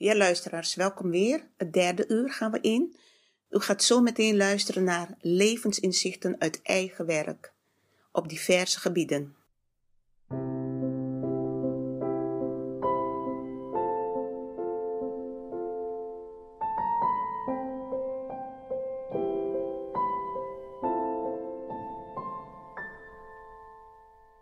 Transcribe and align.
Ja, 0.00 0.16
luisteraars, 0.16 0.74
welkom 0.74 1.10
weer. 1.10 1.48
Het 1.56 1.72
derde 1.72 2.04
uur 2.08 2.32
gaan 2.32 2.50
we 2.50 2.60
in. 2.60 2.96
U 3.50 3.58
gaat 3.58 3.82
zo 3.82 4.00
meteen 4.00 4.36
luisteren 4.36 4.84
naar 4.84 5.14
levensinzichten 5.20 6.40
uit 6.40 6.62
eigen 6.62 7.06
werk 7.06 7.52
op 8.12 8.28
diverse 8.28 8.80
gebieden. 8.80 9.36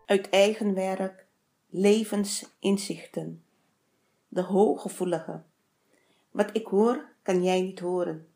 Uit 0.07 0.29
eigen 0.29 0.75
werk 0.75 1.27
levensinzichten. 1.68 3.46
De 4.36 4.43
hooggevoelige. 4.43 5.43
Wat 6.31 6.50
ik 6.53 6.67
hoor, 6.67 7.08
kan 7.22 7.43
jij 7.43 7.61
niet 7.61 7.81
horen. 7.81 8.29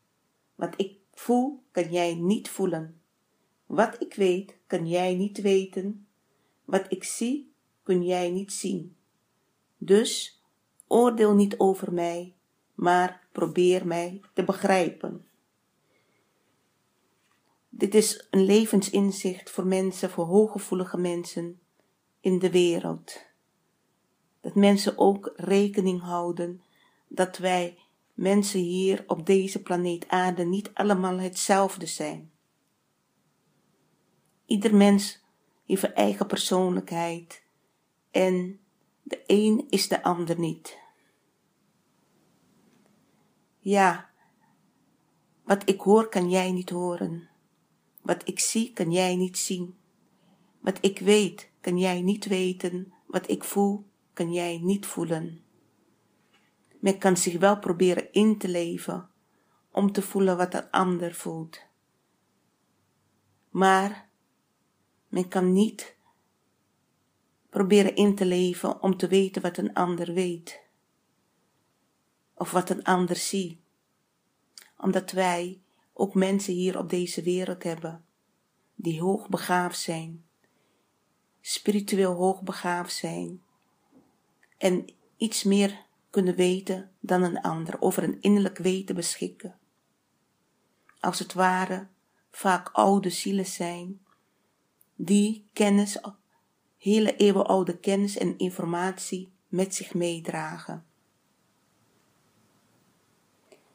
Wat 0.55 0.75
ik 0.77 0.99
voel, 1.13 1.63
kan 1.71 1.93
jij 1.93 2.15
niet 2.15 2.49
voelen. 2.49 3.01
Wat 3.67 4.03
ik 4.03 4.15
weet, 4.15 4.57
kan 4.67 4.89
jij 4.89 5.15
niet 5.15 5.41
weten. 5.41 6.07
Wat 6.65 6.85
ik 6.89 7.05
zie, 7.05 7.53
kun 7.83 8.05
jij 8.05 8.31
niet 8.31 8.53
zien. 8.53 8.97
Dus 9.77 10.43
oordeel 10.87 11.35
niet 11.35 11.59
over 11.59 11.93
mij, 11.93 12.35
maar 12.75 13.27
probeer 13.33 13.87
mij 13.87 14.21
te 14.35 14.45
begrijpen. 14.45 15.27
Dit 17.69 17.95
is 17.95 18.27
een 18.31 18.45
levensinzicht 18.45 19.51
voor 19.51 19.67
mensen, 19.67 20.11
voor 20.11 20.25
hooggevoelige 20.25 20.99
mensen 20.99 21.61
in 22.21 22.39
de 22.39 22.51
wereld. 22.51 23.29
Dat 24.41 24.55
mensen 24.55 24.99
ook 24.99 25.33
rekening 25.37 26.01
houden 26.01 26.63
dat 27.09 27.39
wij 27.39 27.79
mensen 28.15 28.61
hier 28.61 29.05
op 29.07 29.27
deze 29.27 29.63
planeet 29.63 30.09
aarde 30.09 30.45
niet 30.45 30.71
allemaal 30.75 31.19
hetzelfde 31.19 31.87
zijn. 31.87 32.31
Ieder 34.47 34.75
mens 34.75 35.21
heeft 35.67 35.83
een 35.83 35.95
eigen 35.95 36.27
persoonlijkheid 36.27 37.43
en 38.11 38.61
de 39.03 39.23
een 39.27 39.67
is 39.69 39.89
de 39.89 40.03
ander 40.03 40.39
niet. 40.39 40.79
Ja, 43.59 44.11
wat 45.43 45.69
ik 45.69 45.81
hoor 45.81 46.09
kan 46.09 46.31
jij 46.31 46.53
niet 46.53 46.71
horen. 46.71 47.29
Wat 48.03 48.29
ik 48.29 48.41
zie 48.41 48.73
kan 48.73 48.93
jij 48.93 49.17
niet 49.17 49.39
zien. 49.39 49.79
Wat 50.61 50.79
ik 50.81 50.99
weet 50.99 51.51
kan 51.61 51.79
jij 51.79 52.01
niet 52.01 52.27
weten. 52.27 52.93
Wat 53.07 53.29
ik 53.29 53.45
voel 53.45 53.85
kan 54.21 54.33
jij 54.33 54.59
niet 54.63 54.87
voelen. 54.87 55.45
Men 56.79 56.99
kan 56.99 57.17
zich 57.17 57.39
wel 57.39 57.59
proberen 57.59 58.13
in 58.13 58.39
te 58.39 58.49
leven 58.49 59.11
om 59.71 59.93
te 59.93 60.03
voelen 60.03 60.37
wat 60.37 60.55
een 60.55 60.71
ander 60.71 61.15
voelt. 61.15 61.61
Maar 63.51 64.09
men 65.09 65.29
kan 65.29 65.53
niet 65.53 65.97
proberen 67.51 67.95
in 67.95 68.15
te 68.15 68.25
leven 68.25 68.83
om 68.83 68.97
te 68.97 69.09
weten 69.09 69.43
wat 69.43 69.57
een 69.57 69.75
ander 69.75 70.13
weet. 70.13 70.61
Of 72.35 72.51
wat 72.51 72.71
een 72.71 72.85
ander 72.85 73.17
ziet. 73.17 73.59
Omdat 74.77 75.11
wij 75.11 75.61
ook 75.93 76.15
mensen 76.15 76.55
hier 76.55 76.79
op 76.79 76.91
deze 76.91 77.23
wereld 77.23 77.63
hebben 77.63 78.05
die 78.75 79.01
hoogbegaafd 79.01 79.79
zijn, 79.79 80.25
spiritueel 81.41 82.15
hoogbegaafd 82.15 82.95
zijn 82.95 83.43
en 84.61 84.85
iets 85.17 85.43
meer 85.43 85.87
kunnen 86.11 86.35
weten 86.35 86.91
dan 87.01 87.23
een 87.23 87.41
ander, 87.41 87.81
over 87.81 88.03
een 88.03 88.21
innerlijk 88.21 88.59
weten 88.59 88.95
beschikken. 88.95 89.59
Als 91.01 91.19
het 91.19 91.33
ware 91.33 91.89
vaak 92.31 92.69
oude 92.69 93.11
zielen 93.11 93.47
zijn, 93.47 94.01
die 94.95 95.49
kennis, 95.53 96.01
hele 96.77 97.17
eeuwenoude 97.17 97.79
kennis 97.79 98.17
en 98.17 98.39
informatie 98.39 99.33
met 99.49 99.75
zich 99.75 99.95
meedragen. 99.95 100.87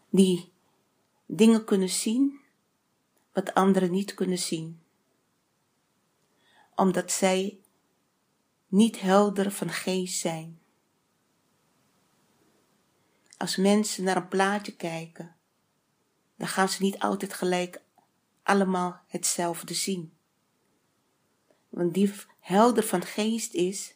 Die 0.10 0.52
dingen 1.26 1.66
kunnen 1.66 1.90
zien 1.90 2.40
wat 3.34 3.54
anderen 3.54 3.92
niet 3.92 4.14
kunnen 4.14 4.40
zien. 4.40 4.82
Omdat 6.76 7.12
zij 7.12 7.60
niet 8.68 9.00
helder 9.00 9.52
van 9.52 9.70
geest 9.70 10.20
zijn. 10.20 10.60
Als 13.38 13.56
mensen 13.56 14.04
naar 14.04 14.16
een 14.16 14.28
plaatje 14.28 14.76
kijken, 14.76 15.36
dan 16.38 16.48
gaan 16.48 16.70
ze 16.70 16.84
niet 16.84 17.00
altijd 17.00 17.34
gelijk 17.34 17.82
allemaal 18.44 19.02
hetzelfde 19.08 19.74
zien. 19.74 20.14
Want 21.70 21.94
die 21.94 22.14
helder 22.40 22.84
van 22.84 23.02
geest 23.02 23.54
is, 23.54 23.96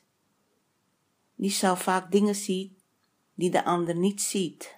die 1.36 1.52
zal 1.52 1.76
vaak 1.76 2.12
dingen 2.12 2.36
zien 2.36 2.78
die 3.34 3.50
de 3.50 3.66
ander 3.66 3.96
niet 3.96 4.22
ziet. 4.22 4.76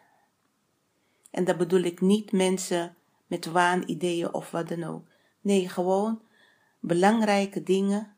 En 1.29 1.43
dat 1.43 1.57
bedoel 1.57 1.81
ik 1.81 2.01
niet 2.01 2.31
mensen 2.31 2.95
met 3.27 3.45
waanideeën 3.45 4.33
of 4.33 4.51
wat 4.51 4.67
dan 4.67 4.83
ook. 4.83 5.07
Nee, 5.41 5.69
gewoon 5.69 6.21
belangrijke 6.79 7.63
dingen 7.63 8.15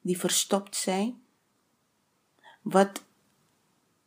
die 0.00 0.18
verstopt 0.18 0.76
zijn, 0.76 1.22
wat 2.62 3.04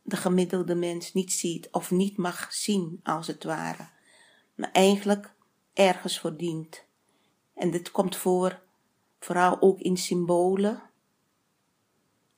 de 0.07 0.17
gemiddelde 0.17 0.75
mens 0.75 1.13
niet 1.13 1.31
ziet 1.31 1.67
of 1.71 1.91
niet 1.91 2.17
mag 2.17 2.53
zien 2.53 2.99
als 3.03 3.27
het 3.27 3.43
ware, 3.43 3.87
maar 4.55 4.71
eigenlijk 4.71 5.33
ergens 5.73 6.19
voor 6.19 6.37
dient. 6.37 6.83
En 7.53 7.71
dit 7.71 7.91
komt 7.91 8.15
voor 8.15 8.61
vooral 9.19 9.61
ook 9.61 9.79
in 9.79 9.97
symbolen, 9.97 10.81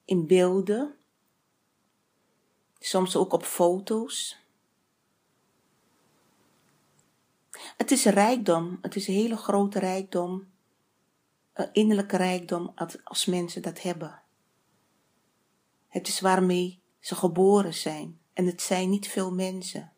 in 0.05 0.27
beelden, 0.27 0.95
soms 2.79 3.15
ook 3.15 3.33
op 3.33 3.43
foto's. 3.43 4.37
Het 7.77 7.91
is 7.91 8.05
rijkdom, 8.05 8.77
het 8.81 8.95
is 8.95 9.07
een 9.07 9.13
hele 9.13 9.37
grote 9.37 9.79
rijkdom, 9.79 10.51
een 11.53 11.69
innerlijke 11.73 12.17
rijkdom 12.17 12.73
als 13.03 13.25
mensen 13.25 13.61
dat 13.61 13.81
hebben. 13.81 14.21
Het 15.87 16.07
is 16.07 16.19
waarmee 16.19 16.78
ze 17.09 17.15
geboren 17.15 17.73
zijn 17.73 18.19
en 18.33 18.45
het 18.45 18.61
zijn 18.61 18.89
niet 18.89 19.07
veel 19.07 19.33
mensen. 19.33 19.91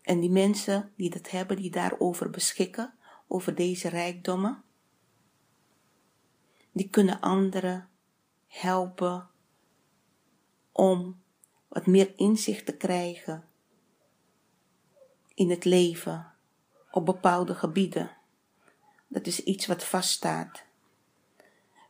En 0.00 0.20
die 0.20 0.30
mensen 0.30 0.92
die 0.96 1.10
dat 1.10 1.30
hebben, 1.30 1.56
die 1.56 1.70
daarover 1.70 2.30
beschikken, 2.30 2.94
over 3.26 3.54
deze 3.54 3.88
rijkdommen, 3.88 4.62
die 6.72 6.88
kunnen 6.88 7.20
anderen 7.20 7.88
helpen 8.46 9.28
om 10.72 11.22
wat 11.68 11.86
meer 11.86 12.12
inzicht 12.16 12.66
te 12.66 12.76
krijgen 12.76 13.48
in 15.34 15.50
het 15.50 15.64
leven 15.64 16.32
op 16.90 17.06
bepaalde 17.06 17.54
gebieden. 17.54 18.16
Dat 19.08 19.26
is 19.26 19.42
iets 19.42 19.66
wat 19.66 19.84
vaststaat. 19.84 20.64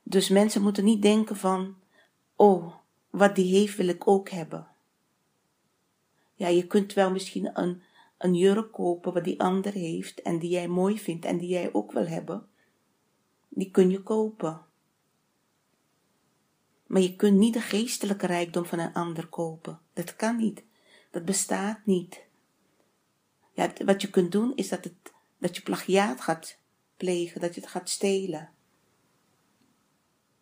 Dus 0.02 0.28
mensen 0.28 0.62
moeten 0.62 0.84
niet 0.84 1.02
denken 1.02 1.36
van, 1.36 1.76
oh, 2.36 2.80
wat 3.12 3.34
die 3.34 3.54
heeft 3.58 3.76
wil 3.76 3.88
ik 3.88 4.08
ook 4.08 4.28
hebben. 4.28 4.66
Ja, 6.34 6.48
je 6.48 6.66
kunt 6.66 6.92
wel 6.92 7.10
misschien 7.10 7.58
een, 7.60 7.82
een 8.18 8.34
jurk 8.34 8.72
kopen 8.72 9.12
wat 9.12 9.24
die 9.24 9.40
ander 9.40 9.72
heeft 9.72 10.22
en 10.22 10.38
die 10.38 10.50
jij 10.50 10.68
mooi 10.68 10.98
vindt 10.98 11.24
en 11.24 11.38
die 11.38 11.48
jij 11.48 11.72
ook 11.72 11.92
wil 11.92 12.06
hebben. 12.06 12.46
Die 13.48 13.70
kun 13.70 13.90
je 13.90 14.02
kopen. 14.02 14.64
Maar 16.86 17.02
je 17.02 17.16
kunt 17.16 17.38
niet 17.38 17.54
de 17.54 17.60
geestelijke 17.60 18.26
rijkdom 18.26 18.64
van 18.64 18.78
een 18.78 18.92
ander 18.92 19.26
kopen. 19.26 19.80
Dat 19.92 20.16
kan 20.16 20.36
niet. 20.36 20.62
Dat 21.10 21.24
bestaat 21.24 21.86
niet. 21.86 22.26
Ja, 23.52 23.72
wat 23.84 24.02
je 24.02 24.10
kunt 24.10 24.32
doen 24.32 24.56
is 24.56 24.68
dat, 24.68 24.84
het, 24.84 25.12
dat 25.38 25.56
je 25.56 25.62
plagiaat 25.62 26.20
gaat 26.20 26.58
plegen, 26.96 27.40
dat 27.40 27.54
je 27.54 27.60
het 27.60 27.70
gaat 27.70 27.88
stelen. 27.88 28.50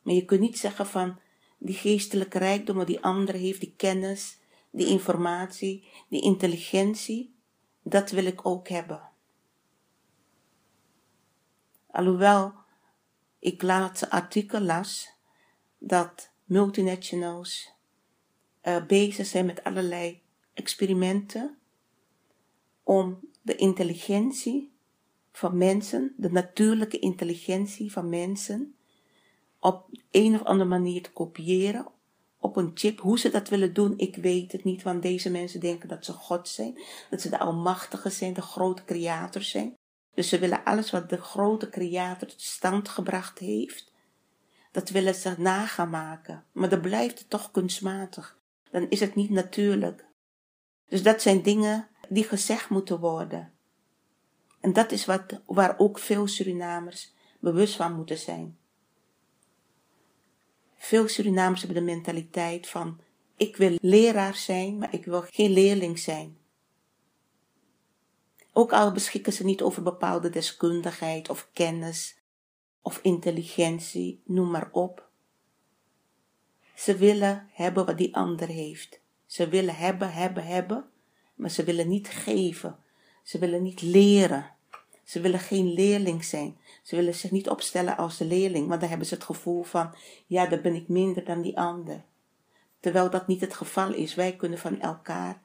Maar 0.03 0.15
je 0.15 0.25
kunt 0.25 0.41
niet 0.41 0.59
zeggen 0.59 0.87
van 0.87 1.19
die 1.61 1.75
geestelijke 1.75 2.39
rijkdom 2.39 2.85
die 2.85 3.01
ander 3.01 3.35
heeft, 3.35 3.61
die 3.61 3.75
kennis, 3.77 4.39
die 4.71 4.87
informatie, 4.87 5.89
die 6.09 6.23
intelligentie, 6.23 7.35
dat 7.83 8.11
wil 8.11 8.25
ik 8.25 8.47
ook 8.47 8.69
hebben. 8.69 9.09
Alhoewel 11.87 12.53
ik 13.39 13.63
laatste 13.63 14.11
artikel 14.11 14.61
las 14.61 15.13
dat 15.79 16.31
multinationals 16.45 17.73
uh, 18.63 18.87
bezig 18.87 19.27
zijn 19.27 19.47
met 19.47 19.65
allerlei 19.65 20.23
experimenten 20.53 21.59
om 22.83 23.21
de 23.43 23.57
intelligentie 23.57 24.73
van 25.33 25.59
mensen, 25.59 26.15
de 26.17 26.31
natuurlijke 26.31 26.99
intelligentie 26.99 27.93
van 27.93 28.09
mensen, 28.09 28.75
op 29.61 29.87
een 30.11 30.35
of 30.35 30.45
andere 30.45 30.69
manier 30.69 31.03
te 31.03 31.13
kopiëren 31.13 31.87
op 32.39 32.57
een 32.57 32.71
chip. 32.75 33.01
Hoe 33.01 33.19
ze 33.19 33.31
dat 33.31 33.49
willen 33.49 33.73
doen, 33.73 33.99
ik 33.99 34.17
weet 34.17 34.53
het 34.53 34.65
niet. 34.65 34.83
Want 34.83 35.03
deze 35.03 35.31
mensen 35.31 35.61
denken 35.61 35.89
dat 35.89 36.05
ze 36.05 36.13
God 36.13 36.49
zijn. 36.49 36.79
Dat 37.11 37.21
ze 37.21 37.31
de 37.31 37.39
Almachtige 37.39 38.11
zijn, 38.11 38.33
de 38.33 38.43
grote 38.43 38.85
creator 38.85 39.43
zijn. 39.43 39.75
Dus 40.15 40.29
ze 40.29 40.39
willen 40.39 40.65
alles 40.65 40.91
wat 40.91 41.09
de 41.09 41.21
grote 41.21 41.69
creator 41.69 42.29
tot 42.29 42.43
stand 42.43 42.89
gebracht 42.89 43.39
heeft. 43.39 43.93
Dat 44.73 44.89
willen 44.89 45.15
ze 45.15 45.35
nagaan 45.39 45.91
maken. 45.91 46.45
Maar 46.53 46.69
dan 46.69 46.81
blijft 46.81 47.19
het 47.19 47.31
toch 47.31 47.51
kunstmatig. 47.51 48.39
Dan 48.71 48.87
is 48.89 49.01
het 49.01 49.15
niet 49.15 49.31
natuurlijk. 49.31 50.05
Dus 50.89 51.03
dat 51.03 51.23
zijn 51.23 51.43
dingen 51.43 51.89
die 52.09 52.25
gezegd 52.25 52.69
moeten 52.69 53.01
worden. 53.01 53.53
En 54.61 54.73
dat 54.73 54.93
is 54.93 55.05
wat, 55.05 55.41
waar 55.47 55.79
ook 55.79 55.99
veel 55.99 56.27
Surinamers 56.27 57.15
bewust 57.41 57.77
van 57.77 57.95
moeten 57.95 58.19
zijn. 58.19 58.59
Veel 60.83 61.09
Surinamers 61.09 61.63
hebben 61.63 61.79
de 61.79 61.93
mentaliteit 61.93 62.69
van: 62.69 63.01
ik 63.37 63.57
wil 63.57 63.79
leraar 63.81 64.35
zijn, 64.35 64.79
maar 64.79 64.95
ik 64.95 65.05
wil 65.05 65.25
geen 65.31 65.51
leerling 65.51 65.99
zijn. 65.99 66.39
Ook 68.53 68.73
al 68.73 68.93
beschikken 68.93 69.33
ze 69.33 69.45
niet 69.45 69.63
over 69.63 69.83
bepaalde 69.83 70.31
deskundigheid 70.31 71.29
of 71.29 71.49
kennis 71.53 72.19
of 72.83 72.99
intelligentie, 73.03 74.23
noem 74.25 74.51
maar 74.51 74.69
op. 74.73 75.09
Ze 76.75 76.97
willen 76.97 77.49
hebben 77.53 77.87
wat 77.87 77.99
die 77.99 78.17
ander 78.17 78.49
heeft. 78.49 79.01
Ze 79.27 79.49
willen 79.49 79.77
hebben, 79.77 80.13
hebben, 80.13 80.45
hebben, 80.45 80.91
maar 81.35 81.51
ze 81.51 81.65
willen 81.65 81.89
niet 81.89 82.09
geven. 82.09 82.79
Ze 83.23 83.39
willen 83.39 83.63
niet 83.63 83.83
leren. 83.83 84.55
Ze 85.11 85.21
willen 85.21 85.41
geen 85.41 85.73
leerling 85.73 86.25
zijn. 86.25 86.59
Ze 86.83 86.97
willen 86.97 87.15
zich 87.15 87.31
niet 87.31 87.49
opstellen 87.49 87.97
als 87.97 88.17
de 88.17 88.25
leerling, 88.25 88.69
want 88.69 88.81
dan 88.81 88.89
hebben 88.89 89.07
ze 89.07 89.15
het 89.15 89.25
gevoel 89.25 89.63
van, 89.63 89.95
ja, 90.27 90.47
dan 90.47 90.61
ben 90.61 90.75
ik 90.75 90.89
minder 90.89 91.25
dan 91.25 91.43
die 91.43 91.59
ander. 91.59 92.05
Terwijl 92.81 93.11
dat 93.11 93.27
niet 93.27 93.41
het 93.41 93.55
geval 93.55 93.95
is. 93.95 94.15
Wij 94.15 94.37
kunnen 94.37 94.59
van 94.59 94.81
elkaar, 94.81 95.41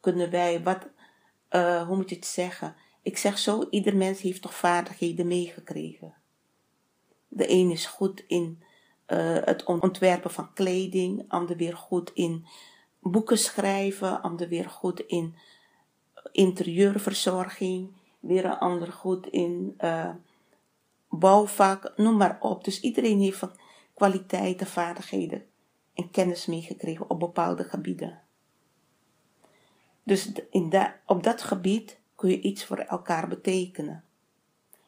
kunnen 0.00 0.30
wij, 0.30 0.62
wat, 0.62 0.86
uh, 1.50 1.86
hoe 1.86 1.96
moet 1.96 2.08
je 2.08 2.14
het 2.14 2.26
zeggen? 2.26 2.76
Ik 3.02 3.18
zeg 3.18 3.38
zo, 3.38 3.66
ieder 3.70 3.96
mens 3.96 4.20
heeft 4.20 4.42
toch 4.42 4.54
vaardigheden 4.54 5.26
meegekregen. 5.26 6.14
De 7.28 7.50
een 7.50 7.70
is 7.70 7.86
goed 7.86 8.24
in 8.26 8.62
uh, 9.06 9.38
het 9.44 9.64
ontwerpen 9.64 10.30
van 10.30 10.52
kleding, 10.52 11.24
ander 11.28 11.56
weer 11.56 11.76
goed 11.76 12.10
in 12.14 12.46
boeken 13.00 13.38
schrijven, 13.38 14.22
ander 14.22 14.48
weer 14.48 14.68
goed 14.70 15.00
in 15.00 15.36
interieurverzorging, 16.32 17.98
weer 18.20 18.44
een 18.44 18.58
ander 18.58 18.92
goed 18.92 19.26
in 19.26 19.74
uh, 19.78 20.10
bouwvak, 21.08 21.92
noem 21.96 22.16
maar 22.16 22.38
op. 22.40 22.64
Dus 22.64 22.80
iedereen 22.80 23.20
heeft 23.20 23.38
van 23.38 23.52
kwaliteiten, 23.94 24.66
vaardigheden 24.66 25.44
en 25.94 26.10
kennis 26.10 26.46
meegekregen 26.46 27.10
op 27.10 27.20
bepaalde 27.20 27.64
gebieden. 27.64 28.20
Dus 30.02 30.32
in 30.50 30.72
op 31.06 31.22
dat 31.22 31.42
gebied 31.42 32.00
kun 32.14 32.30
je 32.30 32.40
iets 32.40 32.64
voor 32.64 32.78
elkaar 32.78 33.28
betekenen. 33.28 34.04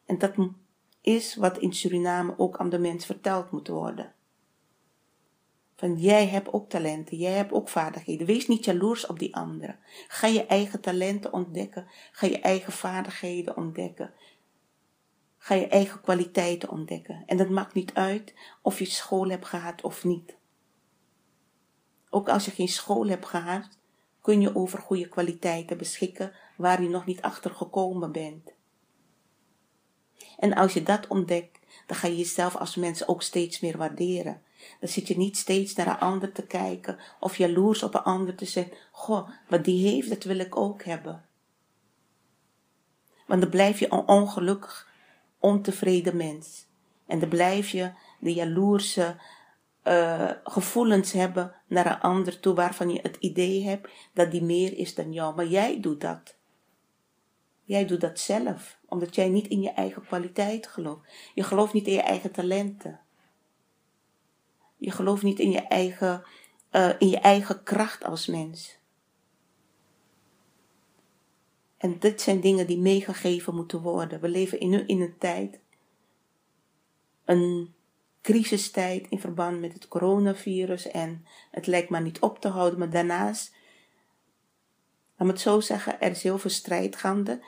En 0.05 0.17
dat 0.17 0.33
is 1.01 1.35
wat 1.35 1.57
in 1.57 1.73
Suriname 1.73 2.33
ook 2.37 2.57
aan 2.57 2.69
de 2.69 2.79
mens 2.79 3.05
verteld 3.05 3.51
moet 3.51 3.67
worden. 3.67 4.13
Van 5.75 5.97
jij 5.97 6.27
hebt 6.27 6.53
ook 6.53 6.69
talenten, 6.69 7.17
jij 7.17 7.31
hebt 7.31 7.51
ook 7.51 7.69
vaardigheden. 7.69 8.27
Wees 8.27 8.47
niet 8.47 8.65
jaloers 8.65 9.05
op 9.05 9.19
die 9.19 9.35
anderen. 9.35 9.79
Ga 10.07 10.27
je 10.27 10.45
eigen 10.45 10.81
talenten 10.81 11.33
ontdekken. 11.33 11.87
Ga 12.11 12.27
je 12.27 12.39
eigen 12.39 12.73
vaardigheden 12.73 13.57
ontdekken. 13.57 14.13
Ga 15.37 15.55
je 15.55 15.67
eigen 15.67 16.01
kwaliteiten 16.01 16.69
ontdekken. 16.69 17.23
En 17.25 17.37
dat 17.37 17.49
maakt 17.49 17.73
niet 17.73 17.93
uit 17.93 18.33
of 18.61 18.79
je 18.79 18.85
school 18.85 19.29
hebt 19.29 19.45
gehad 19.45 19.81
of 19.81 20.03
niet. 20.03 20.35
Ook 22.09 22.29
als 22.29 22.45
je 22.45 22.51
geen 22.51 22.67
school 22.67 23.07
hebt 23.07 23.25
gehad, 23.25 23.69
kun 24.21 24.41
je 24.41 24.55
over 24.55 24.79
goede 24.79 25.07
kwaliteiten 25.07 25.77
beschikken 25.77 26.33
waar 26.57 26.81
je 26.81 26.89
nog 26.89 27.05
niet 27.05 27.21
achter 27.21 27.51
gekomen 27.51 28.11
bent. 28.11 28.51
En 30.37 30.53
als 30.53 30.73
je 30.73 30.83
dat 30.83 31.07
ontdekt, 31.07 31.59
dan 31.87 31.97
ga 31.97 32.07
je 32.07 32.17
jezelf 32.17 32.55
als 32.55 32.75
mens 32.75 33.07
ook 33.07 33.21
steeds 33.21 33.59
meer 33.59 33.77
waarderen. 33.77 34.41
Dan 34.79 34.89
zit 34.89 35.07
je 35.07 35.17
niet 35.17 35.37
steeds 35.37 35.75
naar 35.75 35.87
een 35.87 35.99
ander 35.99 36.31
te 36.31 36.45
kijken 36.45 36.97
of 37.19 37.37
jaloers 37.37 37.83
op 37.83 37.93
een 37.93 38.03
ander 38.03 38.35
te 38.35 38.45
zeggen: 38.45 38.77
Goh, 38.91 39.29
wat 39.49 39.65
die 39.65 39.87
heeft, 39.87 40.09
dat 40.09 40.23
wil 40.23 40.37
ik 40.37 40.55
ook 40.55 40.83
hebben. 40.83 41.25
Want 43.27 43.41
dan 43.41 43.49
blijf 43.49 43.79
je 43.79 43.91
een 43.91 44.07
ongelukkig, 44.07 44.89
ontevreden 45.39 46.17
mens. 46.17 46.65
En 47.07 47.19
dan 47.19 47.29
blijf 47.29 47.69
je 47.69 47.91
de 48.19 48.33
jaloerse 48.33 49.15
uh, 49.83 50.31
gevoelens 50.43 51.11
hebben 51.11 51.55
naar 51.67 51.85
een 51.85 51.99
ander 51.99 52.39
toe 52.39 52.53
waarvan 52.53 52.89
je 52.89 52.99
het 53.01 53.15
idee 53.19 53.63
hebt 53.63 53.89
dat 54.13 54.31
die 54.31 54.43
meer 54.43 54.77
is 54.77 54.95
dan 54.95 55.13
jou. 55.13 55.35
Maar 55.35 55.47
jij 55.47 55.79
doet 55.79 56.01
dat. 56.01 56.35
Jij 57.63 57.85
doet 57.85 58.01
dat 58.01 58.19
zelf, 58.19 58.79
omdat 58.85 59.15
jij 59.15 59.29
niet 59.29 59.47
in 59.47 59.61
je 59.61 59.69
eigen 59.69 60.05
kwaliteit 60.05 60.67
gelooft. 60.67 61.11
Je 61.33 61.43
gelooft 61.43 61.73
niet 61.73 61.87
in 61.87 61.93
je 61.93 62.01
eigen 62.01 62.31
talenten. 62.31 62.99
Je 64.83 64.91
gelooft 64.91 65.23
niet 65.23 65.39
in 65.39 65.51
je 65.51 65.61
eigen, 65.61 66.23
uh, 66.71 66.93
in 66.99 67.09
je 67.09 67.19
eigen 67.19 67.63
kracht 67.63 68.03
als 68.03 68.27
mens. 68.27 68.77
En 71.77 71.99
dit 71.99 72.21
zijn 72.21 72.39
dingen 72.39 72.67
die 72.67 72.79
meegegeven 72.79 73.55
moeten 73.55 73.81
worden. 73.81 74.21
We 74.21 74.27
leven 74.27 74.59
in, 74.59 74.69
nu 74.69 74.83
in 74.85 75.01
een 75.01 75.17
tijd, 75.17 75.59
een 77.25 77.73
crisistijd 78.21 79.07
in 79.09 79.19
verband 79.19 79.59
met 79.59 79.73
het 79.73 79.87
coronavirus 79.87 80.87
en 80.87 81.25
het 81.51 81.67
lijkt 81.67 81.89
maar 81.89 82.01
niet 82.01 82.19
op 82.19 82.39
te 82.39 82.47
houden. 82.47 82.79
Maar 82.79 82.89
daarnaast, 82.89 83.55
laat 85.17 85.27
me 85.27 85.33
het 85.33 85.41
zo 85.41 85.59
zeggen, 85.59 86.01
er 86.01 86.11
is 86.11 86.23
heel 86.23 86.37
veel 86.37 86.49
strijd 86.49 86.95
gaande. 86.95 87.43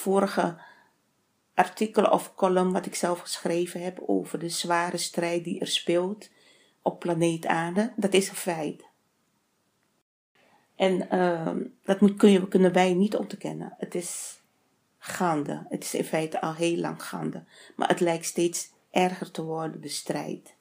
Vorige 0.00 0.56
artikel 1.54 2.04
of 2.04 2.34
column 2.34 2.72
wat 2.72 2.86
ik 2.86 2.94
zelf 2.94 3.20
geschreven 3.20 3.82
heb 3.82 4.02
over 4.06 4.38
de 4.38 4.48
zware 4.48 4.96
strijd 4.96 5.44
die 5.44 5.60
er 5.60 5.66
speelt 5.66 6.28
op 6.82 7.00
planeet 7.00 7.46
Aarde. 7.46 7.92
Dat 7.96 8.14
is 8.14 8.28
een 8.28 8.34
feit. 8.34 8.84
En 10.76 11.08
uh, 11.12 11.64
dat 11.84 12.00
moet, 12.00 12.16
kun 12.16 12.30
je, 12.30 12.48
kunnen 12.48 12.72
wij 12.72 12.94
niet 12.94 13.16
ontkennen. 13.16 13.74
Het 13.78 13.94
is 13.94 14.40
gaande. 14.98 15.66
Het 15.68 15.84
is 15.84 15.94
in 15.94 16.04
feite 16.04 16.40
al 16.40 16.54
heel 16.54 16.76
lang 16.76 17.02
gaande. 17.02 17.44
Maar 17.76 17.88
het 17.88 18.00
lijkt 18.00 18.24
steeds 18.24 18.72
erger 18.90 19.30
te 19.30 19.42
worden, 19.42 19.80
de 19.80 19.88
strijd. 19.88 20.54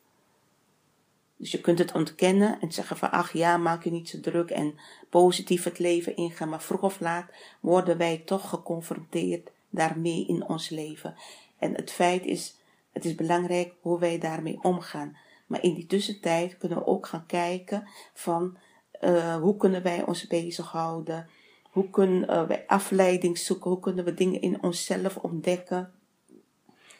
Dus 1.39 1.51
je 1.51 1.61
kunt 1.61 1.79
het 1.79 1.91
ontkennen 1.91 2.61
en 2.61 2.71
zeggen 2.71 2.97
van 2.97 3.11
ach 3.11 3.33
ja, 3.33 3.57
maak 3.57 3.83
je 3.83 3.91
niet 3.91 4.09
zo 4.09 4.19
druk 4.19 4.49
en 4.49 4.75
positief 5.09 5.63
het 5.63 5.79
leven 5.79 6.15
ingaan. 6.15 6.49
Maar 6.49 6.61
vroeg 6.61 6.81
of 6.81 6.99
laat 6.99 7.31
worden 7.59 7.97
wij 7.97 8.21
toch 8.25 8.49
geconfronteerd 8.49 9.49
daarmee 9.69 10.25
in 10.27 10.47
ons 10.47 10.69
leven. 10.69 11.15
En 11.57 11.75
het 11.75 11.91
feit 11.91 12.25
is, 12.25 12.55
het 12.91 13.05
is 13.05 13.15
belangrijk 13.15 13.73
hoe 13.81 13.99
wij 13.99 14.17
daarmee 14.17 14.59
omgaan. 14.61 15.17
Maar 15.47 15.63
in 15.63 15.73
die 15.73 15.85
tussentijd 15.85 16.57
kunnen 16.57 16.77
we 16.77 16.85
ook 16.85 17.07
gaan 17.07 17.25
kijken 17.25 17.87
van 18.13 18.57
uh, 19.01 19.35
hoe 19.35 19.57
kunnen 19.57 19.83
wij 19.83 20.05
ons 20.05 20.27
bezighouden. 20.27 21.29
Hoe 21.63 21.89
kunnen 21.89 22.47
wij 22.47 22.63
afleiding 22.67 23.37
zoeken? 23.37 23.69
Hoe 23.69 23.79
kunnen 23.79 24.05
we 24.05 24.13
dingen 24.13 24.41
in 24.41 24.63
onszelf 24.63 25.17
ontdekken? 25.17 25.91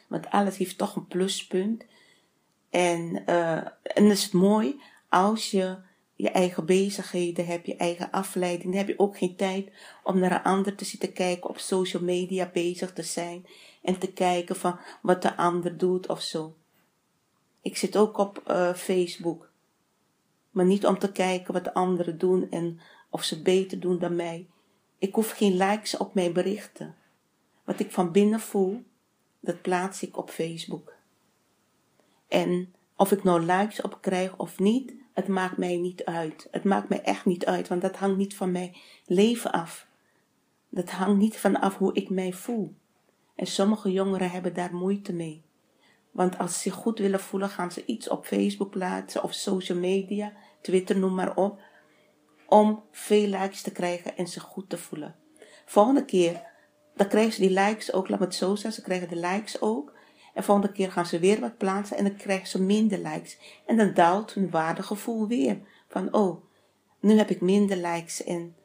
Want 0.07 0.29
alles 0.29 0.57
heeft 0.57 0.77
toch 0.77 0.95
een 0.95 1.07
pluspunt. 1.07 1.85
En, 2.69 3.23
uh, 3.29 3.67
en 3.83 4.05
is 4.05 4.23
het 4.23 4.33
mooi 4.33 4.81
als 5.09 5.51
je 5.51 5.77
je 6.15 6.29
eigen 6.29 6.65
bezigheden 6.65 7.45
hebt, 7.45 7.65
je 7.65 7.75
eigen 7.75 8.11
afleiding. 8.11 8.63
Dan 8.63 8.77
heb 8.77 8.87
je 8.87 8.99
ook 8.99 9.17
geen 9.17 9.35
tijd 9.35 9.71
om 10.03 10.19
naar 10.19 10.31
een 10.31 10.43
ander 10.43 10.75
te 10.75 10.85
zitten 10.85 11.13
kijken, 11.13 11.49
op 11.49 11.57
social 11.57 12.03
media 12.03 12.49
bezig 12.53 12.93
te 12.93 13.03
zijn 13.03 13.45
en 13.81 13.97
te 13.97 14.11
kijken 14.11 14.55
van 14.55 14.79
wat 15.01 15.21
de 15.21 15.37
ander 15.37 15.77
doet 15.77 16.07
of 16.07 16.21
zo. 16.21 16.55
Ik 17.61 17.77
zit 17.77 17.97
ook 17.97 18.17
op 18.17 18.43
uh, 18.47 18.73
Facebook, 18.73 19.49
maar 20.51 20.65
niet 20.65 20.85
om 20.85 20.99
te 20.99 21.11
kijken 21.11 21.53
wat 21.53 21.63
de 21.63 21.73
anderen 21.73 22.17
doen 22.17 22.49
en 22.49 22.79
of 23.09 23.23
ze 23.23 23.41
beter 23.41 23.79
doen 23.79 23.99
dan 23.99 24.15
mij. 24.15 24.47
Ik 24.97 25.15
hoef 25.15 25.31
geen 25.31 25.57
likes 25.57 25.97
op 25.97 26.13
mijn 26.13 26.33
berichten. 26.33 26.95
Wat 27.63 27.79
ik 27.79 27.91
van 27.91 28.11
binnen 28.11 28.39
voel, 28.39 28.83
dat 29.39 29.61
plaats 29.61 30.03
ik 30.03 30.17
op 30.17 30.29
Facebook. 30.29 30.93
En 32.29 32.73
of 32.95 33.11
ik 33.11 33.23
nou 33.23 33.41
likes 33.41 33.81
op 33.81 33.97
krijg 34.01 34.37
of 34.37 34.59
niet, 34.59 34.93
het 35.13 35.27
maakt 35.27 35.57
mij 35.57 35.77
niet 35.77 36.05
uit. 36.05 36.47
Het 36.51 36.63
maakt 36.63 36.89
mij 36.89 37.01
echt 37.01 37.25
niet 37.25 37.45
uit, 37.45 37.67
want 37.67 37.81
dat 37.81 37.95
hangt 37.95 38.17
niet 38.17 38.35
van 38.35 38.51
mijn 38.51 38.75
leven 39.05 39.51
af. 39.51 39.87
Dat 40.69 40.89
hangt 40.89 41.17
niet 41.17 41.37
van 41.37 41.59
af 41.59 41.77
hoe 41.77 41.93
ik 41.93 42.09
mij 42.09 42.33
voel. 42.33 42.75
En 43.35 43.47
sommige 43.47 43.91
jongeren 43.91 44.31
hebben 44.31 44.53
daar 44.53 44.75
moeite 44.75 45.13
mee. 45.13 45.43
Want 46.11 46.37
als 46.37 46.53
ze 46.53 46.59
zich 46.59 46.73
goed 46.73 46.99
willen 46.99 47.19
voelen, 47.19 47.49
gaan 47.49 47.71
ze 47.71 47.85
iets 47.85 48.09
op 48.09 48.25
Facebook 48.25 48.69
plaatsen 48.69 49.23
of 49.23 49.33
social 49.33 49.77
media, 49.77 50.33
Twitter, 50.61 50.97
noem 50.97 51.15
maar 51.15 51.35
op, 51.35 51.59
om 52.47 52.83
veel 52.91 53.27
likes 53.27 53.61
te 53.61 53.71
krijgen 53.71 54.17
en 54.17 54.27
zich 54.27 54.43
goed 54.43 54.69
te 54.69 54.77
voelen. 54.77 55.15
Volgende 55.65 56.05
keer, 56.05 56.41
dan 56.95 57.07
krijgen 57.07 57.33
ze 57.33 57.41
die 57.41 57.59
likes 57.59 57.93
ook, 57.93 58.09
laat 58.09 58.19
me 58.19 58.25
het 58.25 58.73
ze 58.73 58.81
krijgen 58.81 59.09
de 59.09 59.15
likes 59.15 59.61
ook. 59.61 59.97
En 60.33 60.43
volgende 60.43 60.71
keer 60.71 60.91
gaan 60.91 61.05
ze 61.05 61.19
weer 61.19 61.39
wat 61.39 61.57
plaatsen 61.57 61.97
en 61.97 62.03
dan 62.03 62.15
krijgen 62.15 62.47
ze 62.47 62.61
minder 62.61 62.97
likes. 62.97 63.37
En 63.65 63.77
dan 63.77 63.93
daalt 63.93 64.33
hun 64.33 64.49
waardegevoel 64.49 65.27
weer. 65.27 65.57
Van, 65.87 66.13
oh, 66.13 66.43
nu 66.99 67.17
heb 67.17 67.29
ik 67.29 67.41
minder 67.41 67.77
likes 67.77 68.23
en 68.23 68.55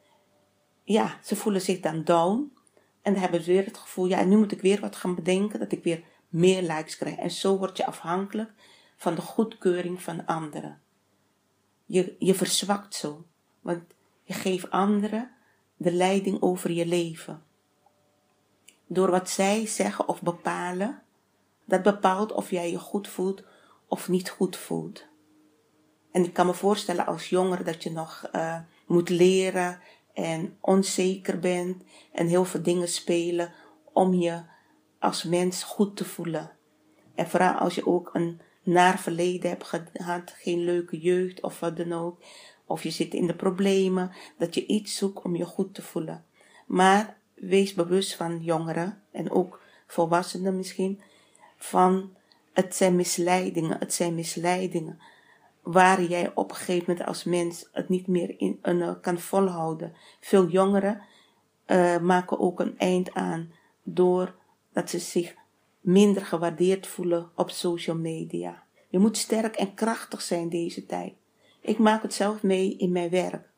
ja, 0.83 1.19
ze 1.23 1.37
voelen 1.37 1.61
zich 1.61 1.81
dan 1.81 2.05
down. 2.05 2.53
En 3.03 3.13
dan 3.13 3.23
hebben 3.23 3.43
ze 3.43 3.53
weer 3.53 3.65
het 3.65 3.77
gevoel, 3.77 4.07
ja, 4.07 4.25
nu 4.25 4.37
moet 4.37 4.53
ik 4.53 4.61
weer 4.61 4.81
wat 4.81 4.97
gaan 4.97 5.15
bedenken, 5.15 5.59
dat 5.59 5.73
ik 5.73 5.83
weer 5.83 6.05
meer 6.29 6.63
likes 6.63 6.97
krijg. 6.97 7.17
En 7.17 7.31
zo 7.31 7.59
word 7.59 7.77
je 7.77 7.87
afhankelijk 7.87 8.51
van 8.97 9.15
de 9.15 9.21
goedkeuring 9.21 10.03
van 10.03 10.27
anderen. 10.27 10.81
Je, 11.87 12.17
je 12.19 12.35
verzwakt 12.35 12.95
zo, 12.95 13.25
want 13.61 13.83
je 14.23 14.33
geeft 14.33 14.71
anderen 14.71 15.31
de 15.77 15.93
leiding 15.93 16.43
over 16.43 16.71
je 16.71 16.87
leven. 16.87 17.43
Door 18.87 19.11
wat 19.11 19.31
zij 19.31 19.67
zeggen 19.67 20.09
of 20.09 20.23
bepalen, 20.23 21.03
dat 21.65 21.83
bepaalt 21.83 22.33
of 22.33 22.51
jij 22.51 22.71
je 22.71 22.79
goed 22.79 23.09
voelt 23.09 23.43
of 23.89 24.09
niet 24.09 24.31
goed 24.31 24.57
voelt. 24.57 25.07
En 26.13 26.25
ik 26.25 26.33
kan 26.33 26.47
me 26.47 26.55
voorstellen 26.55 27.07
als 27.07 27.29
jongere 27.29 27.63
dat 27.63 27.83
je 27.83 27.91
nog 27.91 28.29
uh, 28.35 28.59
moet 28.87 29.09
leren 29.09 29.81
en 30.13 30.57
onzeker 30.61 31.39
bent 31.39 31.83
en 32.13 32.27
heel 32.27 32.45
veel 32.45 32.63
dingen 32.63 32.89
spelen 32.89 33.53
om 33.93 34.15
je 34.15 34.43
als 34.99 35.23
mens 35.23 35.63
goed 35.63 35.97
te 35.97 36.05
voelen. 36.05 36.51
En 37.15 37.29
vooral 37.29 37.55
als 37.55 37.75
je 37.75 37.87
ook 37.87 38.11
een 38.13 38.41
naar 38.63 38.99
verleden 38.99 39.51
hebt 39.51 39.65
gehad, 39.65 40.35
geen 40.37 40.65
leuke 40.65 40.99
jeugd 41.01 41.41
of 41.41 41.61
wat 41.61 41.77
dan 41.77 41.93
ook, 41.93 42.23
of 42.67 42.83
je 42.83 42.91
zit 42.91 43.15
in 43.15 43.27
de 43.27 43.35
problemen, 43.35 44.13
dat 44.39 44.55
je 44.55 44.67
iets 44.67 44.97
zoekt 44.97 45.25
om 45.25 45.37
je 45.37 45.45
goed 45.45 45.75
te 45.75 45.83
voelen. 45.83 46.25
Maar 46.67 47.17
wees 47.35 47.75
bewust 47.75 48.15
van 48.15 48.43
jongeren 48.43 49.03
en 49.13 49.31
ook 49.31 49.61
volwassenen 49.87 50.57
misschien, 50.57 51.01
van 51.57 52.15
het 52.53 52.77
zijn 52.77 52.97
misleidingen, 52.97 53.79
het 53.79 53.95
zijn 53.95 54.15
misleidingen 54.15 54.99
waar 55.63 56.03
jij 56.03 56.31
op 56.35 56.51
een 56.51 56.57
gegeven 56.57 56.85
moment 56.87 57.07
als 57.07 57.25
mens 57.25 57.69
het 57.73 57.89
niet 57.89 58.07
meer 58.07 58.35
in, 58.39 58.59
uh, 58.63 58.93
kan 59.01 59.19
volhouden. 59.19 59.95
Veel 60.21 60.49
jongeren 60.49 61.03
uh, 61.67 61.99
maken 61.99 62.39
ook 62.39 62.61
een 62.61 62.79
eind 62.79 63.15
aan 63.15 63.53
door 63.83 64.35
dat 64.73 64.91
ze 64.91 64.99
zich 64.99 65.35
minder 65.81 66.25
gewaardeerd 66.25 66.87
voelen 66.87 67.31
op 67.35 67.51
social 67.51 67.97
media. 67.97 68.63
Je 68.89 68.99
moet 68.99 69.17
sterk 69.17 69.57
en 69.57 69.75
krachtig 69.75 70.23
zijn 70.23 70.49
deze 70.49 70.87
tijd. 70.87 71.13
Ik 71.61 71.79
maak 71.79 72.03
het 72.03 72.15
zelf 72.15 72.43
mee 72.43 72.77
in 72.77 72.93
mijn 72.93 73.11
werk. 73.11 73.49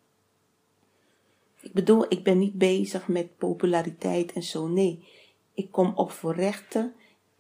Ik 1.61 1.73
bedoel, 1.73 2.05
ik 2.09 2.25
ben 2.25 2.39
niet 2.39 2.55
bezig 2.55 3.09
met 3.09 3.37
populariteit 3.37 4.33
en 4.33 4.43
zo. 4.43 4.67
Nee, 4.67 5.09
ik 5.55 5.71
kom 5.71 5.93
op 5.95 6.11
voor 6.11 6.35
rechten, 6.35 6.95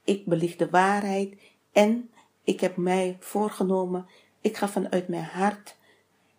ik 0.06 0.26
belicht 0.26 0.58
de 0.58 0.70
waarheid 0.70 1.34
en 1.72 2.10
ik 2.44 2.60
heb 2.60 2.76
mij 2.76 3.16
voorgenomen, 3.20 4.06
ik 4.40 4.56
ga 4.56 4.68
vanuit 4.68 5.08
mijn 5.08 5.24
hart 5.24 5.76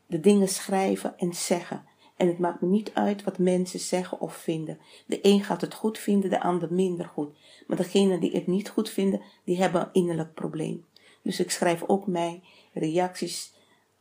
de 0.06 0.20
dingen 0.20 0.48
schrijven 0.48 1.18
en 1.18 1.34
zeggen. 1.34 1.86
En 2.16 2.28
het 2.28 2.40
maakt 2.40 2.62
me 2.62 2.68
niet 2.68 2.94
uit 2.94 3.24
wat 3.24 3.38
mensen 3.38 3.80
zeggen 3.80 4.20
of 4.20 4.36
vinden. 4.36 4.80
De 5.06 5.20
een 5.22 5.44
gaat 5.44 5.62
het 5.62 5.74
goed 5.74 5.98
vinden, 5.98 6.30
de 6.30 6.42
ander 6.42 6.74
minder 6.74 7.06
goed. 7.06 7.36
Maar 7.68 7.78
degenen 7.78 8.20
die 8.20 8.32
het 8.32 8.48
niet 8.48 8.70
goed 8.70 8.90
vinden, 8.90 9.22
die 9.44 9.58
hebben 9.58 9.82
een 9.82 9.90
innerlijk 9.92 10.34
probleem. 10.34 10.86
Dus 11.22 11.40
ik 11.40 11.52
schrijf 11.52 11.84
ook 11.88 12.08
mijn 12.08 12.44
reacties 12.74 13.54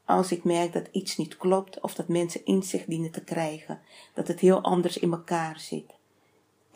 als 0.04 0.32
ik 0.32 0.44
merk 0.44 0.72
dat 0.72 0.88
iets 0.92 1.16
niet 1.16 1.36
klopt 1.36 1.80
of 1.80 1.94
dat 1.94 2.08
mensen 2.08 2.44
inzicht 2.44 2.88
dienen 2.88 3.10
te 3.10 3.24
krijgen. 3.24 3.80
Dat 4.14 4.28
het 4.28 4.40
heel 4.40 4.60
anders 4.60 4.98
in 4.98 5.12
elkaar 5.12 5.60
zit. 5.60 5.95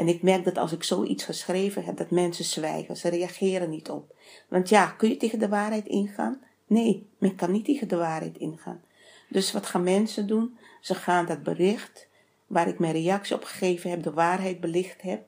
En 0.00 0.08
ik 0.08 0.22
merk 0.22 0.44
dat 0.44 0.58
als 0.58 0.72
ik 0.72 0.82
zoiets 0.82 1.24
geschreven 1.24 1.84
heb, 1.84 1.96
dat 1.96 2.10
mensen 2.10 2.44
zwijgen. 2.44 2.96
Ze 2.96 3.08
reageren 3.08 3.70
niet 3.70 3.90
op. 3.90 4.14
Want 4.48 4.68
ja, 4.68 4.86
kun 4.86 5.08
je 5.08 5.16
tegen 5.16 5.38
de 5.38 5.48
waarheid 5.48 5.86
ingaan? 5.86 6.40
Nee, 6.66 7.08
men 7.18 7.34
kan 7.34 7.50
niet 7.50 7.64
tegen 7.64 7.88
de 7.88 7.96
waarheid 7.96 8.38
ingaan. 8.38 8.82
Dus 9.28 9.52
wat 9.52 9.66
gaan 9.66 9.82
mensen 9.82 10.26
doen? 10.26 10.58
Ze 10.80 10.94
gaan 10.94 11.26
dat 11.26 11.42
bericht, 11.42 12.08
waar 12.46 12.68
ik 12.68 12.78
mijn 12.78 12.92
reactie 12.92 13.36
op 13.36 13.44
gegeven 13.44 13.90
heb, 13.90 14.02
de 14.02 14.12
waarheid 14.12 14.60
belicht 14.60 15.02
heb, 15.02 15.26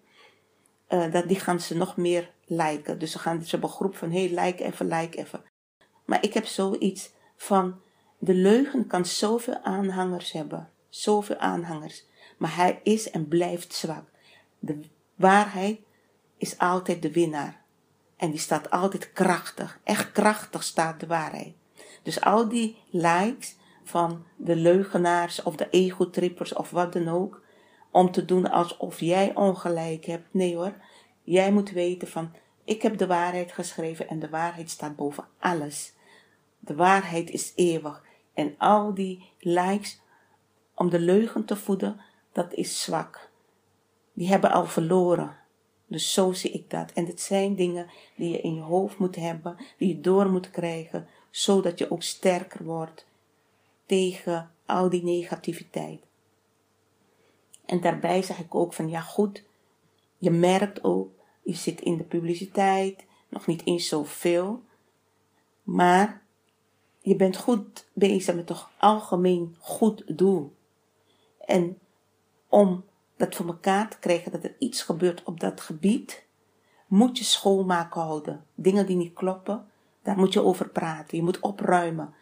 uh, 0.89 1.13
dat, 1.13 1.29
die 1.29 1.41
gaan 1.41 1.61
ze 1.61 1.77
nog 1.77 1.97
meer 1.97 2.31
liken. 2.45 2.99
Dus 2.99 3.11
ze 3.11 3.19
gaan, 3.19 3.43
ze 3.43 3.51
hebben 3.51 3.69
een 3.69 3.77
groep 3.77 3.97
van, 3.97 4.11
hey, 4.13 4.29
like 4.29 4.65
even, 4.65 4.87
like 4.87 5.19
even. 5.19 5.43
Maar 6.05 6.25
ik 6.25 6.35
heb 6.35 6.47
zoiets 6.47 7.11
van, 7.37 7.81
de 8.19 8.35
leugen 8.35 8.87
kan 8.87 9.07
zoveel 9.07 9.59
aanhangers 9.63 10.33
hebben. 10.33 10.69
Zoveel 10.89 11.37
aanhangers. 11.37 12.05
Maar 12.39 12.57
hij 12.57 12.81
is 12.83 13.11
en 13.11 13.29
blijft 13.29 13.75
zwak. 13.75 14.12
De 14.65 14.81
waarheid 15.15 15.81
is 16.37 16.59
altijd 16.59 17.03
de 17.03 17.13
winnaar. 17.13 17.61
En 18.17 18.31
die 18.31 18.41
staat 18.41 18.71
altijd 18.71 19.13
krachtig. 19.13 19.81
Echt 19.85 20.13
krachtig 20.13 20.63
staat 20.63 21.01
de 21.01 21.07
waarheid. 21.07 21.55
Dus 22.03 22.21
al 22.21 22.49
die 22.49 22.83
likes 22.91 23.57
van 23.85 24.25
de 24.37 24.57
leugenaars 24.57 25.43
of 25.43 25.57
de 25.57 25.71
egotrippers 25.71 26.53
of 26.53 26.71
wat 26.71 26.93
dan 26.93 27.09
ook. 27.09 27.43
Om 27.91 28.11
te 28.11 28.25
doen 28.25 28.51
alsof 28.51 29.01
jij 29.01 29.35
ongelijk 29.35 30.05
hebt. 30.05 30.35
Nee 30.35 30.57
hoor. 30.57 30.75
Jij 31.23 31.53
moet 31.53 31.71
weten 31.71 32.09
van, 32.09 32.35
ik 32.65 32.83
heb 32.83 32.99
de 32.99 33.07
waarheid 33.07 33.53
geschreven 33.53 34.09
en 34.09 34.19
de 34.19 34.29
waarheid 34.29 34.71
staat 34.71 34.97
boven 34.97 35.25
alles. 35.39 35.95
De 36.59 36.75
waarheid 36.75 37.31
is 37.31 37.53
eeuwig. 37.55 38.03
En 38.35 38.55
al 38.59 38.95
die 38.95 39.31
likes 39.39 40.01
om 40.75 40.91
de 40.91 41.01
leugen 41.01 41.45
te 41.45 41.57
voeden, 41.57 42.01
dat 42.33 42.53
is 42.53 42.83
zwak. 42.83 43.31
Die 44.13 44.29
hebben 44.29 44.51
al 44.51 44.67
verloren. 44.67 45.37
Dus 45.87 46.13
zo 46.13 46.33
zie 46.33 46.51
ik 46.51 46.71
dat. 46.71 46.93
En 46.93 47.07
het 47.07 47.21
zijn 47.21 47.55
dingen 47.55 47.91
die 48.17 48.31
je 48.31 48.41
in 48.41 48.55
je 48.55 48.61
hoofd 48.61 48.99
moet 48.99 49.17
hebben, 49.17 49.57
die 49.79 49.89
je 49.89 50.01
door 50.01 50.31
moet 50.31 50.51
krijgen, 50.51 51.09
zodat 51.31 51.79
je 51.79 51.91
ook 51.91 52.03
sterker 52.03 52.65
wordt 52.65 53.07
tegen 53.87 54.51
al 54.67 54.89
die 54.89 55.05
negativiteit. 55.05 56.01
En 57.67 57.81
daarbij 57.81 58.23
zeg 58.23 58.39
ik 58.39 58.55
ook 58.55 58.73
van 58.73 58.89
ja 58.89 59.01
goed, 59.01 59.45
je 60.19 60.31
merkt 60.31 60.85
ook, 60.85 61.11
je 61.43 61.55
zit 61.55 61.81
in 61.81 61.97
de 61.97 62.05
publiciteit, 62.05 63.05
nog 63.29 63.47
niet 63.47 63.67
eens 63.67 63.89
zoveel, 63.89 64.63
maar 65.63 66.23
je 67.01 67.17
bent 67.17 67.37
goed 67.37 67.87
bezig 67.93 68.35
met 68.35 68.47
toch 68.47 68.71
algemeen 68.79 69.57
goed 69.59 70.19
doel. 70.19 70.53
En 71.39 71.79
om 72.49 72.85
dat 73.23 73.35
voor 73.35 73.47
elkaar 73.47 73.89
te 73.89 73.99
krijgen 73.99 74.33
dat 74.33 74.45
er 74.45 74.55
iets 74.59 74.83
gebeurt 74.83 75.23
op 75.25 75.41
dat 75.41 75.61
gebied, 75.61 76.25
moet 76.87 77.19
je 77.19 77.25
schoonmaken 77.25 78.01
houden. 78.01 78.45
Dingen 78.55 78.87
die 78.87 78.97
niet 78.97 79.15
kloppen, 79.15 79.67
daar 80.03 80.17
moet 80.17 80.33
je 80.33 80.43
over 80.43 80.69
praten. 80.69 81.17
Je 81.17 81.23
moet 81.23 81.41
opruimen. 81.41 82.15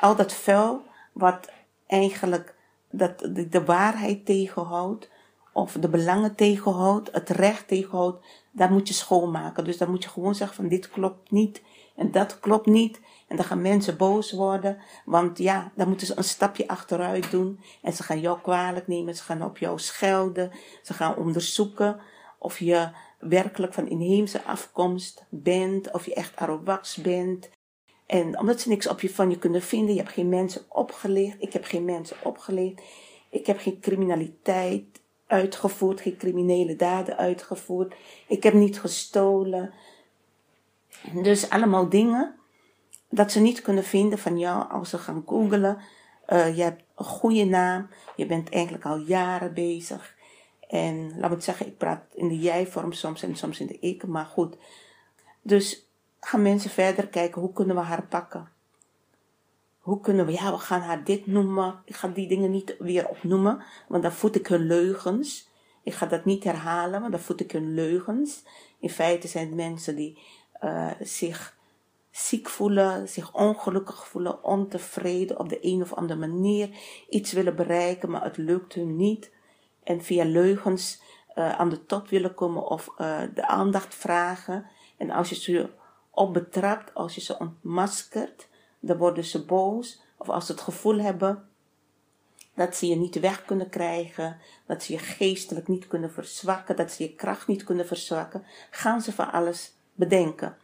Al 0.00 0.16
dat 0.16 0.32
vuil 0.32 0.82
wat 1.12 1.50
eigenlijk 1.86 2.54
dat 2.90 3.18
de, 3.50 3.64
waarheid 3.64 4.26
tegenhoudt, 4.26 5.10
of 5.52 5.72
de 5.72 5.88
belangen 5.88 6.34
tegenhoudt, 6.34 7.12
het 7.12 7.28
recht 7.30 7.68
tegenhoudt, 7.68 8.24
daar 8.50 8.72
moet 8.72 8.88
je 8.88 8.94
schoonmaken. 8.94 9.64
Dus 9.64 9.78
dan 9.78 9.90
moet 9.90 10.02
je 10.02 10.08
gewoon 10.08 10.34
zeggen 10.34 10.56
van 10.56 10.68
dit 10.68 10.90
klopt 10.90 11.30
niet 11.30 11.62
en 11.96 12.10
dat 12.10 12.40
klopt 12.40 12.66
niet. 12.66 13.00
En 13.26 13.36
dan 13.36 13.44
gaan 13.44 13.62
mensen 13.62 13.96
boos 13.96 14.32
worden, 14.32 14.78
want 15.04 15.38
ja, 15.38 15.72
dan 15.74 15.88
moeten 15.88 16.06
ze 16.06 16.16
een 16.16 16.24
stapje 16.24 16.68
achteruit 16.68 17.30
doen. 17.30 17.60
En 17.82 17.92
ze 17.92 18.02
gaan 18.02 18.20
jou 18.20 18.40
kwalijk 18.40 18.86
nemen, 18.86 19.16
ze 19.16 19.22
gaan 19.22 19.42
op 19.42 19.58
jou 19.58 19.78
schelden, 19.78 20.50
ze 20.82 20.94
gaan 20.94 21.16
onderzoeken 21.16 22.00
of 22.38 22.58
je 22.58 22.88
werkelijk 23.18 23.74
van 23.74 23.88
inheemse 23.88 24.42
afkomst 24.42 25.24
bent, 25.28 25.92
of 25.92 26.06
je 26.06 26.14
echt 26.14 26.36
Arawaks 26.36 26.96
bent. 26.96 27.50
En 28.06 28.38
omdat 28.38 28.60
ze 28.60 28.68
niks 28.68 28.88
op 28.88 29.00
je 29.00 29.10
van 29.10 29.30
je 29.30 29.38
kunnen 29.38 29.62
vinden, 29.62 29.94
je 29.94 30.00
hebt 30.00 30.12
geen 30.12 30.28
mensen 30.28 30.62
opgelicht, 30.68 31.36
ik 31.38 31.52
heb 31.52 31.64
geen 31.64 31.84
mensen 31.84 32.16
opgelicht, 32.22 32.82
ik 33.30 33.46
heb 33.46 33.58
geen 33.58 33.80
criminaliteit 33.80 35.00
uitgevoerd, 35.26 36.00
geen 36.00 36.16
criminele 36.16 36.76
daden 36.76 37.16
uitgevoerd, 37.16 37.94
ik 38.28 38.42
heb 38.42 38.54
niet 38.54 38.80
gestolen. 38.80 39.72
Dus 41.12 41.50
allemaal 41.50 41.88
dingen 41.88 42.34
dat 43.08 43.32
ze 43.32 43.40
niet 43.40 43.62
kunnen 43.62 43.84
vinden 43.84 44.18
van 44.18 44.38
jou 44.38 44.70
als 44.70 44.90
ze 44.90 44.98
gaan 44.98 45.22
googelen. 45.26 45.78
Uh, 46.28 46.56
je 46.56 46.62
hebt 46.62 46.82
een 46.96 47.04
goede 47.04 47.44
naam, 47.44 47.88
je 48.16 48.26
bent 48.26 48.50
eigenlijk 48.50 48.84
al 48.84 48.98
jaren 48.98 49.54
bezig 49.54 50.14
En 50.68 51.18
laat 51.18 51.30
me 51.30 51.40
zeggen, 51.40 51.66
ik 51.66 51.78
praat 51.78 52.02
in 52.14 52.28
de 52.28 52.38
jij-vorm 52.38 52.92
soms 52.92 53.22
en 53.22 53.36
soms 53.36 53.60
in 53.60 53.66
de 53.66 53.78
ik, 53.78 54.06
maar 54.06 54.24
goed. 54.24 54.56
Dus 55.42 55.86
gaan 56.20 56.42
mensen 56.42 56.70
verder 56.70 57.08
kijken, 57.08 57.40
hoe 57.40 57.52
kunnen 57.52 57.76
we 57.76 57.82
haar 57.82 58.06
pakken? 58.06 58.48
Hoe 59.78 60.00
kunnen 60.00 60.26
we, 60.26 60.32
ja, 60.32 60.52
we 60.52 60.58
gaan 60.58 60.80
haar 60.80 61.04
dit 61.04 61.26
noemen. 61.26 61.78
Ik 61.84 61.96
ga 61.96 62.08
die 62.08 62.28
dingen 62.28 62.50
niet 62.50 62.76
weer 62.78 63.08
opnoemen, 63.08 63.62
want 63.88 64.02
dan 64.02 64.12
voed 64.12 64.36
ik 64.36 64.46
hun 64.46 64.66
leugens. 64.66 65.48
Ik 65.82 65.94
ga 65.94 66.06
dat 66.06 66.24
niet 66.24 66.44
herhalen, 66.44 67.00
want 67.00 67.12
dan 67.12 67.20
voed 67.20 67.40
ik 67.40 67.52
hun 67.52 67.74
leugens. 67.74 68.42
In 68.78 68.90
feite 68.90 69.28
zijn 69.28 69.46
het 69.46 69.56
mensen 69.56 69.96
die 69.96 70.18
uh, 70.62 70.90
zich 71.00 71.55
ziek 72.16 72.48
voelen, 72.48 73.08
zich 73.08 73.34
ongelukkig 73.34 74.08
voelen, 74.08 74.44
ontevreden 74.44 75.38
op 75.38 75.48
de 75.48 75.58
een 75.60 75.82
of 75.82 75.94
andere 75.94 76.20
manier, 76.20 76.68
iets 77.08 77.32
willen 77.32 77.56
bereiken, 77.56 78.10
maar 78.10 78.24
het 78.24 78.36
lukt 78.36 78.74
hun 78.74 78.96
niet. 78.96 79.32
En 79.82 80.02
via 80.02 80.24
leugens 80.24 81.02
uh, 81.34 81.58
aan 81.58 81.68
de 81.68 81.86
top 81.86 82.08
willen 82.08 82.34
komen 82.34 82.66
of 82.66 82.88
uh, 82.98 83.20
de 83.34 83.46
aandacht 83.46 83.94
vragen. 83.94 84.66
En 84.96 85.10
als 85.10 85.28
je 85.28 85.34
ze 85.34 85.70
op 86.10 86.32
betrapt, 86.32 86.94
als 86.94 87.14
je 87.14 87.20
ze 87.20 87.38
ontmaskert, 87.38 88.48
dan 88.80 88.96
worden 88.96 89.24
ze 89.24 89.44
boos. 89.44 90.02
Of 90.16 90.28
als 90.28 90.46
ze 90.46 90.52
het 90.52 90.60
gevoel 90.60 90.98
hebben 90.98 91.48
dat 92.54 92.76
ze 92.76 92.86
je 92.86 92.96
niet 92.96 93.20
weg 93.20 93.44
kunnen 93.44 93.68
krijgen, 93.68 94.38
dat 94.66 94.82
ze 94.82 94.92
je 94.92 94.98
geestelijk 94.98 95.68
niet 95.68 95.86
kunnen 95.86 96.12
verzwakken, 96.12 96.76
dat 96.76 96.90
ze 96.90 97.02
je 97.02 97.14
kracht 97.14 97.46
niet 97.46 97.64
kunnen 97.64 97.86
verzwakken, 97.86 98.44
gaan 98.70 99.00
ze 99.00 99.12
van 99.12 99.32
alles 99.32 99.72
bedenken. 99.94 100.56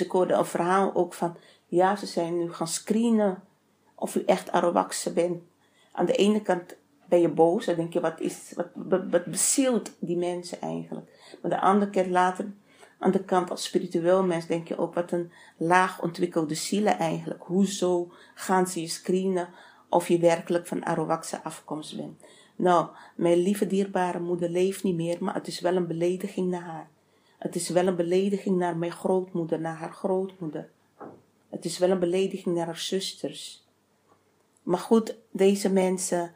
Dus 0.00 0.08
ik 0.08 0.14
hoorde 0.14 0.34
een 0.34 0.44
verhaal 0.44 0.94
ook 0.94 1.14
van, 1.14 1.36
ja, 1.66 1.96
ze 1.96 2.06
zijn 2.06 2.38
nu 2.38 2.52
gaan 2.52 2.68
screenen 2.68 3.42
of 3.94 4.14
u 4.14 4.22
echt 4.26 4.52
Arawakse 4.52 5.12
bent. 5.12 5.42
Aan 5.92 6.06
de 6.06 6.12
ene 6.12 6.42
kant 6.42 6.76
ben 7.08 7.20
je 7.20 7.28
boos, 7.28 7.66
dan 7.66 7.74
denk 7.74 7.92
je, 7.92 8.00
wat, 8.00 8.20
is, 8.20 8.54
wat, 8.74 9.02
wat 9.10 9.24
bezielt 9.24 9.92
die 9.98 10.16
mensen 10.16 10.60
eigenlijk? 10.60 11.36
Maar 11.42 11.50
de 11.50 11.60
andere 11.60 11.90
keer 11.90 12.08
later, 12.08 12.52
aan 12.98 13.10
de 13.10 13.24
kant 13.24 13.50
als 13.50 13.64
spiritueel 13.64 14.24
mens, 14.24 14.46
denk 14.46 14.68
je 14.68 14.78
ook, 14.78 14.94
wat 14.94 15.12
een 15.12 15.32
laag 15.56 16.02
ontwikkelde 16.02 16.54
zielen 16.54 16.98
eigenlijk. 16.98 17.42
Hoezo 17.42 18.12
gaan 18.34 18.66
ze 18.66 18.80
je 18.80 18.88
screenen 18.88 19.48
of 19.88 20.08
je 20.08 20.18
werkelijk 20.18 20.66
van 20.66 20.84
Arawakse 20.84 21.42
afkomst 21.42 21.96
bent? 21.96 22.22
Nou, 22.56 22.88
mijn 23.14 23.38
lieve 23.38 23.66
dierbare 23.66 24.20
moeder 24.20 24.48
leeft 24.48 24.82
niet 24.82 24.96
meer, 24.96 25.16
maar 25.20 25.34
het 25.34 25.46
is 25.46 25.60
wel 25.60 25.76
een 25.76 25.86
belediging 25.86 26.50
naar 26.50 26.62
haar. 26.62 26.88
Het 27.40 27.54
is 27.54 27.68
wel 27.68 27.86
een 27.86 27.96
belediging 27.96 28.58
naar 28.58 28.76
mijn 28.76 28.92
grootmoeder, 28.92 29.60
naar 29.60 29.76
haar 29.76 29.92
grootmoeder. 29.92 30.70
Het 31.48 31.64
is 31.64 31.78
wel 31.78 31.90
een 31.90 31.98
belediging 31.98 32.56
naar 32.56 32.66
haar 32.66 32.78
zusters. 32.78 33.64
Maar 34.62 34.78
goed, 34.78 35.16
deze 35.30 35.72
mensen, 35.72 36.32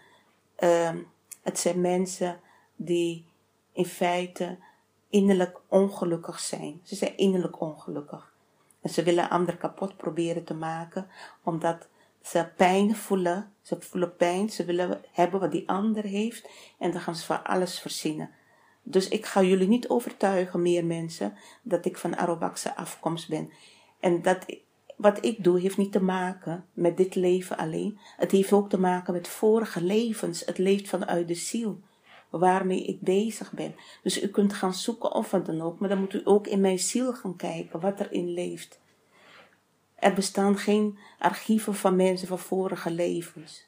uh, 0.58 0.94
het 1.42 1.58
zijn 1.58 1.80
mensen 1.80 2.40
die 2.76 3.24
in 3.72 3.86
feite 3.86 4.58
innerlijk 5.08 5.60
ongelukkig 5.68 6.40
zijn. 6.40 6.80
Ze 6.82 6.94
zijn 6.94 7.16
innerlijk 7.16 7.60
ongelukkig. 7.60 8.34
En 8.80 8.90
ze 8.90 9.02
willen 9.02 9.30
anderen 9.30 9.60
kapot 9.60 9.96
proberen 9.96 10.44
te 10.44 10.54
maken, 10.54 11.08
omdat 11.42 11.88
ze 12.22 12.48
pijn 12.56 12.96
voelen. 12.96 13.52
Ze 13.62 13.76
voelen 13.80 14.16
pijn, 14.16 14.50
ze 14.50 14.64
willen 14.64 15.02
hebben 15.12 15.40
wat 15.40 15.52
die 15.52 15.68
ander 15.68 16.04
heeft. 16.04 16.48
En 16.78 16.90
dan 16.90 17.00
gaan 17.00 17.16
ze 17.16 17.24
van 17.24 17.44
alles 17.44 17.78
verzinnen. 17.78 18.30
Dus 18.86 19.08
ik 19.08 19.26
ga 19.26 19.42
jullie 19.42 19.68
niet 19.68 19.88
overtuigen, 19.88 20.62
meer 20.62 20.84
mensen, 20.84 21.34
dat 21.62 21.84
ik 21.84 21.98
van 21.98 22.16
Arabakse 22.16 22.76
afkomst 22.76 23.28
ben. 23.28 23.50
En 24.00 24.22
dat 24.22 24.46
wat 24.96 25.24
ik 25.24 25.44
doe 25.44 25.60
heeft 25.60 25.76
niet 25.76 25.92
te 25.92 26.02
maken 26.02 26.64
met 26.72 26.96
dit 26.96 27.14
leven 27.14 27.56
alleen. 27.56 27.98
Het 28.16 28.30
heeft 28.30 28.52
ook 28.52 28.68
te 28.68 28.78
maken 28.78 29.12
met 29.12 29.28
vorige 29.28 29.82
levens. 29.82 30.44
Het 30.44 30.58
leeft 30.58 30.88
vanuit 30.88 31.28
de 31.28 31.34
ziel 31.34 31.80
waarmee 32.30 32.84
ik 32.84 33.00
bezig 33.00 33.52
ben. 33.52 33.74
Dus 34.02 34.22
u 34.22 34.28
kunt 34.28 34.52
gaan 34.52 34.74
zoeken 34.74 35.12
of 35.12 35.30
wat 35.30 35.46
dan 35.46 35.60
ook, 35.60 35.78
maar 35.78 35.88
dan 35.88 35.98
moet 35.98 36.14
u 36.14 36.20
ook 36.24 36.46
in 36.46 36.60
mijn 36.60 36.78
ziel 36.78 37.12
gaan 37.12 37.36
kijken 37.36 37.80
wat 37.80 38.00
erin 38.00 38.32
leeft. 38.32 38.80
Er 39.94 40.14
bestaan 40.14 40.58
geen 40.58 40.98
archieven 41.18 41.74
van 41.74 41.96
mensen 41.96 42.28
van 42.28 42.38
vorige 42.38 42.90
levens. 42.90 43.66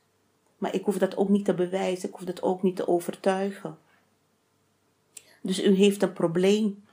Maar 0.58 0.74
ik 0.74 0.84
hoef 0.84 0.98
dat 0.98 1.16
ook 1.16 1.28
niet 1.28 1.44
te 1.44 1.54
bewijzen, 1.54 2.08
ik 2.08 2.14
hoef 2.14 2.24
dat 2.24 2.42
ook 2.42 2.62
niet 2.62 2.76
te 2.76 2.88
overtuigen. 2.88 3.78
Dus 5.46 5.62
u 5.62 5.74
heeft 5.74 6.02
een 6.02 6.12
probleem 6.12 6.84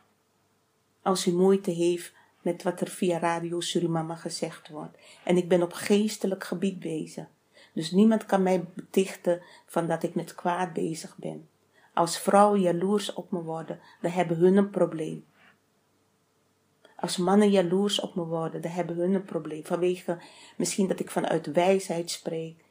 als 1.01 1.27
u 1.27 1.31
moeite 1.31 1.71
heeft 1.71 2.13
met 2.41 2.63
wat 2.63 2.81
er 2.81 2.87
via 2.87 3.19
Radio 3.19 3.59
Surimama 3.59 4.15
gezegd 4.15 4.69
wordt. 4.69 4.97
En 5.23 5.37
ik 5.37 5.47
ben 5.47 5.61
op 5.61 5.73
geestelijk 5.73 6.43
gebied 6.43 6.79
bezig. 6.79 7.25
Dus 7.73 7.91
niemand 7.91 8.25
kan 8.25 8.43
mij 8.43 8.65
betichten 8.73 9.41
van 9.65 9.87
dat 9.87 10.03
ik 10.03 10.15
met 10.15 10.35
kwaad 10.35 10.73
bezig 10.73 11.17
ben. 11.17 11.49
Als 11.93 12.19
vrouwen 12.19 12.61
jaloers 12.61 13.13
op 13.13 13.31
me 13.31 13.41
worden, 13.41 13.79
dan 14.01 14.11
hebben 14.11 14.37
hun 14.37 14.57
een 14.57 14.69
probleem. 14.69 15.25
Als 16.95 17.17
mannen 17.17 17.49
jaloers 17.49 17.99
op 17.99 18.15
me 18.15 18.23
worden, 18.23 18.61
dan 18.61 18.71
hebben 18.71 18.95
hun 18.95 19.13
een 19.13 19.25
probleem. 19.25 19.65
Vanwege 19.65 20.17
misschien 20.57 20.87
dat 20.87 20.99
ik 20.99 21.11
vanuit 21.11 21.51
wijsheid 21.51 22.11
spreek, 22.11 22.63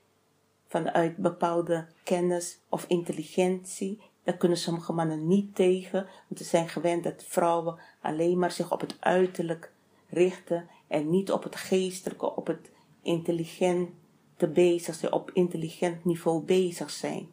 vanuit 0.66 1.16
bepaalde 1.16 1.86
kennis 2.02 2.58
of 2.68 2.84
intelligentie. 2.88 4.10
Daar 4.24 4.36
kunnen 4.36 4.58
sommige 4.58 4.92
mannen 4.92 5.26
niet 5.26 5.54
tegen, 5.54 6.06
want 6.28 6.40
ze 6.40 6.44
zijn 6.44 6.68
gewend 6.68 7.04
dat 7.04 7.24
vrouwen 7.26 7.78
alleen 8.00 8.38
maar 8.38 8.50
zich 8.50 8.72
op 8.72 8.80
het 8.80 8.96
uiterlijk 9.00 9.72
richten 10.08 10.68
en 10.86 11.10
niet 11.10 11.32
op 11.32 11.42
het 11.42 11.56
geestelijke, 11.56 12.36
op 12.36 12.46
het 12.46 12.70
intelligente 13.02 14.48
bezig 14.52 14.94
zijn, 14.94 15.12
op 15.12 15.30
intelligent 15.30 16.04
niveau 16.04 16.42
bezig 16.42 16.90
zijn. 16.90 17.30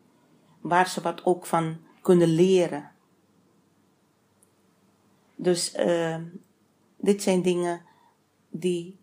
Waar 0.62 0.89
ze 0.89 1.02
wat 1.02 1.25
ook 1.25 1.45
van 1.45 1.78
kunnen 2.02 2.28
leren. 2.28 2.91
Dus 5.36 5.75
uh, 5.75 6.17
dit 6.95 7.23
zijn 7.23 7.41
dingen 7.41 7.82
die 8.49 8.97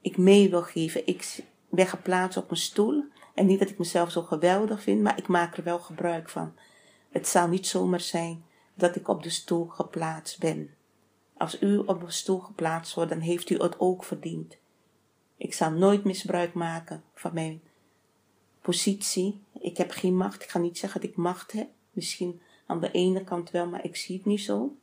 ik 0.00 0.16
mee 0.16 0.50
wil 0.50 0.62
geven. 0.62 1.06
Ik 1.06 1.44
ben 1.68 1.86
geplaatst 1.86 2.38
op 2.38 2.50
een 2.50 2.56
stoel. 2.56 3.04
En 3.34 3.46
niet 3.46 3.58
dat 3.58 3.70
ik 3.70 3.78
mezelf 3.78 4.10
zo 4.10 4.22
geweldig 4.22 4.82
vind, 4.82 5.02
maar 5.02 5.18
ik 5.18 5.28
maak 5.28 5.56
er 5.56 5.64
wel 5.64 5.78
gebruik 5.78 6.28
van. 6.28 6.52
Het 7.12 7.28
zal 7.28 7.48
niet 7.48 7.66
zomaar 7.66 8.00
zijn 8.00 8.44
dat 8.74 8.96
ik 8.96 9.08
op 9.08 9.22
de 9.22 9.30
stoel 9.30 9.66
geplaatst 9.66 10.38
ben. 10.38 10.70
Als 11.36 11.62
u 11.62 11.76
op 11.76 12.02
een 12.02 12.12
stoel 12.12 12.38
geplaatst 12.38 12.94
wordt, 12.94 13.10
dan 13.10 13.20
heeft 13.20 13.50
u 13.50 13.56
het 13.56 13.80
ook 13.80 14.04
verdiend. 14.04 14.56
Ik 15.36 15.54
zal 15.54 15.70
nooit 15.70 16.04
misbruik 16.04 16.54
maken 16.54 17.02
van 17.14 17.34
mijn 17.34 17.62
positie. 18.60 19.40
Ik 19.60 19.76
heb 19.76 19.90
geen 19.90 20.16
macht. 20.16 20.42
Ik 20.42 20.50
ga 20.50 20.58
niet 20.58 20.78
zeggen 20.78 21.00
dat 21.00 21.10
ik 21.10 21.16
macht 21.16 21.52
heb. 21.52 21.68
Misschien 21.90 22.40
aan 22.66 22.80
de 22.80 22.90
ene 22.90 23.24
kant 23.24 23.50
wel, 23.50 23.66
maar 23.66 23.84
ik 23.84 23.96
zie 23.96 24.16
het 24.16 24.24
niet 24.24 24.40
zo. 24.40 24.76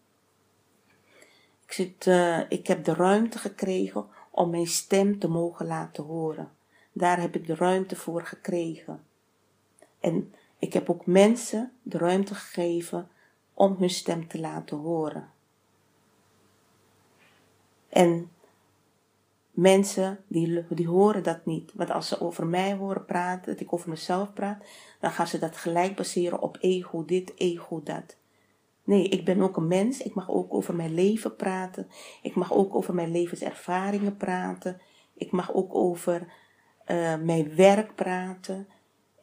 Ik, 1.66 1.74
zit, 1.74 2.06
uh, 2.06 2.40
ik 2.50 2.68
heb 2.68 2.84
de 2.84 2.94
ruimte 2.94 3.38
gekregen 3.38 4.08
om 4.30 4.50
mijn 4.50 4.68
stem 4.68 5.20
te 5.20 5.28
mogen 5.28 5.66
laten 5.66 6.04
horen. 6.04 6.52
Daar 6.92 7.20
heb 7.20 7.36
ik 7.36 7.48
de 7.48 7.56
ruimte 7.56 7.96
voor 7.96 8.26
gekregen. 8.26 9.04
En 10.00 10.34
ik 10.60 10.74
heb 10.74 10.90
ook 10.90 11.06
mensen 11.06 11.72
de 11.82 11.98
ruimte 11.98 12.36
gegeven 12.36 13.10
om 13.54 13.76
hun 13.80 13.90
stem 13.90 14.28
te 14.28 14.40
laten 14.40 14.78
horen. 14.78 15.30
En 17.90 18.32
mensen 19.52 20.20
die, 20.28 20.66
die 20.70 20.88
horen 20.88 21.24
dat 21.24 21.46
niet. 21.46 21.72
Want 21.74 21.92
als 21.92 22.08
ze 22.08 22.22
over 22.22 22.48
mij 22.48 22.76
horen 22.76 23.06
praten, 23.06 23.52
dat 23.52 23.62
ik 23.62 23.74
over 23.74 23.90
mezelf 23.90 24.34
praat, 24.34 24.66
dan 25.00 25.12
gaan 25.12 25.28
ze 25.28 25.40
dat 25.40 25.58
gelijk 25.58 25.96
baseren 25.96 26.42
op 26.42 26.58
ego 26.60 27.06
dit, 27.06 27.34
ego 27.36 27.84
dat. 27.84 28.18
Nee, 28.84 29.08
ik 29.08 29.26
ben 29.26 29.42
ook 29.42 29.58
een 29.58 29.68
mens. 29.68 30.02
Ik 30.02 30.14
mag 30.14 30.30
ook 30.30 30.54
over 30.54 30.76
mijn 30.76 30.94
leven 30.94 31.36
praten. 31.36 31.88
Ik 32.22 32.36
mag 32.36 32.54
ook 32.54 32.76
over 32.76 32.94
mijn 32.94 33.12
levenservaringen 33.12 34.18
praten. 34.18 34.82
Ik 35.14 35.32
mag 35.32 35.54
ook 35.54 35.76
over 35.76 36.34
uh, 36.88 37.16
mijn 37.16 37.56
werk 37.56 37.96
praten 37.96 38.68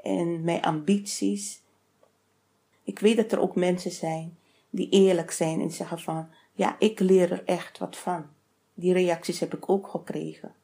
en 0.06 0.44
mijn 0.44 0.62
ambities. 0.62 1.60
Ik 2.82 2.98
weet 2.98 3.16
dat 3.16 3.32
er 3.32 3.40
ook 3.40 3.54
mensen 3.54 3.90
zijn 3.90 4.38
die 4.70 4.88
eerlijk 4.88 5.30
zijn 5.30 5.60
en 5.60 5.70
zeggen 5.70 5.98
van, 5.98 6.28
ja, 6.52 6.76
ik 6.78 7.00
leer 7.00 7.32
er 7.32 7.44
echt 7.44 7.78
wat 7.78 7.96
van. 7.96 8.26
Die 8.74 8.92
reacties 8.92 9.40
heb 9.40 9.54
ik 9.54 9.68
ook 9.68 9.88
gekregen. 9.88 10.54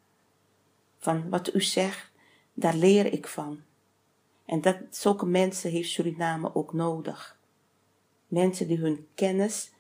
Van 0.99 1.29
wat 1.29 1.55
u 1.55 1.61
zegt, 1.61 2.11
daar 2.55 2.75
leer 2.75 3.13
ik 3.13 3.27
van. 3.27 3.61
En 4.45 4.61
dat, 4.61 4.77
zulke 4.91 5.27
mensen 5.27 5.71
heeft 5.71 5.91
Suriname 5.91 6.55
ook 6.55 6.73
nodig. 6.73 7.39
Mensen 8.27 8.67
die 8.67 8.79
hun 8.79 9.07
kennis 9.15 9.73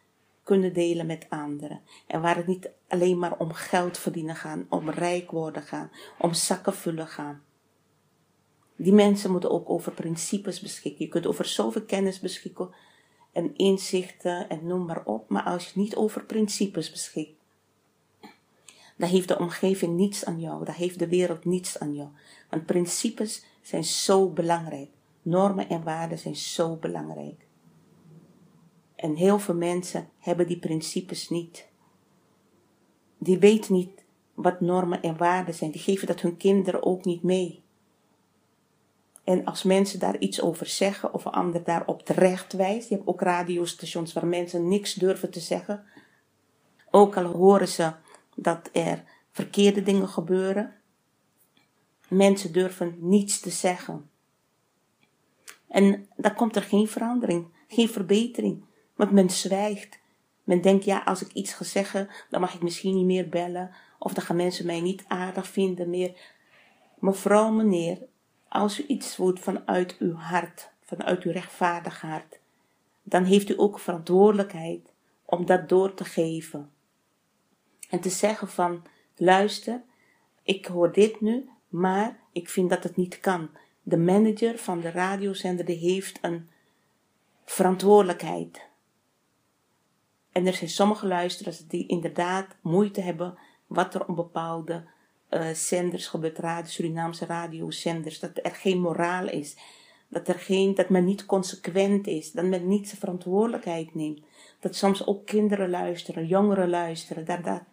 kunnen 0.43 0.73
delen 0.73 1.07
met 1.07 1.27
anderen. 1.29 1.81
En 2.07 2.21
waar 2.21 2.37
het 2.37 2.47
niet 2.47 2.71
alleen 2.89 3.19
maar 3.19 3.39
om 3.39 3.53
geld 3.53 3.99
verdienen 3.99 4.37
gaan, 4.37 4.67
om 4.69 4.91
rijk 4.91 5.31
worden 5.31 5.63
gaan, 5.63 5.91
om 6.19 6.33
zakken 6.33 6.75
vullen 6.75 7.09
gaan. 7.09 7.43
Die 8.83 8.93
mensen 8.93 9.31
moeten 9.31 9.51
ook 9.51 9.71
over 9.71 9.93
principes 9.93 10.61
beschikken. 10.61 11.05
Je 11.05 11.11
kunt 11.11 11.27
over 11.27 11.45
zoveel 11.45 11.83
kennis 11.83 12.21
beschikken 12.21 12.71
en 13.33 13.57
inzichten 13.57 14.49
en 14.49 14.67
noem 14.67 14.85
maar 14.85 15.05
op. 15.05 15.29
Maar 15.29 15.43
als 15.43 15.65
je 15.65 15.81
niet 15.81 15.97
over 15.97 16.25
principes 16.25 16.91
beschikt, 16.91 17.41
dan 18.97 19.09
heeft 19.09 19.29
de 19.29 19.39
omgeving 19.39 19.97
niets 19.97 20.25
aan 20.25 20.41
jou. 20.41 20.65
Dan 20.65 20.75
heeft 20.75 20.99
de 20.99 21.09
wereld 21.09 21.45
niets 21.45 21.79
aan 21.79 21.95
jou. 21.95 22.09
Want 22.51 22.67
principes 22.67 23.45
zijn 23.61 23.85
zo 23.85 24.29
belangrijk. 24.29 24.91
Normen 25.23 25.69
en 25.69 25.83
waarden 25.83 26.19
zijn 26.19 26.37
zo 26.37 26.77
belangrijk. 26.77 27.47
En 28.97 29.15
heel 29.15 29.39
veel 29.39 29.55
mensen 29.55 30.09
hebben 30.19 30.47
die 30.47 30.59
principes 30.59 31.29
niet. 31.29 31.69
Die 33.19 33.39
weten 33.39 33.75
niet 33.75 34.05
wat 34.35 34.61
normen 34.61 35.03
en 35.03 35.17
waarden 35.17 35.55
zijn. 35.55 35.71
Die 35.71 35.81
geven 35.81 36.07
dat 36.07 36.21
hun 36.21 36.37
kinderen 36.37 36.83
ook 36.83 37.05
niet 37.05 37.23
mee. 37.23 37.62
En 39.25 39.45
als 39.45 39.63
mensen 39.63 39.99
daar 39.99 40.19
iets 40.19 40.41
over 40.41 40.67
zeggen 40.67 41.15
of 41.15 41.25
een 41.25 41.33
ander 41.33 41.65
daarop 41.65 42.03
terecht 42.05 42.53
wijst, 42.53 42.89
je 42.89 42.95
hebt 42.95 43.07
ook 43.07 43.21
radiostations 43.21 44.13
waar 44.13 44.27
mensen 44.27 44.69
niks 44.69 44.95
durven 44.95 45.31
te 45.31 45.41
zeggen. 45.41 45.85
Ook 46.91 47.17
al 47.17 47.25
horen 47.25 47.69
ze 47.69 47.93
dat 48.35 48.69
er 48.73 49.05
verkeerde 49.31 49.83
dingen 49.83 50.09
gebeuren. 50.09 50.75
Mensen 52.09 52.53
durven 52.53 52.97
niets 52.99 53.41
te 53.41 53.51
zeggen. 53.51 54.11
En 55.69 56.09
dan 56.17 56.35
komt 56.35 56.57
er 56.57 56.63
geen 56.63 56.89
verandering, 56.89 57.47
geen 57.69 57.89
verbetering. 57.89 58.65
Want 58.97 59.11
men 59.11 59.31
zwijgt. 59.31 60.01
Men 60.45 60.61
denkt, 60.61 60.85
ja, 60.85 61.03
als 61.05 61.23
ik 61.23 61.33
iets 61.33 61.53
ga 61.53 61.65
zeggen, 61.65 62.09
dan 62.31 62.41
mag 62.41 62.55
ik 62.55 62.63
misschien 62.63 62.95
niet 62.95 63.05
meer 63.05 63.29
bellen. 63.29 63.71
Of 63.99 64.15
dan 64.15 64.25
gaan 64.25 64.37
mensen 64.37 64.67
mij 64.67 64.81
niet 64.81 65.05
aardig 65.09 65.49
vinden 65.49 65.91
meer. 65.91 66.17
Mevrouw, 66.99 67.51
meneer, 67.51 67.99
als 68.53 68.81
u 68.81 68.85
iets 68.87 69.15
voelt 69.15 69.41
vanuit 69.41 69.97
uw 69.99 70.15
hart, 70.15 70.71
vanuit 70.81 71.23
uw 71.23 71.33
rechtvaardig 71.33 72.01
hart, 72.01 72.39
dan 73.03 73.25
heeft 73.25 73.49
u 73.51 73.55
ook 73.57 73.79
verantwoordelijkheid 73.79 74.93
om 75.25 75.47
dat 75.47 75.69
door 75.69 75.95
te 75.95 76.05
geven. 76.05 76.71
En 77.89 78.01
te 78.01 78.09
zeggen 78.11 78.49
van, 78.49 78.85
luister, 79.17 79.83
ik 80.43 80.67
hoor 80.67 80.93
dit 80.93 81.21
nu, 81.21 81.49
maar 81.69 82.19
ik 82.33 82.49
vind 82.49 82.71
dat 82.71 82.83
het 82.83 82.97
niet 82.97 83.21
kan. 83.21 83.51
De 83.83 83.97
manager 83.97 84.59
van 84.59 84.81
de 84.81 84.91
radiozender 84.91 85.67
heeft 85.67 86.19
een 86.21 86.49
verantwoordelijkheid. 87.45 88.67
En 90.33 90.47
er 90.47 90.55
zijn 90.55 90.71
sommige 90.71 91.07
luisteraars 91.07 91.67
die 91.67 91.87
inderdaad 91.87 92.57
moeite 92.61 93.01
hebben 93.01 93.39
wat 93.67 93.95
er 93.95 94.07
op 94.07 94.17
bepaalde 94.17 94.85
zenders 95.53 96.07
gebeurt, 96.07 96.39
radio, 96.39 96.71
Surinaamse 96.71 97.27
radiozenders, 97.27 98.19
dat 98.21 98.31
er 98.43 98.55
geen 98.55 98.81
moraal 98.81 99.29
is. 99.29 99.57
Dat, 100.09 100.29
er 100.29 100.39
geen, 100.39 100.75
dat 100.75 100.89
men 100.89 101.05
niet 101.05 101.27
consequent 101.27 102.07
is, 102.07 102.33
dat 102.33 102.45
men 102.45 102.69
niet 102.69 102.89
zijn 102.89 103.01
verantwoordelijkheid 103.01 103.95
neemt. 103.95 104.21
Dat 104.61 104.77
soms 104.77 105.07
ook 105.07 105.27
kinderen 105.27 105.71
luisteren, 105.71 106.27
jongeren 106.27 106.69
luisteren, 106.69 107.25
daar, 107.25 107.67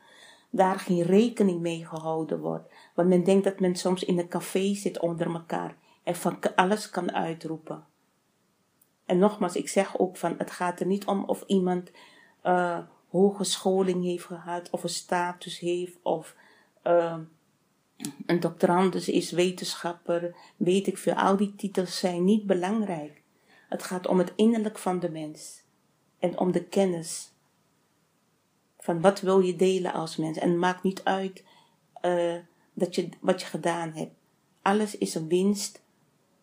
daar, 0.50 0.80
geen 0.80 1.04
rekening 1.04 1.60
mee 1.60 1.86
gehouden 1.86 2.40
wordt. 2.40 2.74
Want 2.96 3.10
men 3.10 3.24
denkt 3.24 3.44
dat 3.44 3.60
men 3.60 3.76
soms 3.76 4.04
in 4.04 4.20
een 4.20 4.28
café 4.28 4.74
zit 4.74 5.00
onder 5.00 5.34
elkaar 5.34 5.76
en 6.04 6.16
van 6.16 6.40
alles 6.56 6.90
kan 6.90 7.12
uitroepen. 7.12 7.84
En 9.06 9.18
nogmaals, 9.18 9.56
ik 9.56 9.70
zeg 9.70 10.00
ook 10.00 10.18
van, 10.18 10.36
het 10.38 10.52
gaat 10.52 10.80
er 10.80 10.86
niet 10.86 11.06
om 11.06 11.24
of 11.24 11.44
iemand 11.48 11.92
uh, 12.44 12.80
hogescholing 13.10 14.04
heeft 14.04 14.26
gehad, 14.26 14.70
of 14.70 14.84
een 14.84 14.90
status 14.90 15.60
heeft, 15.60 15.98
of 16.02 16.36
uh, 16.84 17.16
een 18.26 18.40
doctorandus 18.40 19.10
is, 19.10 19.32
wetenschapper, 19.32 20.36
weet 20.58 20.88
ik 20.88 20.98
veel. 20.98 21.14
Al 21.14 21.38
die 21.38 21.56
titels 21.56 22.00
zijn 22.00 22.24
niet 22.24 22.46
belangrijk. 22.46 23.22
Het 23.70 23.84
gaat 23.84 24.08
om 24.08 24.18
het 24.18 24.34
innerlijk 24.36 24.78
van 24.78 25.00
de 25.00 25.10
mens 25.10 25.64
en 26.20 26.40
om 26.40 26.52
de 26.52 26.64
kennis 26.64 27.32
van 28.80 29.02
wat 29.02 29.22
wil 29.22 29.40
je 29.40 29.56
delen 29.56 29.94
als 29.94 30.16
mens. 30.16 30.38
En 30.38 30.50
het 30.50 30.58
maakt 30.58 30.84
niet 30.84 31.04
uit 31.04 31.44
uh, 32.02 32.36
dat 32.74 32.96
je, 32.96 33.10
wat 33.20 33.42
je 33.42 33.48
gedaan 33.48 33.92
hebt. 33.92 34.14
Alles 34.62 34.98
is 34.98 35.16
een 35.16 35.28
winst 35.28 35.82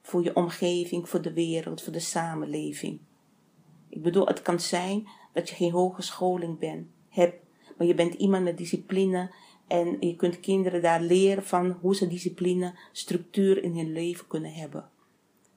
voor 0.03 0.23
je 0.23 0.37
omgeving, 0.37 1.09
voor 1.09 1.23
de 1.23 1.33
wereld, 1.33 1.83
voor 1.83 1.93
de 1.93 2.01
samenleving. 2.01 3.01
Ik 3.89 4.03
bedoel, 4.03 4.27
het 4.27 4.43
kan 4.43 4.61
zijn 4.61 5.09
dat 5.33 5.49
je 5.49 5.55
geen 5.55 5.73
hogescholing 5.73 6.59
bent, 6.59 6.87
hebt, 7.09 7.43
maar 7.77 7.87
je 7.87 7.95
bent 7.95 8.15
iemand 8.15 8.45
met 8.45 8.59
discipline 8.59 9.31
en 9.67 9.97
je 10.01 10.17
kunt 10.17 10.41
kinderen 10.41 10.83
daar 10.83 11.01
leren 11.01 11.45
van 11.45 11.71
hoe 11.81 11.97
ze 11.97 12.07
discipline, 12.07 12.75
structuur 12.93 13.63
in 13.63 13.77
hun 13.77 13.93
leven 13.93 14.27
kunnen 14.27 14.53
hebben. 14.53 14.91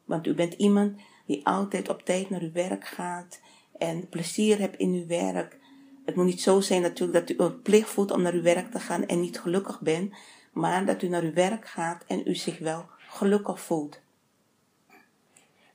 Want 0.06 0.28
u 0.28 0.34
bent 0.34 0.54
iemand 0.54 1.00
die 1.26 1.46
altijd 1.46 1.90
op 1.90 2.02
tijd 2.02 2.30
naar 2.30 2.42
uw 2.42 2.52
werk 2.52 2.88
gaat 2.88 3.42
en 3.78 4.10
plezier 4.10 4.60
hebt 4.60 4.78
in 4.78 4.94
uw 4.94 5.08
werk. 5.08 5.60
Het 6.06 6.16
moet 6.16 6.26
niet 6.26 6.42
zo 6.42 6.60
zijn 6.62 6.82
natuurlijk 6.82 7.28
dat 7.28 7.38
u 7.38 7.44
een 7.44 7.62
plicht 7.62 7.90
voelt 7.90 8.12
om 8.12 8.22
naar 8.22 8.34
uw 8.34 8.42
werk 8.42 8.72
te 8.72 8.80
gaan 8.80 9.06
en 9.06 9.20
niet 9.20 9.40
gelukkig 9.40 9.82
bent, 9.82 10.14
maar 10.54 10.86
dat 10.86 11.02
u 11.02 11.08
naar 11.08 11.24
uw 11.24 11.34
werk 11.34 11.68
gaat 11.68 12.04
en 12.08 12.22
u 12.26 12.36
zich 12.36 12.60
wel 12.60 12.86
gelukkig 13.08 13.62
voelt. 13.62 14.02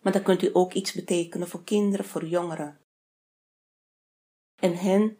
Maar 0.02 0.12
dan 0.12 0.22
kunt 0.22 0.42
u 0.42 0.50
ook 0.52 0.72
iets 0.72 0.92
betekenen 0.92 1.48
voor 1.48 1.64
kinderen, 1.64 2.04
voor 2.04 2.24
jongeren. 2.24 2.78
En 4.60 4.76
hen 4.76 5.16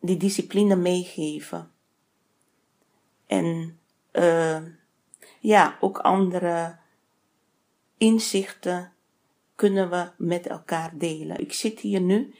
die 0.00 0.16
discipline 0.16 0.76
meegeven. 0.76 1.71
En 3.32 3.78
uh, 4.12 4.62
ja, 5.40 5.76
ook 5.80 5.98
andere 5.98 6.76
inzichten 7.96 8.92
kunnen 9.54 9.90
we 9.90 10.10
met 10.16 10.46
elkaar 10.46 10.98
delen. 10.98 11.40
Ik 11.40 11.52
zit 11.52 11.80
hier 11.80 12.00
nu 12.00 12.34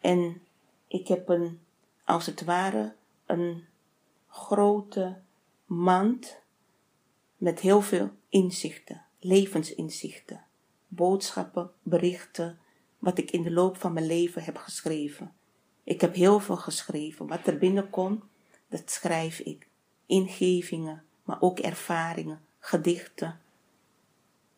en 0.00 0.42
ik 0.88 1.08
heb 1.08 1.28
een, 1.28 1.60
als 2.04 2.26
het 2.26 2.44
ware, 2.44 2.94
een 3.26 3.64
grote 4.28 5.20
mand 5.64 6.36
met 7.36 7.60
heel 7.60 7.82
veel 7.82 8.10
inzichten, 8.28 9.04
levensinzichten 9.18 10.44
boodschappen, 10.88 11.70
berichten, 11.82 12.58
wat 12.98 13.18
ik 13.18 13.30
in 13.30 13.42
de 13.42 13.50
loop 13.50 13.76
van 13.76 13.92
mijn 13.92 14.06
leven 14.06 14.42
heb 14.42 14.56
geschreven. 14.56 15.34
Ik 15.84 16.00
heb 16.00 16.14
heel 16.14 16.40
veel 16.40 16.56
geschreven. 16.56 17.26
Wat 17.26 17.46
er 17.46 17.58
binnenkomt, 17.58 18.24
dat 18.68 18.90
schrijf 18.90 19.38
ik. 19.38 19.69
Ingevingen, 20.10 21.02
maar 21.24 21.40
ook 21.40 21.58
ervaringen, 21.58 22.40
gedichten. 22.58 23.40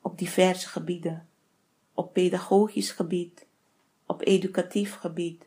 Op 0.01 0.19
diverse 0.19 0.69
gebieden. 0.69 1.29
Op 1.95 2.12
pedagogisch 2.12 2.91
gebied, 2.91 3.47
op 4.07 4.27
educatief 4.27 4.95
gebied, 4.95 5.47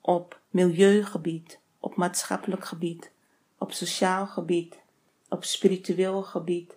op 0.00 0.40
milieugebied, 0.50 1.58
op 1.80 1.96
maatschappelijk 1.96 2.64
gebied, 2.64 3.10
op 3.58 3.72
sociaal 3.72 4.26
gebied, 4.26 4.78
op 5.28 5.44
spiritueel 5.44 6.22
gebied, 6.22 6.75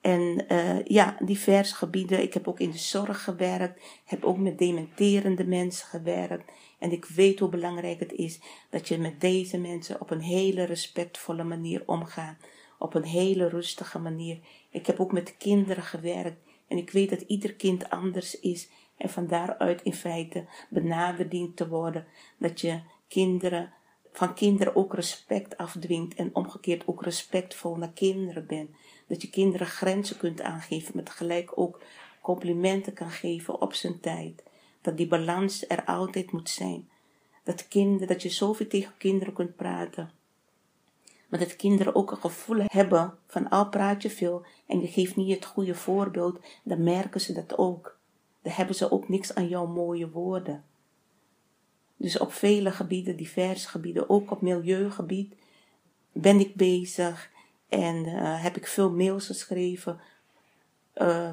en 0.00 0.44
uh, 0.48 0.84
ja, 0.84 1.16
diverse 1.18 1.74
gebieden. 1.74 2.22
Ik 2.22 2.34
heb 2.34 2.48
ook 2.48 2.60
in 2.60 2.70
de 2.70 2.78
zorg 2.78 3.24
gewerkt, 3.24 3.82
heb 4.04 4.24
ook 4.24 4.38
met 4.38 4.58
dementerende 4.58 5.46
mensen 5.46 5.86
gewerkt. 5.86 6.52
En 6.78 6.92
ik 6.92 7.04
weet 7.04 7.38
hoe 7.38 7.48
belangrijk 7.48 8.00
het 8.00 8.12
is 8.12 8.40
dat 8.70 8.88
je 8.88 8.98
met 8.98 9.20
deze 9.20 9.58
mensen 9.58 10.00
op 10.00 10.10
een 10.10 10.20
hele 10.20 10.64
respectvolle 10.64 11.44
manier 11.44 11.82
omgaat. 11.86 12.36
Op 12.78 12.94
een 12.94 13.04
hele 13.04 13.48
rustige 13.48 13.98
manier. 13.98 14.38
Ik 14.70 14.86
heb 14.86 15.00
ook 15.00 15.12
met 15.12 15.36
kinderen 15.36 15.82
gewerkt. 15.82 16.40
En 16.68 16.76
ik 16.76 16.90
weet 16.90 17.10
dat 17.10 17.20
ieder 17.20 17.54
kind 17.54 17.90
anders 17.90 18.40
is. 18.40 18.68
En 18.96 19.10
van 19.10 19.26
daaruit 19.26 19.82
in 19.82 19.94
feite 19.94 20.46
benaderd 20.70 21.30
dient 21.30 21.56
te 21.56 21.68
worden. 21.68 22.06
Dat 22.38 22.60
je 22.60 22.80
kinderen, 23.08 23.72
van 24.12 24.34
kinderen 24.34 24.76
ook 24.76 24.94
respect 24.94 25.56
afdwingt. 25.56 26.14
En 26.14 26.30
omgekeerd 26.32 26.86
ook 26.86 27.02
respectvol 27.02 27.76
naar 27.76 27.92
kinderen 27.92 28.46
bent. 28.46 28.70
Dat 29.10 29.22
je 29.22 29.30
kinderen 29.30 29.66
grenzen 29.66 30.16
kunt 30.16 30.40
aangeven, 30.40 30.92
maar 30.94 31.04
tegelijk 31.04 31.50
ook 31.54 31.80
complimenten 32.20 32.92
kan 32.92 33.10
geven 33.10 33.60
op 33.60 33.74
zijn 33.74 34.00
tijd. 34.00 34.42
Dat 34.80 34.96
die 34.96 35.06
balans 35.06 35.64
er 35.68 35.84
altijd 35.84 36.32
moet 36.32 36.48
zijn. 36.50 36.88
Dat, 37.42 37.68
kinderen, 37.68 38.08
dat 38.08 38.22
je 38.22 38.28
zoveel 38.28 38.66
tegen 38.66 38.92
kinderen 38.98 39.34
kunt 39.34 39.56
praten. 39.56 40.10
Maar 41.28 41.40
dat 41.40 41.56
kinderen 41.56 41.94
ook 41.94 42.10
een 42.10 42.16
gevoel 42.16 42.62
hebben 42.66 43.14
van 43.26 43.48
al 43.48 43.68
praat 43.68 44.02
je 44.02 44.10
veel 44.10 44.44
en 44.66 44.80
je 44.80 44.86
geeft 44.86 45.16
niet 45.16 45.34
het 45.34 45.44
goede 45.44 45.74
voorbeeld, 45.74 46.38
dan 46.62 46.82
merken 46.82 47.20
ze 47.20 47.32
dat 47.32 47.58
ook. 47.58 47.98
Dan 48.42 48.52
hebben 48.52 48.74
ze 48.74 48.90
ook 48.90 49.08
niks 49.08 49.34
aan 49.34 49.48
jouw 49.48 49.66
mooie 49.66 50.10
woorden. 50.10 50.64
Dus 51.96 52.18
op 52.18 52.32
vele 52.32 52.70
gebieden, 52.70 53.16
diverse 53.16 53.68
gebieden, 53.68 54.10
ook 54.10 54.30
op 54.30 54.40
milieugebied, 54.40 55.34
ben 56.12 56.40
ik 56.40 56.54
bezig 56.54 57.30
en 57.70 58.06
uh, 58.06 58.42
heb 58.42 58.56
ik 58.56 58.66
veel 58.66 58.90
mails 58.90 59.26
geschreven. 59.26 60.00
Uh, 60.94 61.30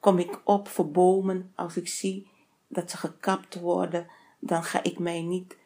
kom 0.00 0.18
ik 0.18 0.40
op 0.44 0.68
voor 0.68 0.90
bomen 0.90 1.52
als 1.54 1.76
ik 1.76 1.88
zie 1.88 2.28
dat 2.68 2.90
ze 2.90 2.96
gekapt 2.96 3.60
worden, 3.60 4.06
dan 4.38 4.64
ga 4.64 4.82
ik 4.82 4.98
mij 4.98 5.22
niet 5.22 5.56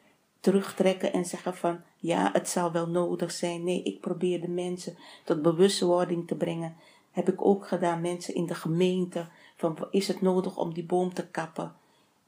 terugtrekken 0.40 1.12
en 1.12 1.24
zeggen 1.24 1.56
van 1.56 1.80
ja, 1.96 2.30
het 2.32 2.48
zal 2.48 2.72
wel 2.72 2.88
nodig 2.88 3.32
zijn. 3.32 3.64
Nee, 3.64 3.82
ik 3.82 4.00
probeer 4.00 4.40
de 4.40 4.48
mensen 4.48 4.96
tot 5.24 5.42
bewustwording 5.42 6.26
te 6.26 6.34
brengen. 6.34 6.76
Heb 7.10 7.28
ik 7.28 7.44
ook 7.44 7.66
gedaan, 7.66 8.00
mensen 8.00 8.34
in 8.34 8.46
de 8.46 8.54
gemeente, 8.54 9.28
van 9.56 9.78
is 9.90 10.08
het 10.08 10.20
nodig 10.20 10.56
om 10.56 10.74
die 10.74 10.84
boom 10.84 11.14
te 11.14 11.26
kappen? 11.26 11.74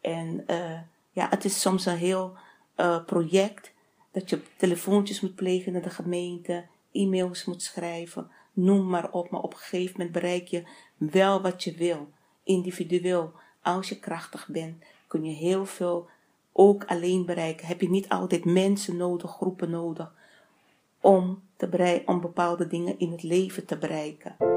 En 0.01 0.45
uh, 0.47 0.81
ja, 1.11 1.29
het 1.29 1.45
is 1.45 1.61
soms 1.61 1.87
een 1.87 1.97
heel 1.97 2.37
project 3.07 3.73
dat 4.11 4.31
je 4.31 4.43
telefoontjes 4.57 5.21
moet 5.21 5.35
plegen 5.35 5.73
naar 5.73 5.83
de 5.83 5.91
gemeente, 5.91 6.65
e-mails 6.97 7.45
moet 7.45 7.63
schrijven, 7.63 8.31
noem 8.53 8.89
maar 8.89 9.11
op. 9.13 9.31
Maar 9.31 9.43
op 9.43 9.53
een 9.53 9.59
gegeven 9.59 9.93
moment 9.97 10.13
bereik 10.13 10.49
je 10.49 10.63
wel 10.97 11.43
wat 11.43 11.65
je 11.65 11.75
wil. 11.75 12.09
Individueel, 12.43 13.33
als 13.63 13.89
je 13.89 13.99
krachtig 13.99 14.49
bent, 14.49 14.85
kun 15.07 15.25
je 15.25 15.35
heel 15.35 15.67
veel 15.67 16.09
ook 16.53 16.85
alleen 16.85 17.25
bereiken. 17.25 17.67
Heb 17.67 17.81
je 17.81 17.91
niet 17.91 18.09
altijd 18.09 18.45
mensen 18.45 18.97
nodig, 18.97 19.31
groepen 19.31 19.71
nodig, 19.71 20.13
om, 21.01 21.43
te 21.57 21.69
bereiken, 21.69 22.09
om 22.09 22.21
bepaalde 22.21 22.67
dingen 22.67 22.99
in 22.99 23.11
het 23.11 23.23
leven 23.23 23.67
te 23.67 23.79
bereiken. 23.79 24.56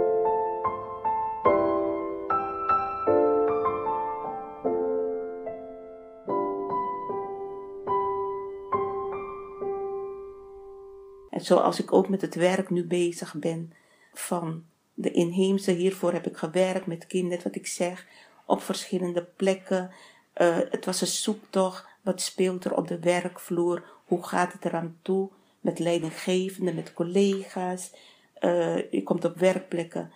Zoals 11.40 11.80
ik 11.80 11.94
ook 11.94 12.10
met 12.10 12.22
het 12.22 12.36
werk 12.36 12.70
nu 12.70 12.86
bezig 12.86 13.34
ben 13.34 13.74
van 14.14 14.64
de 14.94 15.12
inheemse, 15.12 15.72
hiervoor 15.72 16.14
heb 16.14 16.28
ik 16.28 16.38
gewerkt 16.38 16.86
met 16.86 17.08
kinderen, 17.08 17.44
wat 17.44 17.56
ik 17.56 17.68
zeg, 17.68 18.08
op 18.46 18.62
verschillende 18.62 19.24
plekken. 19.36 19.92
Uh, 20.38 20.58
het 20.70 20.86
was 20.86 21.02
een 21.02 21.08
zoektocht. 21.08 21.86
Wat 22.02 22.22
speelt 22.22 22.66
er 22.66 22.76
op 22.76 22.88
de 22.88 23.00
werkvloer? 23.00 23.84
Hoe 24.06 24.24
gaat 24.24 24.54
het 24.54 24.66
eraan 24.66 24.98
toe? 25.02 25.30
Met 25.62 25.80
leidinggevenden, 25.80 26.76
met 26.76 26.94
collega's. 26.94 27.92
Uh, 28.40 28.92
je 28.92 29.04
komt 29.04 29.26
op 29.26 29.38
werkplekken 29.38 30.12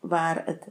waar 0.00 0.42
het 0.46 0.68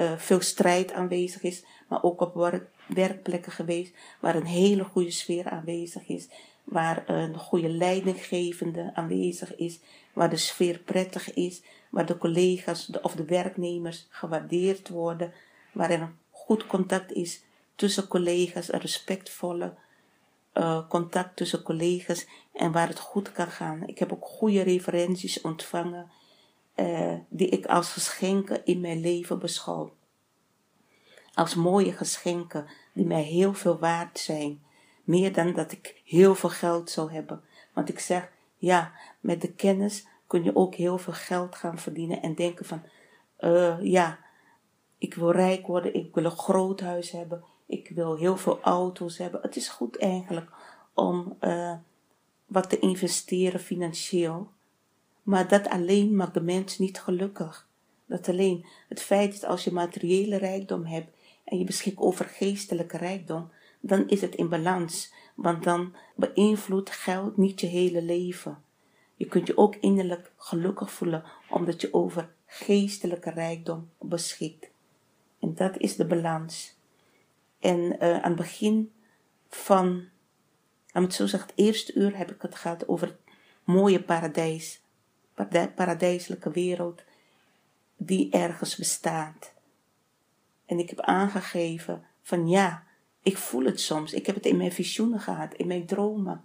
uh, 0.00 0.12
veel 0.16 0.40
strijd 0.40 0.92
aanwezig 0.92 1.42
is, 1.42 1.64
maar 1.88 2.02
ook 2.02 2.20
op 2.20 2.34
werk, 2.34 2.68
werkplekken 2.86 3.52
geweest 3.52 3.94
waar 4.20 4.34
een 4.34 4.46
hele 4.46 4.84
goede 4.84 5.10
sfeer 5.10 5.50
aanwezig 5.50 6.08
is, 6.08 6.28
waar 6.66 7.08
een 7.08 7.38
goede 7.38 7.68
leidinggevende 7.68 8.90
aanwezig 8.94 9.56
is, 9.56 9.78
waar 10.12 10.30
de 10.30 10.36
sfeer 10.36 10.78
prettig 10.78 11.34
is, 11.34 11.62
waar 11.90 12.06
de 12.06 12.18
collega's 12.18 12.90
of 13.02 13.14
de 13.14 13.24
werknemers 13.24 14.06
gewaardeerd 14.10 14.88
worden, 14.88 15.32
waar 15.72 15.90
er 15.90 16.00
een 16.00 16.18
goed 16.30 16.66
contact 16.66 17.12
is 17.12 17.42
tussen 17.74 18.08
collega's, 18.08 18.72
een 18.72 18.80
respectvolle 18.80 19.74
uh, 20.54 20.88
contact 20.88 21.36
tussen 21.36 21.62
collega's 21.62 22.26
en 22.52 22.72
waar 22.72 22.88
het 22.88 22.98
goed 22.98 23.32
kan 23.32 23.50
gaan. 23.50 23.86
Ik 23.86 23.98
heb 23.98 24.12
ook 24.12 24.24
goede 24.24 24.62
referenties 24.62 25.40
ontvangen 25.40 26.10
uh, 26.76 27.12
die 27.28 27.48
ik 27.48 27.66
als 27.66 27.92
geschenken 27.92 28.64
in 28.64 28.80
mijn 28.80 29.00
leven 29.00 29.38
beschouw. 29.38 29.92
Als 31.34 31.54
mooie 31.54 31.92
geschenken 31.92 32.66
die 32.92 33.06
mij 33.06 33.22
heel 33.22 33.54
veel 33.54 33.78
waard 33.78 34.18
zijn. 34.18 34.62
Meer 35.06 35.32
dan 35.32 35.52
dat 35.52 35.72
ik 35.72 36.00
heel 36.04 36.34
veel 36.34 36.48
geld 36.48 36.90
zou 36.90 37.12
hebben. 37.12 37.40
Want 37.72 37.88
ik 37.88 37.98
zeg, 37.98 38.32
ja, 38.56 38.92
met 39.20 39.40
de 39.40 39.52
kennis 39.52 40.06
kun 40.26 40.44
je 40.44 40.56
ook 40.56 40.74
heel 40.74 40.98
veel 40.98 41.12
geld 41.12 41.54
gaan 41.54 41.78
verdienen 41.78 42.22
en 42.22 42.34
denken 42.34 42.64
van, 42.64 42.82
uh, 43.40 43.76
ja, 43.82 44.18
ik 44.98 45.14
wil 45.14 45.30
rijk 45.30 45.66
worden, 45.66 45.94
ik 45.94 46.14
wil 46.14 46.24
een 46.24 46.30
groot 46.30 46.80
huis 46.80 47.10
hebben, 47.10 47.44
ik 47.66 47.88
wil 47.94 48.16
heel 48.16 48.36
veel 48.36 48.60
auto's 48.60 49.18
hebben. 49.18 49.40
Het 49.42 49.56
is 49.56 49.68
goed 49.68 49.98
eigenlijk 49.98 50.50
om 50.94 51.36
uh, 51.40 51.74
wat 52.46 52.70
te 52.70 52.78
investeren 52.78 53.60
financieel. 53.60 54.50
Maar 55.22 55.48
dat 55.48 55.68
alleen 55.68 56.16
maakt 56.16 56.34
de 56.34 56.40
mens 56.40 56.78
niet 56.78 57.00
gelukkig. 57.00 57.68
Dat 58.06 58.28
alleen 58.28 58.66
het 58.88 59.02
feit 59.02 59.34
is 59.34 59.44
als 59.44 59.64
je 59.64 59.72
materiële 59.72 60.36
rijkdom 60.36 60.84
hebt 60.84 61.16
en 61.44 61.58
je 61.58 61.64
beschikt 61.64 61.98
over 61.98 62.24
geestelijke 62.24 62.96
rijkdom, 62.96 63.50
dan 63.86 64.08
is 64.08 64.20
het 64.20 64.34
in 64.34 64.48
balans. 64.48 65.12
Want 65.34 65.64
dan 65.64 65.94
beïnvloedt 66.14 66.90
geld 66.90 67.36
niet 67.36 67.60
je 67.60 67.66
hele 67.66 68.02
leven. 68.02 68.62
Je 69.14 69.26
kunt 69.26 69.46
je 69.46 69.56
ook 69.56 69.76
innerlijk 69.76 70.32
gelukkig 70.36 70.92
voelen 70.92 71.24
omdat 71.48 71.80
je 71.80 71.94
over 71.94 72.34
geestelijke 72.46 73.30
rijkdom 73.30 73.90
beschikt. 73.98 74.70
En 75.40 75.54
dat 75.54 75.78
is 75.78 75.96
de 75.96 76.06
balans. 76.06 76.74
En 77.58 77.78
uh, 77.78 77.98
aan 77.98 78.30
het 78.30 78.36
begin 78.36 78.92
van, 79.48 80.04
aan 80.92 81.02
het 81.02 81.14
zo 81.14 81.26
zeggen, 81.26 81.50
het 81.50 81.58
eerste 81.58 81.94
uur 81.94 82.16
heb 82.16 82.30
ik 82.30 82.42
het 82.42 82.54
gehad 82.54 82.88
over 82.88 83.06
het 83.06 83.18
mooie 83.64 84.02
paradijs. 84.02 84.80
Paradijselijke 85.74 86.50
wereld 86.50 87.02
die 87.96 88.30
ergens 88.30 88.76
bestaat. 88.76 89.52
En 90.66 90.78
ik 90.78 90.90
heb 90.90 91.00
aangegeven 91.00 92.04
van 92.22 92.48
ja, 92.48 92.85
ik 93.26 93.36
voel 93.36 93.64
het 93.64 93.80
soms. 93.80 94.12
Ik 94.12 94.26
heb 94.26 94.34
het 94.34 94.46
in 94.46 94.56
mijn 94.56 94.72
visioenen 94.72 95.20
gehad, 95.20 95.54
in 95.54 95.66
mijn 95.66 95.86
dromen. 95.86 96.44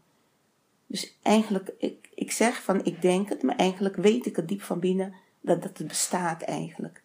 Dus 0.87 1.17
eigenlijk, 1.21 1.71
ik, 1.77 2.09
ik 2.15 2.31
zeg 2.31 2.63
van 2.63 2.85
ik 2.85 3.01
denk 3.01 3.29
het, 3.29 3.43
maar 3.43 3.55
eigenlijk 3.55 3.95
weet 3.95 4.25
ik 4.25 4.35
het 4.35 4.47
diep 4.47 4.61
van 4.61 4.79
binnen 4.79 5.13
dat, 5.41 5.61
dat 5.61 5.77
het 5.77 5.87
bestaat 5.87 6.41
eigenlijk. 6.41 7.03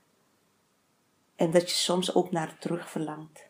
En 1.34 1.50
dat 1.50 1.70
je 1.70 1.76
soms 1.76 2.14
ook 2.14 2.30
naar 2.30 2.48
het 2.48 2.60
terug 2.60 2.90
verlangt. 2.90 3.48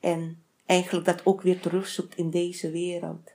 En 0.00 0.42
eigenlijk 0.66 1.06
dat 1.06 1.26
ook 1.26 1.42
weer 1.42 1.60
terugzoekt 1.60 2.16
in 2.16 2.30
deze 2.30 2.70
wereld. 2.70 3.32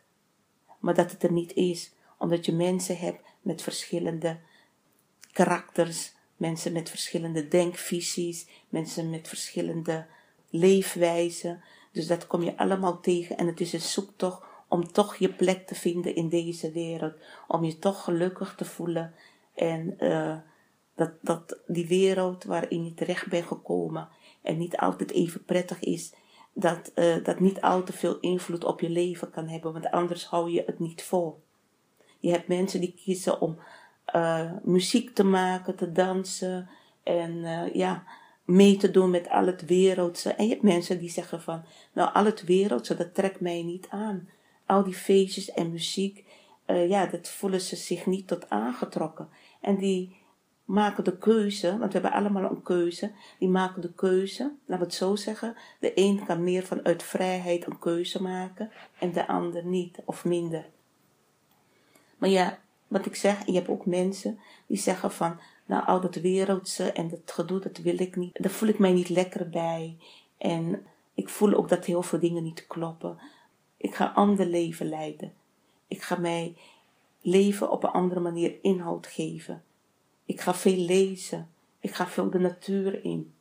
Maar 0.79 0.93
dat 0.93 1.11
het 1.11 1.23
er 1.23 1.31
niet 1.31 1.53
is, 1.53 1.91
omdat 2.17 2.45
je 2.45 2.53
mensen 2.53 2.97
hebt 2.97 3.23
met 3.41 3.61
verschillende 3.61 4.39
karakters, 5.31 6.13
mensen 6.37 6.73
met 6.73 6.89
verschillende 6.89 7.47
denkvisies, 7.47 8.47
mensen 8.69 9.09
met 9.09 9.27
verschillende 9.27 10.05
leefwijzen. 10.49 11.63
Dus 11.93 12.07
dat 12.07 12.27
kom 12.27 12.43
je 12.43 12.57
allemaal 12.57 12.99
tegen 12.99 13.37
en 13.37 13.47
het 13.47 13.59
is 13.59 13.73
een 13.73 13.81
zoektocht 13.81 14.41
om 14.67 14.91
toch 14.91 15.15
je 15.15 15.33
plek 15.33 15.67
te 15.67 15.75
vinden 15.75 16.15
in 16.15 16.29
deze 16.29 16.71
wereld, 16.71 17.13
om 17.47 17.63
je 17.63 17.79
toch 17.79 18.03
gelukkig 18.03 18.55
te 18.55 18.65
voelen 18.65 19.13
en 19.55 19.95
uh, 19.99 20.35
dat, 20.95 21.11
dat 21.21 21.57
die 21.67 21.87
wereld 21.87 22.43
waarin 22.43 22.85
je 22.85 22.93
terecht 22.93 23.27
bent 23.27 23.45
gekomen 23.45 24.09
en 24.41 24.57
niet 24.57 24.77
altijd 24.77 25.11
even 25.11 25.43
prettig 25.43 25.79
is, 25.79 26.13
dat 26.53 26.91
uh, 26.95 27.23
dat 27.23 27.39
niet 27.39 27.61
al 27.61 27.83
te 27.83 27.93
veel 27.93 28.19
invloed 28.19 28.63
op 28.63 28.79
je 28.79 28.89
leven 28.89 29.29
kan 29.29 29.47
hebben, 29.47 29.73
want 29.73 29.91
anders 29.91 30.25
hou 30.25 30.51
je 30.51 30.63
het 30.65 30.79
niet 30.79 31.03
vol. 31.03 31.43
Je 32.19 32.31
hebt 32.31 32.47
mensen 32.47 32.79
die 32.79 32.93
kiezen 33.03 33.41
om 33.41 33.57
uh, 34.15 34.51
muziek 34.63 35.15
te 35.15 35.23
maken, 35.23 35.75
te 35.75 35.91
dansen 35.91 36.69
en 37.03 37.41
ja, 37.73 38.03
mee 38.45 38.77
te 38.77 38.91
doen 38.91 39.09
met 39.09 39.29
al 39.29 39.45
het 39.45 39.65
wereldse. 39.65 40.33
En 40.33 40.43
je 40.43 40.49
hebt 40.49 40.63
mensen 40.63 40.99
die 40.99 41.09
zeggen 41.09 41.41
van, 41.41 41.63
nou 41.93 42.13
al 42.13 42.25
het 42.25 42.43
wereldse, 42.43 42.95
dat 42.95 43.13
trekt 43.13 43.39
mij 43.39 43.63
niet 43.63 43.87
aan. 43.89 44.29
Al 44.65 44.83
die 44.83 44.93
feestjes 44.93 45.51
en 45.51 45.71
muziek, 45.71 46.25
uh, 46.67 46.89
ja, 46.89 47.05
dat 47.05 47.29
voelen 47.29 47.61
ze 47.61 47.75
zich 47.75 48.05
niet 48.05 48.27
tot 48.27 48.49
aangetrokken. 48.49 49.29
En 49.61 49.77
die 49.77 50.21
maken 50.65 51.03
de 51.03 51.17
keuze, 51.17 51.77
want 51.77 51.93
we 51.93 51.99
hebben 51.99 52.19
allemaal 52.19 52.51
een 52.51 52.63
keuze, 52.63 53.11
die 53.39 53.49
maken 53.49 53.81
de 53.81 53.93
keuze, 53.93 54.43
laten 54.43 54.77
we 54.77 54.83
het 54.83 54.93
zo 54.93 55.15
zeggen, 55.15 55.55
de 55.79 55.91
een 55.95 56.25
kan 56.25 56.43
meer 56.43 56.63
vanuit 56.63 57.03
vrijheid 57.03 57.65
een 57.65 57.79
keuze 57.79 58.21
maken 58.21 58.71
en 58.99 59.11
de 59.11 59.27
ander 59.27 59.65
niet 59.65 59.97
of 60.05 60.25
minder. 60.25 60.65
Maar 62.17 62.29
ja, 62.29 62.59
wat 62.87 63.05
ik 63.05 63.15
zeg, 63.15 63.45
je 63.45 63.53
hebt 63.53 63.67
ook 63.67 63.85
mensen 63.85 64.39
die 64.67 64.77
zeggen 64.77 65.11
van, 65.11 65.39
nou 65.73 65.85
al 65.85 66.01
dat 66.01 66.15
wereldse 66.15 66.91
en 66.91 67.09
dat 67.09 67.31
gedoe, 67.31 67.59
dat 67.59 67.77
wil 67.77 67.99
ik 67.99 68.15
niet, 68.15 68.37
daar 68.41 68.51
voel 68.51 68.69
ik 68.69 68.79
mij 68.79 68.91
niet 68.91 69.09
lekker 69.09 69.49
bij. 69.49 69.97
En 70.37 70.85
ik 71.13 71.29
voel 71.29 71.53
ook 71.53 71.69
dat 71.69 71.85
heel 71.85 72.03
veel 72.03 72.19
dingen 72.19 72.43
niet 72.43 72.67
kloppen. 72.67 73.19
Ik 73.77 73.95
ga 73.95 74.11
ander 74.15 74.45
leven 74.45 74.89
leiden. 74.89 75.33
Ik 75.87 76.01
ga 76.01 76.15
mij 76.15 76.55
leven 77.21 77.71
op 77.71 77.83
een 77.83 77.89
andere 77.89 78.19
manier 78.19 78.55
inhoud 78.61 79.07
geven. 79.07 79.63
Ik 80.25 80.41
ga 80.41 80.53
veel 80.53 80.77
lezen. 80.77 81.49
Ik 81.79 81.93
ga 81.93 82.07
veel 82.07 82.29
de 82.29 82.39
natuur 82.39 83.03
in. 83.03 83.33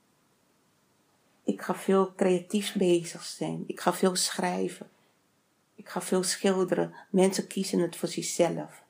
Ik 1.44 1.62
ga 1.62 1.74
veel 1.74 2.14
creatief 2.14 2.74
bezig 2.74 3.22
zijn. 3.22 3.64
Ik 3.66 3.80
ga 3.80 3.92
veel 3.92 4.16
schrijven. 4.16 4.88
Ik 5.74 5.88
ga 5.88 6.00
veel 6.00 6.22
schilderen. 6.22 6.94
Mensen 7.10 7.46
kiezen 7.46 7.78
het 7.78 7.96
voor 7.96 8.08
zichzelf. 8.08 8.81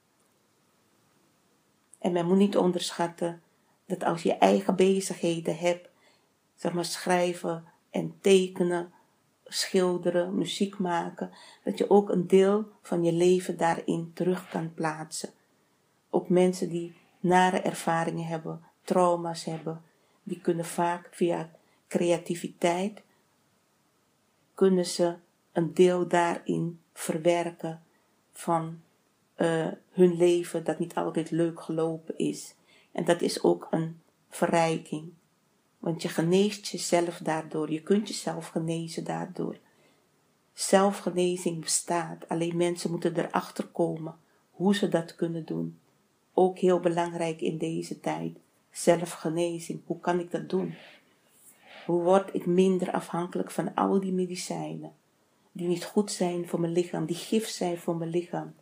En 2.03 2.13
men 2.13 2.27
moet 2.27 2.37
niet 2.37 2.57
onderschatten 2.57 3.43
dat 3.87 4.05
als 4.05 4.23
je 4.23 4.35
eigen 4.35 4.77
bezigheden 4.77 5.57
hebt, 5.57 5.89
zeg 6.55 6.73
maar 6.73 6.85
schrijven 6.85 7.65
en 7.91 8.15
tekenen, 8.21 8.93
schilderen, 9.45 10.35
muziek 10.35 10.79
maken, 10.79 11.31
dat 11.65 11.79
je 11.79 11.91
ook 11.91 12.11
een 12.11 12.27
deel 12.27 12.65
van 12.83 13.05
je 13.05 13.13
leven 13.13 13.57
daarin 13.57 14.11
terug 14.15 14.49
kan 14.49 14.75
plaatsen. 14.75 15.31
Ook 16.11 16.29
mensen 16.29 16.69
die 16.69 16.95
nare 17.21 17.61
ervaringen 17.61 18.27
hebben, 18.27 18.65
trauma's 18.85 19.45
hebben, 19.45 19.83
die 20.23 20.41
kunnen 20.41 20.65
vaak 20.65 21.09
via 21.11 21.51
creativiteit 21.89 23.03
kunnen 24.55 24.87
ze 24.87 25.15
een 25.53 25.75
deel 25.75 26.09
daarin 26.09 26.81
verwerken 26.93 27.83
van 28.33 28.81
uh, 29.43 29.67
hun 29.91 30.17
leven 30.17 30.65
dat 30.65 30.79
niet 30.79 30.95
altijd 30.95 31.31
leuk 31.31 31.61
gelopen 31.61 32.19
is. 32.19 32.55
En 32.93 33.05
dat 33.05 33.21
is 33.21 33.43
ook 33.43 33.69
een 33.71 34.01
verrijking. 34.29 35.13
Want 35.79 36.03
je 36.03 36.09
geneest 36.09 36.67
jezelf 36.67 37.19
daardoor. 37.19 37.71
Je 37.71 37.83
kunt 37.83 38.09
jezelf 38.09 38.49
genezen 38.49 39.05
daardoor. 39.05 39.57
Zelfgenezing 40.53 41.61
bestaat. 41.61 42.29
Alleen 42.29 42.57
mensen 42.57 42.91
moeten 42.91 43.19
erachter 43.19 43.67
komen 43.67 44.15
hoe 44.51 44.75
ze 44.75 44.89
dat 44.89 45.15
kunnen 45.15 45.45
doen. 45.45 45.79
Ook 46.35 46.59
heel 46.59 46.81
belangrijk 46.81 47.41
in 47.41 47.59
deze 47.59 48.01
tijd. 48.01 48.37
Zelfgenezing. 48.71 49.81
Hoe 49.87 50.01
kan 50.01 50.21
ik 50.21 50.31
dat 50.31 50.49
doen? 50.49 50.75
Hoe 51.87 52.03
word 52.03 52.35
ik 52.35 52.47
minder 52.47 52.93
afhankelijk 52.93 53.51
van 53.51 53.75
al 53.75 54.01
die 54.01 54.13
medicijnen? 54.13 54.93
Die 55.53 55.69
niet 55.69 55.85
goed 55.85 56.11
zijn 56.11 56.49
voor 56.49 56.61
mijn 56.61 56.73
lichaam, 56.73 57.07
die 57.07 57.17
gif 57.17 57.49
zijn 57.49 57.79
voor 57.79 57.97
mijn 57.97 58.11
lichaam. 58.11 58.55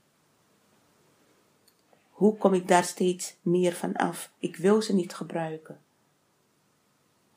Hoe 2.20 2.36
kom 2.36 2.54
ik 2.54 2.68
daar 2.68 2.84
steeds 2.84 3.36
meer 3.42 3.72
van 3.72 3.96
af? 3.96 4.32
Ik 4.38 4.56
wil 4.56 4.82
ze 4.82 4.94
niet 4.94 5.14
gebruiken. 5.14 5.80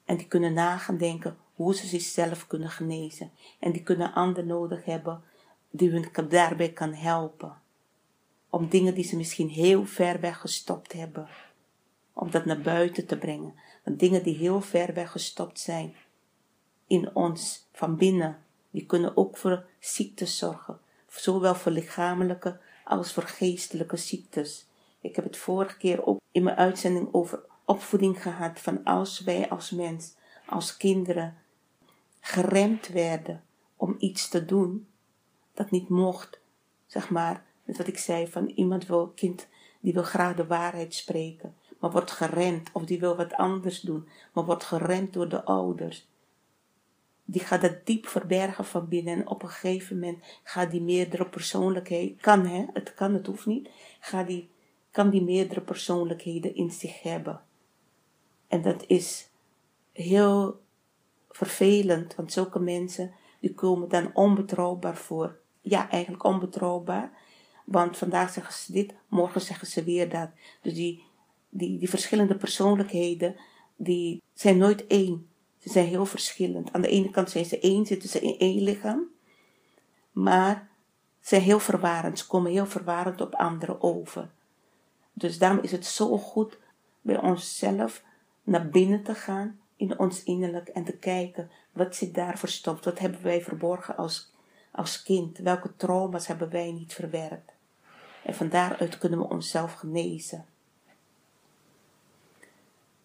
En 0.05 0.17
die 0.17 0.27
kunnen 0.27 0.53
nagaan 0.53 0.97
denken 0.97 1.37
hoe 1.55 1.75
ze 1.75 1.87
zichzelf 1.87 2.47
kunnen 2.47 2.69
genezen. 2.69 3.31
En 3.59 3.71
die 3.71 3.83
kunnen 3.83 4.13
anderen 4.13 4.47
nodig 4.47 4.85
hebben 4.85 5.23
die 5.69 5.89
hun 5.89 6.29
daarbij 6.29 6.71
kan 6.71 6.93
helpen. 6.93 7.61
Om 8.49 8.69
dingen 8.69 8.93
die 8.93 9.03
ze 9.03 9.15
misschien 9.15 9.49
heel 9.49 9.85
ver 9.85 10.19
weg 10.19 10.39
gestopt 10.39 10.93
hebben, 10.93 11.27
om 12.13 12.31
dat 12.31 12.45
naar 12.45 12.61
buiten 12.61 13.05
te 13.05 13.17
brengen. 13.17 13.53
Want 13.83 13.99
dingen 13.99 14.23
die 14.23 14.35
heel 14.35 14.61
ver 14.61 14.93
weg 14.93 15.11
gestopt 15.11 15.59
zijn 15.59 15.95
in 16.87 17.15
ons 17.15 17.67
van 17.71 17.97
binnen, 17.97 18.43
die 18.71 18.85
kunnen 18.85 19.17
ook 19.17 19.37
voor 19.37 19.65
ziektes 19.79 20.37
zorgen. 20.37 20.79
Zowel 21.07 21.55
voor 21.55 21.71
lichamelijke 21.71 22.59
als 22.83 23.13
voor 23.13 23.23
geestelijke 23.23 23.97
ziektes. 23.97 24.65
Ik 25.03 25.15
heb 25.15 25.25
het 25.25 25.37
vorige 25.37 25.77
keer 25.77 26.05
ook 26.05 26.19
in 26.31 26.43
mijn 26.43 26.55
uitzending 26.55 27.09
over 27.11 27.43
opvoeding 27.65 28.21
gehad 28.21 28.59
van 28.59 28.83
als 28.83 29.19
wij 29.19 29.49
als 29.49 29.71
mens, 29.71 30.15
als 30.45 30.77
kinderen 30.77 31.37
geremd 32.19 32.87
werden 32.87 33.43
om 33.75 33.95
iets 33.99 34.27
te 34.27 34.45
doen 34.45 34.87
dat 35.53 35.71
niet 35.71 35.89
mocht, 35.89 36.39
zeg 36.85 37.09
maar, 37.09 37.45
met 37.63 37.77
wat 37.77 37.87
ik 37.87 37.97
zei 37.97 38.27
van 38.27 38.47
iemand 38.47 38.85
wil, 38.85 39.07
kind, 39.07 39.47
die 39.79 39.93
wil 39.93 40.03
graag 40.03 40.35
de 40.35 40.47
waarheid 40.47 40.93
spreken, 40.93 41.55
maar 41.79 41.91
wordt 41.91 42.11
geremd, 42.11 42.69
of 42.73 42.85
die 42.85 42.99
wil 42.99 43.15
wat 43.15 43.33
anders 43.33 43.79
doen, 43.79 44.07
maar 44.33 44.45
wordt 44.45 44.63
geremd 44.63 45.13
door 45.13 45.29
de 45.29 45.43
ouders. 45.43 46.07
Die 47.25 47.41
gaat 47.41 47.61
dat 47.61 47.85
diep 47.85 48.07
verbergen 48.07 48.65
van 48.65 48.87
binnen 48.87 49.13
en 49.13 49.27
op 49.27 49.43
een 49.43 49.49
gegeven 49.49 49.99
moment 49.99 50.23
gaat 50.43 50.71
die 50.71 50.81
meerdere 50.81 51.29
persoonlijkheid, 51.29 52.21
kan 52.21 52.45
hè, 52.45 52.65
het 52.73 52.93
kan, 52.93 53.13
het 53.13 53.27
hoeft 53.27 53.45
niet, 53.45 53.69
gaat 53.99 54.27
die, 54.27 54.49
kan 54.93 55.09
die 55.09 55.21
meerdere 55.21 55.61
persoonlijkheden 55.61 56.55
in 56.55 56.71
zich 56.71 57.01
hebben. 57.01 57.41
En 58.47 58.61
dat 58.61 58.83
is 58.87 59.29
heel 59.91 60.61
vervelend, 61.29 62.15
want 62.15 62.31
zulke 62.31 62.59
mensen 62.59 63.11
die 63.39 63.53
komen 63.53 63.89
dan 63.89 64.11
onbetrouwbaar 64.13 64.97
voor. 64.97 65.39
Ja, 65.61 65.89
eigenlijk 65.89 66.23
onbetrouwbaar. 66.23 67.11
Want 67.65 67.97
vandaag 67.97 68.31
zeggen 68.31 68.53
ze 68.53 68.71
dit, 68.71 68.93
morgen 69.07 69.41
zeggen 69.41 69.67
ze 69.67 69.83
weer 69.83 70.09
dat. 70.09 70.29
Dus 70.61 70.73
die, 70.73 71.03
die, 71.49 71.79
die 71.79 71.89
verschillende 71.89 72.35
persoonlijkheden, 72.35 73.35
die 73.75 74.21
zijn 74.33 74.57
nooit 74.57 74.87
één. 74.87 75.27
Ze 75.57 75.69
zijn 75.69 75.87
heel 75.87 76.05
verschillend. 76.05 76.73
Aan 76.73 76.81
de 76.81 76.87
ene 76.87 77.09
kant 77.09 77.29
zijn 77.29 77.45
ze 77.45 77.59
één, 77.59 77.85
zitten 77.85 78.09
ze 78.09 78.19
in 78.19 78.37
één 78.37 78.61
lichaam. 78.61 79.03
Maar 80.11 80.69
ze 81.19 81.27
zijn 81.27 81.41
heel 81.41 81.59
verwarend. 81.59 82.19
Ze 82.19 82.27
komen 82.27 82.51
heel 82.51 82.67
verwarend 82.67 83.21
op 83.21 83.35
anderen 83.35 83.81
over. 83.81 84.29
Dus 85.13 85.37
daarom 85.37 85.59
is 85.59 85.71
het 85.71 85.85
zo 85.85 86.17
goed 86.17 86.57
bij 87.01 87.17
onszelf 87.17 88.03
naar 88.43 88.69
binnen 88.69 89.03
te 89.03 89.15
gaan 89.15 89.59
in 89.75 89.99
ons 89.99 90.23
innerlijk 90.23 90.67
en 90.67 90.83
te 90.83 90.97
kijken 90.97 91.49
wat 91.71 91.95
zit 91.95 92.13
daar 92.13 92.37
verstopt, 92.37 92.85
wat 92.85 92.99
hebben 92.99 93.21
wij 93.21 93.41
verborgen 93.41 93.97
als, 93.97 94.31
als 94.71 95.03
kind, 95.03 95.37
welke 95.37 95.75
trauma's 95.75 96.27
hebben 96.27 96.49
wij 96.49 96.71
niet 96.71 96.93
verwerkt. 96.93 97.51
En 98.23 98.33
van 98.33 98.49
daaruit 98.49 98.97
kunnen 98.97 99.19
we 99.19 99.29
onszelf 99.29 99.73
genezen. 99.73 100.45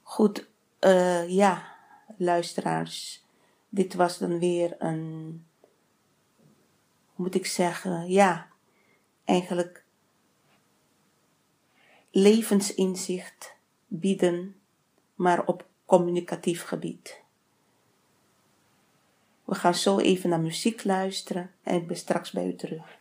Goed, 0.02 0.48
uh, 0.80 1.28
ja, 1.28 1.76
luisteraars, 2.16 3.24
dit 3.68 3.94
was 3.94 4.18
dan 4.18 4.38
weer 4.38 4.76
een, 4.78 5.44
hoe 7.14 7.24
moet 7.24 7.34
ik 7.34 7.46
zeggen, 7.46 8.10
ja, 8.10 8.46
eigenlijk 9.24 9.84
levensinzicht 12.20 13.54
bieden, 13.86 14.56
maar 15.14 15.46
op 15.46 15.66
communicatief 15.84 16.62
gebied. 16.62 17.20
We 19.44 19.54
gaan 19.54 19.74
zo 19.74 19.98
even 19.98 20.30
naar 20.30 20.40
muziek 20.40 20.84
luisteren 20.84 21.50
en 21.62 21.74
ik 21.74 21.86
ben 21.86 21.96
straks 21.96 22.30
bij 22.30 22.46
u 22.46 22.54
terug. 22.54 22.98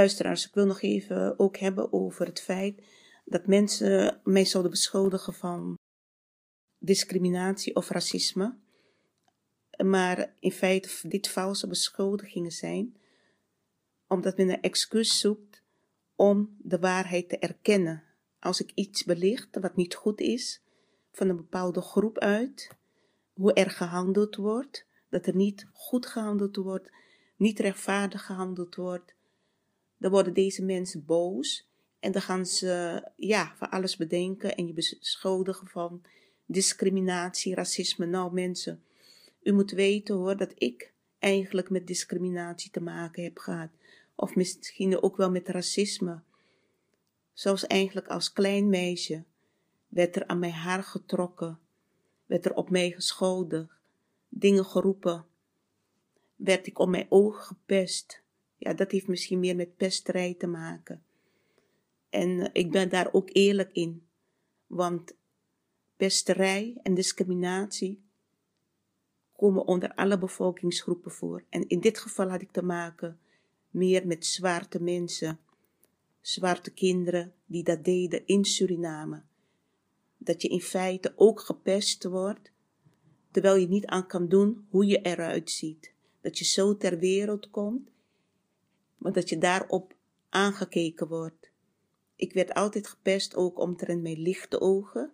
Luisteraars, 0.00 0.46
ik 0.46 0.54
wil 0.54 0.66
nog 0.66 0.82
even 0.82 1.38
ook 1.38 1.56
hebben 1.56 1.92
over 1.92 2.26
het 2.26 2.40
feit 2.40 2.82
dat 3.24 3.46
mensen 3.46 4.20
mij 4.24 4.44
zouden 4.44 4.70
beschuldigen 4.70 5.34
van 5.34 5.78
discriminatie 6.78 7.76
of 7.76 7.88
racisme. 7.88 8.58
Maar 9.84 10.36
in 10.38 10.52
feite 10.52 11.08
dit 11.08 11.28
valse 11.28 11.66
beschuldigingen 11.66 12.50
zijn, 12.50 12.96
omdat 14.08 14.36
men 14.36 14.48
een 14.48 14.60
excuus 14.60 15.18
zoekt 15.18 15.62
om 16.14 16.56
de 16.58 16.78
waarheid 16.78 17.28
te 17.28 17.38
erkennen. 17.38 18.02
Als 18.38 18.60
ik 18.60 18.72
iets 18.74 19.04
belicht 19.04 19.56
wat 19.60 19.76
niet 19.76 19.94
goed 19.94 20.20
is, 20.20 20.62
van 21.12 21.28
een 21.28 21.36
bepaalde 21.36 21.80
groep 21.80 22.18
uit, 22.18 22.76
hoe 23.32 23.52
er 23.52 23.70
gehandeld 23.70 24.36
wordt, 24.36 24.86
dat 25.08 25.26
er 25.26 25.36
niet 25.36 25.66
goed 25.72 26.06
gehandeld 26.06 26.56
wordt, 26.56 26.90
niet 27.36 27.58
rechtvaardig 27.58 28.26
gehandeld 28.26 28.74
wordt, 28.74 29.18
dan 30.00 30.10
worden 30.10 30.34
deze 30.34 30.64
mensen 30.64 31.04
boos 31.04 31.68
en 31.98 32.12
dan 32.12 32.22
gaan 32.22 32.46
ze 32.46 33.02
ja, 33.16 33.54
van 33.56 33.70
alles 33.70 33.96
bedenken 33.96 34.56
en 34.56 34.66
je 34.66 34.72
beschuldigen 34.72 35.66
van 35.66 36.02
discriminatie, 36.46 37.54
racisme. 37.54 38.06
Nou 38.06 38.32
mensen, 38.32 38.82
u 39.42 39.52
moet 39.52 39.70
weten 39.70 40.14
hoor 40.14 40.36
dat 40.36 40.52
ik 40.54 40.92
eigenlijk 41.18 41.70
met 41.70 41.86
discriminatie 41.86 42.70
te 42.70 42.80
maken 42.80 43.22
heb 43.22 43.38
gehad. 43.38 43.68
Of 44.14 44.34
misschien 44.34 45.02
ook 45.02 45.16
wel 45.16 45.30
met 45.30 45.48
racisme. 45.48 46.20
Zoals 47.32 47.66
eigenlijk 47.66 48.08
als 48.08 48.32
klein 48.32 48.68
meisje 48.68 49.24
werd 49.88 50.16
er 50.16 50.26
aan 50.26 50.38
mijn 50.38 50.52
haar 50.52 50.82
getrokken, 50.82 51.58
werd 52.26 52.44
er 52.44 52.54
op 52.54 52.70
mij 52.70 52.90
gescholden, 52.90 53.70
dingen 54.28 54.64
geroepen, 54.64 55.24
werd 56.36 56.66
ik 56.66 56.78
om 56.78 56.90
mijn 56.90 57.06
ogen 57.08 57.42
gepest. 57.42 58.22
Ja, 58.60 58.74
dat 58.74 58.90
heeft 58.90 59.06
misschien 59.08 59.40
meer 59.40 59.56
met 59.56 59.76
pesterij 59.76 60.34
te 60.34 60.46
maken. 60.46 61.02
En 62.10 62.40
eh, 62.40 62.50
ik 62.52 62.70
ben 62.70 62.88
daar 62.88 63.12
ook 63.12 63.28
eerlijk 63.32 63.72
in, 63.72 64.02
want 64.66 65.16
pesterij 65.96 66.78
en 66.82 66.94
discriminatie 66.94 68.02
komen 69.36 69.66
onder 69.66 69.94
alle 69.94 70.18
bevolkingsgroepen 70.18 71.10
voor. 71.10 71.44
En 71.48 71.68
in 71.68 71.80
dit 71.80 71.98
geval 71.98 72.28
had 72.28 72.42
ik 72.42 72.50
te 72.50 72.62
maken 72.62 73.18
meer 73.70 74.06
met 74.06 74.26
zwarte 74.26 74.82
mensen, 74.82 75.38
zwarte 76.20 76.70
kinderen 76.70 77.32
die 77.46 77.62
dat 77.62 77.84
deden 77.84 78.26
in 78.26 78.44
Suriname. 78.44 79.22
Dat 80.16 80.42
je 80.42 80.48
in 80.48 80.60
feite 80.60 81.12
ook 81.16 81.40
gepest 81.40 82.04
wordt, 82.04 82.52
terwijl 83.30 83.56
je 83.56 83.68
niet 83.68 83.86
aan 83.86 84.06
kan 84.06 84.28
doen 84.28 84.66
hoe 84.68 84.86
je 84.86 85.00
eruit 85.00 85.50
ziet. 85.50 85.92
Dat 86.20 86.38
je 86.38 86.44
zo 86.44 86.76
ter 86.76 86.98
wereld 86.98 87.50
komt, 87.50 87.90
maar 89.00 89.12
dat 89.12 89.28
je 89.28 89.38
daarop 89.38 89.94
aangekeken 90.28 91.08
wordt. 91.08 91.50
Ik 92.16 92.32
werd 92.32 92.54
altijd 92.54 92.86
gepest, 92.86 93.34
ook 93.34 93.58
omtrent 93.58 94.02
mijn 94.02 94.18
lichte 94.18 94.60
ogen. 94.60 95.12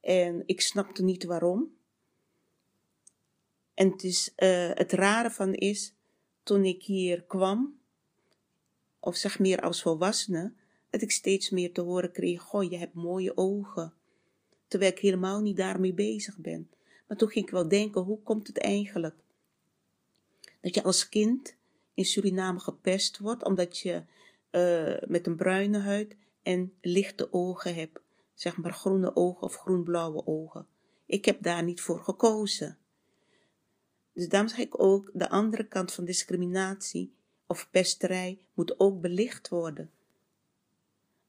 En 0.00 0.42
ik 0.46 0.60
snapte 0.60 1.02
niet 1.02 1.24
waarom. 1.24 1.76
En 3.74 3.90
het, 3.90 4.02
is, 4.02 4.32
uh, 4.36 4.70
het 4.74 4.92
rare 4.92 5.30
van 5.30 5.54
is, 5.54 5.94
toen 6.42 6.64
ik 6.64 6.82
hier 6.82 7.22
kwam, 7.22 7.78
of 9.00 9.16
zeg 9.16 9.38
meer 9.38 9.60
als 9.60 9.82
volwassene, 9.82 10.52
dat 10.90 11.02
ik 11.02 11.10
steeds 11.10 11.50
meer 11.50 11.72
te 11.72 11.80
horen 11.80 12.12
kreeg, 12.12 12.42
goh, 12.42 12.70
je 12.70 12.76
hebt 12.76 12.94
mooie 12.94 13.36
ogen. 13.36 13.94
Terwijl 14.68 14.92
ik 14.92 14.98
helemaal 14.98 15.40
niet 15.40 15.56
daarmee 15.56 15.94
bezig 15.94 16.38
ben. 16.38 16.70
Maar 17.06 17.16
toen 17.16 17.28
ging 17.28 17.44
ik 17.44 17.52
wel 17.52 17.68
denken, 17.68 18.00
hoe 18.00 18.22
komt 18.22 18.46
het 18.46 18.58
eigenlijk? 18.58 19.16
Dat 20.60 20.74
je 20.74 20.82
als 20.82 21.08
kind 21.08 21.56
in 21.94 22.04
Suriname 22.04 22.60
gepest 22.60 23.18
wordt, 23.18 23.44
omdat 23.44 23.78
je 23.78 24.02
uh, 24.50 25.08
met 25.08 25.26
een 25.26 25.36
bruine 25.36 25.78
huid 25.78 26.16
en 26.42 26.72
lichte 26.80 27.32
ogen 27.32 27.74
hebt. 27.74 28.00
Zeg 28.34 28.56
maar 28.56 28.72
groene 28.72 29.16
ogen 29.16 29.42
of 29.42 29.56
groenblauwe 29.56 30.26
ogen. 30.26 30.66
Ik 31.06 31.24
heb 31.24 31.42
daar 31.42 31.62
niet 31.62 31.80
voor 31.80 32.00
gekozen. 32.00 32.78
Dus 34.12 34.28
daarom 34.28 34.48
zeg 34.48 34.58
ik 34.58 34.82
ook, 34.82 35.10
de 35.12 35.28
andere 35.28 35.68
kant 35.68 35.92
van 35.92 36.04
discriminatie 36.04 37.14
of 37.46 37.70
pesterij 37.70 38.38
moet 38.54 38.80
ook 38.80 39.00
belicht 39.00 39.48
worden. 39.48 39.90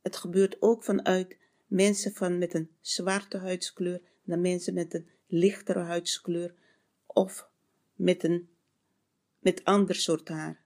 Het 0.02 0.16
gebeurt 0.16 0.62
ook 0.62 0.84
vanuit 0.84 1.38
mensen 1.68 2.14
van 2.14 2.38
met 2.38 2.54
een 2.54 2.70
zwarte 2.82 3.38
huidskleur 3.38 4.02
naar 4.24 4.40
mensen 4.40 4.74
met 4.74 4.94
een 4.94 5.08
lichtere 5.28 5.80
huidskleur 5.80 6.54
of 7.06 7.48
met 7.96 8.24
een 8.24 8.50
met 9.44 9.64
ander 9.64 9.96
soort 9.96 10.28
haar. 10.28 10.62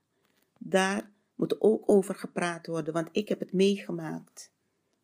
Daar 0.58 1.10
moet 1.34 1.60
ook 1.60 1.82
over 1.86 2.14
gepraat 2.14 2.66
worden, 2.66 2.92
want 2.92 3.08
ik 3.12 3.28
heb 3.28 3.38
het 3.38 3.52
meegemaakt. 3.52 4.52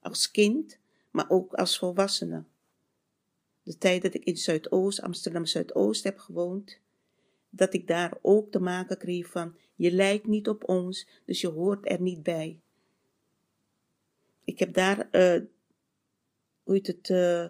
Als 0.01 0.31
kind, 0.31 0.79
maar 1.11 1.31
ook 1.31 1.53
als 1.53 1.79
volwassene. 1.79 2.45
De 3.63 3.79
tijd 3.79 4.03
dat 4.03 4.15
ik 4.15 4.25
in 4.25 4.37
Zuidoost, 4.37 5.01
Amsterdam 5.01 5.47
Zuidoost 5.47 6.05
heb 6.05 6.19
gewoond, 6.19 6.79
dat 7.51 7.75
ik 7.75 7.87
daar 7.87 8.19
ook 8.23 8.51
te 8.51 8.61
maken 8.61 8.99
kreeg 8.99 9.27
van, 9.27 9.57
je 9.75 9.93
lijkt 9.93 10.27
niet 10.27 10.49
op 10.49 10.69
ons, 10.69 11.09
dus 11.25 11.41
je 11.41 11.49
hoort 11.49 11.91
er 11.91 12.01
niet 12.01 12.23
bij. 12.23 12.61
Ik 14.45 14.59
heb 14.59 14.75
daar, 14.75 15.09
uh, 15.13 15.43
hoe 16.63 16.75
heet 16.75 16.87
het, 16.87 17.09
uh, 17.09 17.47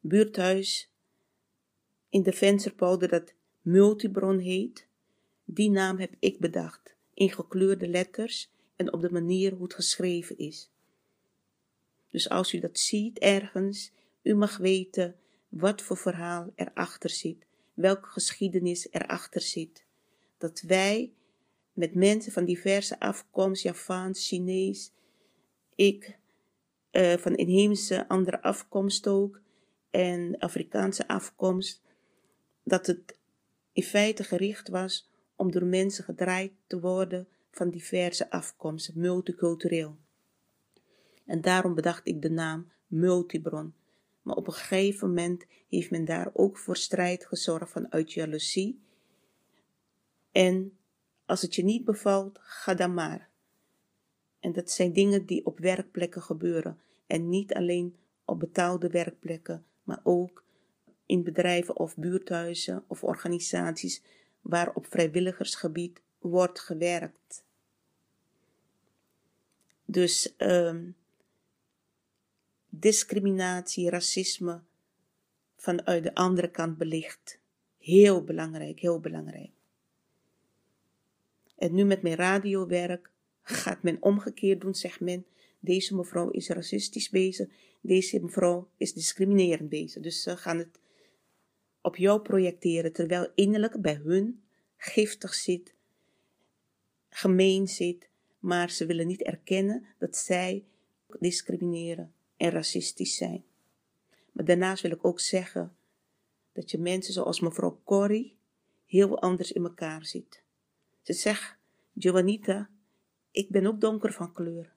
buurthuis 0.00 0.90
in 2.08 2.22
de 2.22 2.32
Vensterpolder 2.32 3.08
dat 3.08 3.34
Multibron 3.60 4.38
heet. 4.38 4.85
Die 5.48 5.70
naam 5.70 5.98
heb 5.98 6.14
ik 6.18 6.38
bedacht, 6.38 6.96
in 7.14 7.30
gekleurde 7.30 7.88
letters 7.88 8.50
en 8.76 8.92
op 8.92 9.00
de 9.00 9.10
manier 9.10 9.52
hoe 9.52 9.62
het 9.62 9.74
geschreven 9.74 10.38
is. 10.38 10.70
Dus 12.08 12.28
als 12.28 12.52
u 12.52 12.58
dat 12.58 12.78
ziet 12.78 13.18
ergens, 13.18 13.92
u 14.22 14.34
mag 14.34 14.56
weten 14.56 15.16
wat 15.48 15.82
voor 15.82 15.96
verhaal 15.96 16.52
erachter 16.54 17.10
zit 17.10 17.46
welke 17.74 18.08
geschiedenis 18.08 18.88
erachter 18.90 19.40
zit. 19.40 19.84
Dat 20.38 20.60
wij 20.60 21.12
met 21.72 21.94
mensen 21.94 22.32
van 22.32 22.44
diverse 22.44 23.00
afkomst, 23.00 23.62
Javaans, 23.62 24.26
Chinees, 24.28 24.92
ik 25.74 26.18
uh, 26.92 27.16
van 27.16 27.34
inheemse 27.34 28.08
andere 28.08 28.42
afkomst 28.42 29.06
ook 29.06 29.40
en 29.90 30.38
Afrikaanse 30.38 31.08
afkomst, 31.08 31.82
dat 32.62 32.86
het 32.86 33.18
in 33.72 33.82
feite 33.82 34.24
gericht 34.24 34.68
was 34.68 35.10
om 35.36 35.50
door 35.50 35.64
mensen 35.64 36.04
gedraaid 36.04 36.52
te 36.66 36.80
worden 36.80 37.28
van 37.50 37.70
diverse 37.70 38.30
afkomsten, 38.30 39.00
multicultureel. 39.00 39.96
En 41.24 41.40
daarom 41.40 41.74
bedacht 41.74 42.06
ik 42.06 42.22
de 42.22 42.30
naam 42.30 42.70
Multibron 42.86 43.74
maar 44.26 44.36
op 44.36 44.46
een 44.46 44.52
gegeven 44.52 45.08
moment 45.08 45.46
heeft 45.68 45.90
men 45.90 46.04
daar 46.04 46.30
ook 46.32 46.58
voor 46.58 46.76
strijd 46.76 47.26
gezorgd 47.26 47.70
vanuit 47.70 48.12
jaloezie. 48.12 48.80
En 50.32 50.76
als 51.26 51.42
het 51.42 51.54
je 51.54 51.64
niet 51.64 51.84
bevalt, 51.84 52.38
ga 52.42 52.74
dan 52.74 52.94
maar. 52.94 53.28
En 54.40 54.52
dat 54.52 54.70
zijn 54.70 54.92
dingen 54.92 55.26
die 55.26 55.46
op 55.46 55.58
werkplekken 55.58 56.22
gebeuren. 56.22 56.80
En 57.06 57.28
niet 57.28 57.54
alleen 57.54 57.96
op 58.24 58.38
betaalde 58.38 58.88
werkplekken, 58.88 59.64
maar 59.82 60.00
ook 60.02 60.44
in 61.06 61.22
bedrijven 61.22 61.76
of 61.76 61.96
buurthuizen 61.96 62.84
of 62.86 63.04
organisaties 63.04 64.02
waar 64.48 64.74
op 64.74 64.86
vrijwilligersgebied 64.86 66.00
wordt 66.18 66.60
gewerkt. 66.60 67.44
Dus 69.84 70.34
um, 70.38 70.96
discriminatie, 72.68 73.90
racisme 73.90 74.60
vanuit 75.56 76.02
de 76.02 76.14
andere 76.14 76.50
kant 76.50 76.78
belicht. 76.78 77.38
Heel 77.78 78.24
belangrijk, 78.24 78.80
heel 78.80 79.00
belangrijk. 79.00 79.50
En 81.56 81.74
nu 81.74 81.84
met 81.84 82.02
mijn 82.02 82.16
radiowerk 82.16 83.10
gaat 83.42 83.82
men 83.82 84.02
omgekeerd 84.02 84.60
doen, 84.60 84.74
zegt 84.74 85.00
men. 85.00 85.26
Deze 85.60 85.94
mevrouw 85.96 86.30
is 86.30 86.48
racistisch 86.48 87.08
bezig, 87.08 87.48
deze 87.80 88.20
mevrouw 88.20 88.68
is 88.76 88.92
discriminerend 88.92 89.68
bezig. 89.68 90.02
Dus 90.02 90.22
ze 90.22 90.36
gaan 90.36 90.58
het 90.58 90.78
op 91.86 91.96
jou 91.96 92.20
projecteren, 92.20 92.92
terwijl 92.92 93.30
innerlijk 93.34 93.80
bij 93.80 93.94
hun 93.94 94.42
giftig 94.76 95.34
zit, 95.34 95.74
gemeen 97.08 97.68
zit, 97.68 98.08
maar 98.38 98.70
ze 98.70 98.86
willen 98.86 99.06
niet 99.06 99.22
erkennen 99.22 99.86
dat 99.98 100.16
zij 100.16 100.64
discrimineren 101.18 102.12
en 102.36 102.50
racistisch 102.50 103.16
zijn. 103.16 103.44
Maar 104.32 104.44
daarnaast 104.44 104.82
wil 104.82 104.90
ik 104.90 105.04
ook 105.04 105.20
zeggen 105.20 105.76
dat 106.52 106.70
je 106.70 106.78
mensen 106.78 107.12
zoals 107.12 107.40
mevrouw 107.40 107.80
Corrie 107.84 108.36
heel 108.84 109.20
anders 109.20 109.52
in 109.52 109.64
elkaar 109.64 110.04
ziet. 110.04 110.42
Ze 111.02 111.12
zegt, 111.12 111.56
Giovanita, 111.98 112.70
ik 113.30 113.48
ben 113.50 113.66
ook 113.66 113.80
donker 113.80 114.12
van 114.12 114.32
kleur. 114.32 114.74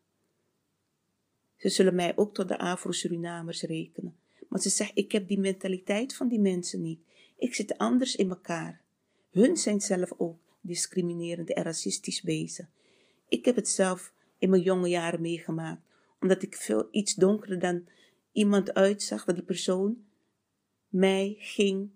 Ze 1.55 1.69
zullen 1.69 1.95
mij 1.95 2.17
ook 2.17 2.33
tot 2.33 2.47
de 2.47 2.57
Afro-Surinamers 2.57 3.61
rekenen. 3.61 4.18
Maar 4.49 4.61
ze 4.61 4.69
zegt, 4.69 4.91
ik 4.93 5.11
heb 5.11 5.27
die 5.27 5.39
mentaliteit 5.39 6.15
van 6.15 6.27
die 6.27 6.39
mensen 6.39 6.81
niet. 6.81 6.99
Ik 7.37 7.55
zit 7.55 7.77
anders 7.77 8.15
in 8.15 8.29
elkaar. 8.29 8.81
Hun 9.31 9.57
zijn 9.57 9.81
zelf 9.81 10.11
ook 10.17 10.39
discriminerend 10.61 11.53
en 11.53 11.63
racistisch 11.63 12.21
bezig. 12.21 12.67
Ik 13.27 13.45
heb 13.45 13.55
het 13.55 13.69
zelf 13.69 14.13
in 14.37 14.49
mijn 14.49 14.61
jonge 14.61 14.89
jaren 14.89 15.21
meegemaakt, 15.21 15.81
omdat 16.19 16.43
ik 16.43 16.55
veel 16.55 16.87
iets 16.91 17.15
donkerder 17.15 17.59
dan 17.59 17.87
iemand 18.31 18.73
uitzag, 18.73 19.25
dat 19.25 19.35
die 19.35 19.43
persoon 19.43 19.97
mij 20.87 21.35
ging 21.39 21.89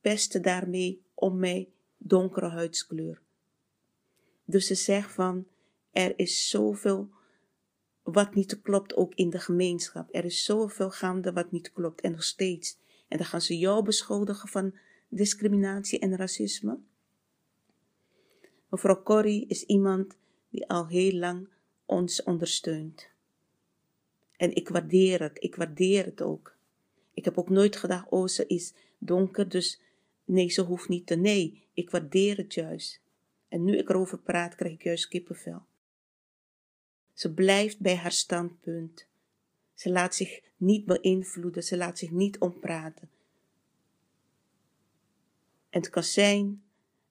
pesten 0.00 0.42
daarmee 0.42 1.02
om 1.14 1.38
mijn 1.38 1.66
donkere 1.98 2.48
huidskleur. 2.48 3.22
Dus 4.44 4.66
ze 4.66 4.74
zegt 4.74 5.12
van, 5.12 5.46
er 5.90 6.18
is 6.18 6.48
zoveel 6.48 7.08
wat 8.06 8.34
niet 8.34 8.60
klopt 8.62 8.94
ook 8.94 9.14
in 9.14 9.30
de 9.30 9.38
gemeenschap. 9.38 10.08
Er 10.14 10.24
is 10.24 10.44
zoveel 10.44 10.90
gaande 10.90 11.32
wat 11.32 11.50
niet 11.50 11.72
klopt 11.72 12.00
en 12.00 12.12
nog 12.12 12.22
steeds. 12.22 12.78
En 13.08 13.16
dan 13.16 13.26
gaan 13.26 13.40
ze 13.40 13.58
jou 13.58 13.84
beschuldigen 13.84 14.48
van 14.48 14.74
discriminatie 15.08 15.98
en 15.98 16.16
racisme. 16.16 16.78
Mevrouw 18.68 19.02
Corrie 19.02 19.46
is 19.46 19.62
iemand 19.62 20.16
die 20.50 20.68
al 20.68 20.86
heel 20.86 21.12
lang 21.12 21.48
ons 21.84 22.22
ondersteunt. 22.22 23.08
En 24.36 24.54
ik 24.54 24.68
waardeer 24.68 25.22
het, 25.22 25.36
ik 25.40 25.56
waardeer 25.56 26.04
het 26.04 26.22
ook. 26.22 26.56
Ik 27.14 27.24
heb 27.24 27.38
ook 27.38 27.48
nooit 27.48 27.76
gedacht, 27.76 28.08
oh 28.08 28.26
ze 28.26 28.46
is 28.46 28.74
donker, 28.98 29.48
dus 29.48 29.80
nee, 30.24 30.48
ze 30.48 30.62
hoeft 30.62 30.88
niet 30.88 31.06
te. 31.06 31.14
Nee, 31.14 31.66
ik 31.72 31.90
waardeer 31.90 32.36
het 32.36 32.54
juist. 32.54 33.00
En 33.48 33.64
nu 33.64 33.76
ik 33.76 33.88
erover 33.88 34.18
praat, 34.18 34.54
krijg 34.54 34.72
ik 34.72 34.82
juist 34.82 35.08
kippenvel. 35.08 35.62
Ze 37.16 37.32
blijft 37.32 37.80
bij 37.80 37.96
haar 37.96 38.12
standpunt. 38.12 39.06
Ze 39.74 39.90
laat 39.90 40.14
zich 40.14 40.40
niet 40.56 40.84
beïnvloeden, 40.84 41.62
ze 41.62 41.76
laat 41.76 41.98
zich 41.98 42.10
niet 42.10 42.38
ompraten. 42.38 43.10
En 45.70 45.80
het 45.80 45.90
kan 45.90 46.02
zijn 46.02 46.62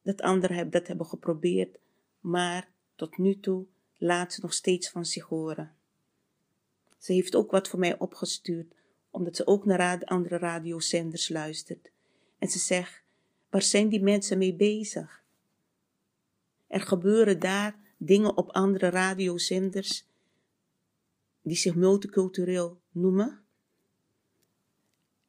dat 0.01 0.21
anderen 0.21 0.69
dat 0.69 0.87
hebben 0.87 1.05
geprobeerd, 1.05 1.77
maar 2.19 2.67
tot 2.95 3.17
nu 3.17 3.39
toe 3.39 3.65
laat 3.97 4.33
ze 4.33 4.41
nog 4.41 4.53
steeds 4.53 4.89
van 4.89 5.05
zich 5.05 5.25
horen. 5.25 5.75
Ze 6.97 7.13
heeft 7.13 7.35
ook 7.35 7.51
wat 7.51 7.67
voor 7.67 7.79
mij 7.79 7.99
opgestuurd, 7.99 8.73
omdat 9.09 9.35
ze 9.35 9.47
ook 9.47 9.65
naar 9.65 10.05
andere 10.05 10.37
radiozenders 10.37 11.29
luistert. 11.29 11.91
En 12.37 12.47
ze 12.47 12.59
zegt, 12.59 13.01
waar 13.49 13.61
zijn 13.61 13.89
die 13.89 14.01
mensen 14.01 14.37
mee 14.37 14.53
bezig? 14.53 15.23
Er 16.67 16.81
gebeuren 16.81 17.39
daar 17.39 17.83
dingen 17.97 18.37
op 18.37 18.49
andere 18.49 18.89
radiozenders 18.89 20.07
die 21.41 21.57
zich 21.57 21.75
multicultureel 21.75 22.79
noemen. 22.91 23.43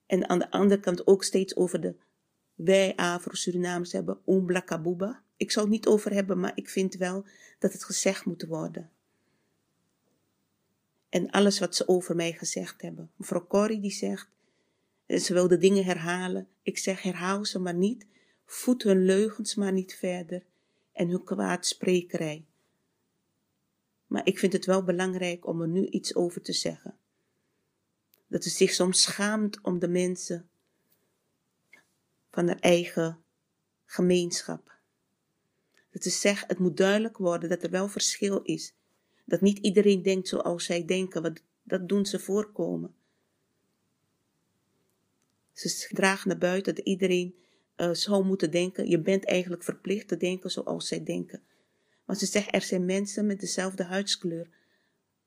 En 0.07 0.29
aan 0.29 0.39
de 0.39 0.51
andere 0.51 0.81
kant 0.81 1.07
ook 1.07 1.25
steeds 1.25 1.57
over 1.57 1.81
de 1.81 1.97
wij 2.55 2.97
Afro-Surinamers 2.97 3.93
hebben 3.93 4.19
Kabuba. 4.65 5.23
Ik 5.37 5.51
zal 5.51 5.63
het 5.63 5.73
niet 5.73 5.87
over 5.87 6.13
hebben, 6.13 6.41
maar 6.41 6.53
ik 6.55 6.69
vind 6.69 6.95
wel 6.95 7.25
dat 7.59 7.73
het 7.73 7.85
gezegd 7.85 8.25
moet 8.25 8.47
worden. 8.47 8.91
En 11.09 11.31
alles 11.31 11.59
wat 11.59 11.77
ze 11.77 11.89
over 11.89 12.17
mij 12.17 12.33
gezegd 12.33 12.83
hebben. 12.83 13.11
Mevrouw 13.17 13.47
Corrie 13.47 13.81
die 13.81 13.91
zegt, 13.91 14.29
ze 15.09 15.33
wil 15.33 15.49
de 15.49 15.59
dingen 15.59 15.85
herhalen. 15.85 16.49
Ik 16.63 16.79
zeg 16.79 17.03
herhaal 17.03 17.45
ze 17.45 17.59
maar 17.59 17.75
niet. 17.75 18.07
Voed 18.45 18.83
hun 18.83 19.05
leugens 19.05 19.55
maar 19.55 19.73
niet 19.73 19.95
verder. 19.95 20.43
En 20.93 21.09
hun 21.09 21.25
kwaadsprekerij. 21.25 22.45
Maar 24.07 24.27
ik 24.27 24.39
vind 24.39 24.53
het 24.53 24.65
wel 24.65 24.85
belangrijk 24.85 25.47
om 25.47 25.61
er 25.61 25.69
nu 25.69 25.87
iets 25.87 26.15
over 26.15 26.43
te 26.43 26.53
zeggen. 26.53 26.97
Dat 28.27 28.43
ze 28.43 28.51
zich 28.51 28.71
soms 28.73 29.03
schaamt 29.03 29.61
om 29.61 29.79
de 29.79 29.89
mensen 29.89 30.49
van 32.31 32.47
haar 32.47 32.61
eigen 32.61 33.19
gemeenschap. 33.85 34.75
Dat 35.91 36.03
ze 36.03 36.11
zegt, 36.11 36.49
het 36.49 36.59
moet 36.59 36.77
duidelijk 36.77 37.17
worden 37.17 37.49
dat 37.49 37.63
er 37.63 37.71
wel 37.71 37.89
verschil 37.89 38.43
is. 38.43 38.75
Dat 39.25 39.41
niet 39.41 39.59
iedereen 39.59 40.03
denkt 40.03 40.29
zoals 40.29 40.65
zij 40.65 40.85
denken, 40.85 41.37
dat 41.63 41.89
doen 41.89 42.07
ze 42.07 42.19
voorkomen. 42.19 42.95
Ze 45.53 45.89
dragen 45.95 46.29
naar 46.29 46.39
buiten 46.39 46.75
dat 46.75 46.85
iedereen 46.85 47.35
uh, 47.77 47.91
zou 47.93 48.25
moeten 48.25 48.51
denken. 48.51 48.89
Je 48.89 49.01
bent 49.01 49.25
eigenlijk 49.25 49.63
verplicht 49.63 50.09
te 50.09 50.17
denken 50.17 50.51
zoals 50.51 50.89
zij 50.89 51.05
denken. 51.05 51.43
Maar 52.07 52.17
ze 52.17 52.27
zegt, 52.27 52.55
er 52.55 52.63
zijn 52.63 52.85
mensen 52.85 53.27
met 53.27 53.41
dezelfde 53.41 53.85
huidskleur, 53.85 54.49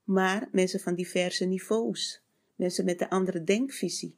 maar 0.04 0.50
mensen 0.52 0.80
van 0.80 0.96
diverse 0.96 1.46
niveaus, 1.46 2.22
mensen 2.56 2.86
met 2.86 3.02
een 3.02 3.10
andere 3.10 3.44
denkvisie. 3.44 4.16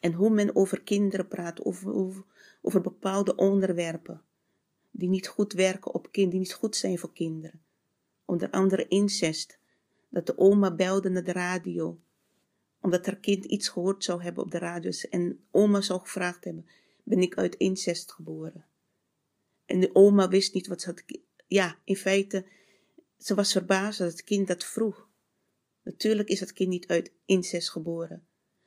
En 0.00 0.12
hoe 0.12 0.30
men 0.30 0.56
over 0.56 0.82
kinderen 0.82 1.28
praat, 1.28 1.64
over, 1.64 1.94
over, 1.94 2.24
over 2.62 2.80
bepaalde 2.80 3.34
onderwerpen, 3.34 4.22
die 4.90 5.08
niet 5.08 5.28
goed 5.28 5.52
werken 5.52 5.94
op 5.94 6.12
kinderen, 6.12 6.30
die 6.30 6.48
niet 6.48 6.58
goed 6.58 6.76
zijn 6.76 6.98
voor 6.98 7.12
kinderen. 7.12 7.62
Onder 8.24 8.50
andere 8.50 8.88
incest, 8.88 9.58
dat 10.08 10.26
de 10.26 10.38
oma 10.38 10.74
belde 10.74 11.08
naar 11.08 11.24
de 11.24 11.32
radio, 11.32 12.00
omdat 12.80 13.06
haar 13.06 13.16
kind 13.16 13.44
iets 13.44 13.68
gehoord 13.68 14.04
zou 14.04 14.22
hebben 14.22 14.44
op 14.44 14.50
de 14.50 14.58
radio 14.58 14.90
en 15.10 15.44
oma 15.50 15.80
zou 15.80 16.00
gevraagd 16.00 16.44
hebben, 16.44 16.66
ben 17.02 17.18
ik 17.18 17.36
uit 17.36 17.54
incest 17.54 18.12
geboren? 18.12 18.64
En 19.72 19.80
de 19.80 19.94
oma 19.94 20.28
wist 20.28 20.54
niet 20.54 20.66
wat 20.66 20.80
ze 20.80 20.88
had. 20.88 21.02
Ja, 21.46 21.78
in 21.84 21.96
feite, 21.96 22.44
ze 23.18 23.34
was 23.34 23.52
verbaasd 23.52 23.98
dat 23.98 24.10
het 24.10 24.24
kind 24.24 24.46
dat 24.46 24.64
vroeg. 24.64 25.08
Natuurlijk 25.82 26.28
is 26.28 26.40
het 26.40 26.52
kind 26.52 26.68
niet 26.68 26.86
uit 26.86 27.12
incest 27.24 27.70
geboren. 27.70 28.26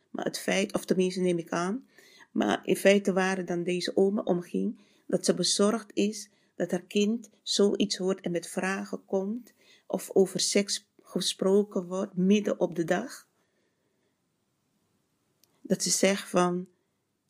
Maar 0.10 0.26
het 0.26 0.40
feit, 0.40 0.74
of 0.74 0.86
tenminste 0.86 1.20
neem 1.20 1.38
ik 1.38 1.50
aan, 1.50 1.88
maar 2.32 2.66
in 2.66 2.76
feite 2.76 3.14
waren 3.14 3.46
dan 3.46 3.64
deze 3.64 3.98
oma 3.98 4.22
omging, 4.22 4.80
dat 5.08 5.26
ze 5.26 5.34
bezorgd 5.34 5.92
is 5.94 6.30
dat 6.56 6.72
haar 6.72 6.86
kind 6.86 7.30
zoiets 7.42 7.98
hoort 7.98 8.22
en 8.22 8.32
met 8.32 8.48
vragen 8.48 9.06
komt, 9.06 9.54
of 9.88 10.10
over 10.14 10.40
seks 10.40 10.88
gesproken 11.02 11.88
wordt 11.88 12.16
midden 12.16 12.60
op 12.60 12.76
de 12.76 12.84
dag. 12.84 13.28
Dat 15.62 15.84
ze 15.84 15.90
zegt 15.90 16.30
van, 16.30 16.68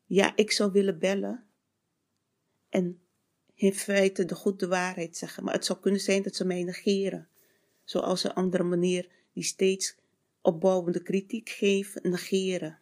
ja, 0.05 0.35
ik 0.35 0.51
zou 0.51 0.71
willen 0.71 0.99
bellen. 0.99 1.43
En 2.69 2.99
in 3.55 3.73
feite 3.73 4.25
de 4.25 4.35
goede 4.35 4.67
waarheid 4.67 5.17
zeggen. 5.17 5.43
Maar 5.43 5.53
het 5.53 5.65
zou 5.65 5.79
kunnen 5.79 6.01
zijn 6.01 6.23
dat 6.23 6.35
ze 6.35 6.45
mij 6.45 6.63
negeren. 6.63 7.27
Zoals 7.83 8.23
een 8.23 8.33
andere 8.33 8.63
manier 8.63 9.07
die 9.33 9.43
steeds 9.43 9.95
opbouwende 10.41 11.01
kritiek 11.01 11.49
geeft, 11.49 12.03
negeren. 12.03 12.79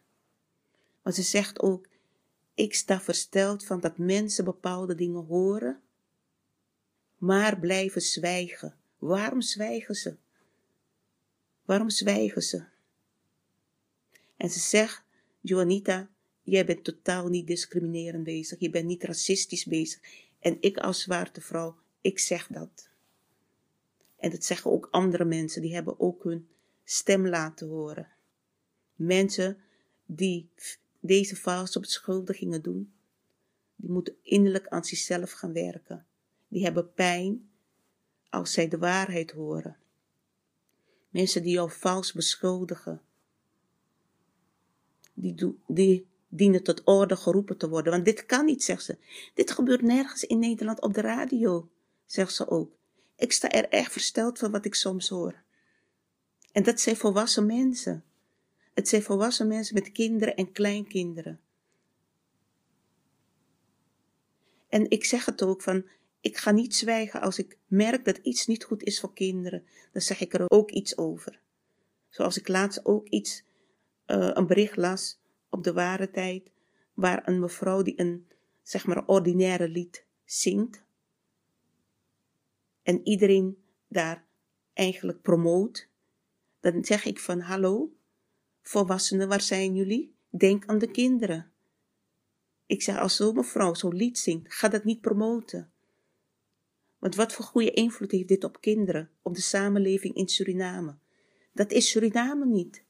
Maar 1.02 1.12
ze 1.12 1.22
zegt 1.22 1.60
ook, 1.60 1.86
ik 2.54 2.74
sta 2.74 3.00
versteld 3.00 3.64
van 3.64 3.80
dat 3.80 3.98
mensen 3.98 4.44
bepaalde 4.44 4.94
dingen 4.94 5.24
horen, 5.24 5.80
maar 7.18 7.58
blijven 7.58 8.00
zwijgen. 8.00 8.76
Waarom 8.98 9.40
zwijgen 9.40 9.94
ze? 9.94 10.16
Waarom 11.64 11.90
zwijgen 11.90 12.42
ze? 12.42 12.64
En 14.36 14.50
ze 14.50 14.58
zegt, 14.58 15.02
Joanita, 15.40 16.08
jij 16.42 16.64
bent 16.66 16.84
totaal 16.84 17.28
niet 17.28 17.46
discriminerend 17.46 18.24
bezig, 18.24 18.60
je 18.60 18.70
bent 18.70 18.86
niet 18.86 19.04
racistisch 19.04 19.64
bezig. 19.64 20.00
En 20.44 20.56
ik 20.60 20.78
als 20.78 21.02
zwarte 21.02 21.40
vrouw, 21.40 21.76
ik 22.00 22.18
zeg 22.18 22.46
dat. 22.46 22.88
En 24.16 24.30
dat 24.30 24.44
zeggen 24.44 24.70
ook 24.70 24.88
andere 24.90 25.24
mensen, 25.24 25.62
die 25.62 25.74
hebben 25.74 26.00
ook 26.00 26.24
hun 26.24 26.48
stem 26.84 27.26
laten 27.26 27.68
horen. 27.68 28.08
Mensen 28.94 29.58
die 30.06 30.50
deze 31.00 31.36
valse 31.36 31.80
beschuldigingen 31.80 32.62
doen, 32.62 32.92
die 33.76 33.90
moeten 33.90 34.16
innerlijk 34.22 34.68
aan 34.68 34.84
zichzelf 34.84 35.32
gaan 35.32 35.52
werken. 35.52 36.06
Die 36.48 36.64
hebben 36.64 36.92
pijn 36.92 37.50
als 38.28 38.52
zij 38.52 38.68
de 38.68 38.78
waarheid 38.78 39.30
horen. 39.30 39.76
Mensen 41.08 41.42
die 41.42 41.52
jou 41.52 41.70
vals 41.70 42.12
beschuldigen, 42.12 43.02
die, 45.14 45.58
die 45.66 46.06
dienen 46.36 46.62
tot 46.62 46.82
orde 46.84 47.16
geroepen 47.16 47.56
te 47.56 47.68
worden. 47.68 47.92
Want 47.92 48.04
dit 48.04 48.26
kan 48.26 48.44
niet, 48.44 48.64
zegt 48.64 48.84
ze. 48.84 48.96
Dit 49.34 49.50
gebeurt 49.50 49.82
nergens 49.82 50.24
in 50.24 50.38
Nederland 50.38 50.80
op 50.80 50.94
de 50.94 51.00
radio. 51.00 51.68
zegt 52.06 52.34
ze 52.34 52.48
ook. 52.48 52.72
Ik 53.16 53.32
sta 53.32 53.50
er 53.50 53.68
echt 53.68 53.92
versteld 53.92 54.38
van 54.38 54.50
wat 54.50 54.64
ik 54.64 54.74
soms 54.74 55.08
hoor. 55.08 55.42
En 56.52 56.62
dat 56.62 56.80
zijn 56.80 56.96
volwassen 56.96 57.46
mensen. 57.46 58.04
Het 58.74 58.88
zijn 58.88 59.02
volwassen 59.02 59.46
mensen 59.48 59.74
met 59.74 59.92
kinderen 59.92 60.34
en 60.34 60.52
kleinkinderen. 60.52 61.40
En 64.68 64.90
ik 64.90 65.04
zeg 65.04 65.24
het 65.24 65.42
ook 65.42 65.62
van, 65.62 65.86
ik 66.20 66.36
ga 66.36 66.50
niet 66.50 66.74
zwijgen 66.74 67.20
als 67.20 67.38
ik 67.38 67.58
merk 67.66 68.04
dat 68.04 68.16
iets 68.16 68.46
niet 68.46 68.64
goed 68.64 68.82
is 68.82 69.00
voor 69.00 69.12
kinderen. 69.12 69.66
Dan 69.92 70.02
zeg 70.02 70.20
ik 70.20 70.34
er 70.34 70.44
ook 70.50 70.70
iets 70.70 70.96
over. 70.96 71.40
Zoals 72.08 72.38
ik 72.38 72.48
laatst 72.48 72.84
ook 72.84 73.08
iets, 73.08 73.42
uh, 74.06 74.30
een 74.32 74.46
bericht 74.46 74.76
las 74.76 75.18
op 75.54 75.64
de 75.64 75.72
ware 75.72 76.10
tijd, 76.10 76.50
waar 76.94 77.28
een 77.28 77.40
mevrouw 77.40 77.82
die 77.82 78.00
een, 78.00 78.26
zeg 78.62 78.86
maar, 78.86 79.06
ordinaire 79.06 79.68
lied 79.68 80.04
zingt. 80.24 80.82
En 82.82 83.06
iedereen 83.06 83.58
daar 83.88 84.24
eigenlijk 84.72 85.22
promoot. 85.22 85.88
Dan 86.60 86.84
zeg 86.84 87.04
ik 87.04 87.18
van, 87.18 87.40
hallo, 87.40 87.92
volwassenen, 88.62 89.28
waar 89.28 89.40
zijn 89.40 89.74
jullie? 89.74 90.14
Denk 90.30 90.66
aan 90.66 90.78
de 90.78 90.90
kinderen. 90.90 91.52
Ik 92.66 92.82
zeg, 92.82 92.98
als 92.98 93.16
zo'n 93.16 93.34
mevrouw 93.34 93.74
zo'n 93.74 93.94
lied 93.94 94.18
zingt, 94.18 94.54
ga 94.54 94.68
dat 94.68 94.84
niet 94.84 95.00
promoten. 95.00 95.72
Want 96.98 97.14
wat 97.14 97.32
voor 97.32 97.44
goede 97.44 97.70
invloed 97.70 98.10
heeft 98.10 98.28
dit 98.28 98.44
op 98.44 98.60
kinderen, 98.60 99.10
op 99.22 99.34
de 99.34 99.40
samenleving 99.40 100.14
in 100.14 100.28
Suriname? 100.28 100.96
Dat 101.52 101.72
is 101.72 101.90
Suriname 101.90 102.46
niet. 102.46 102.83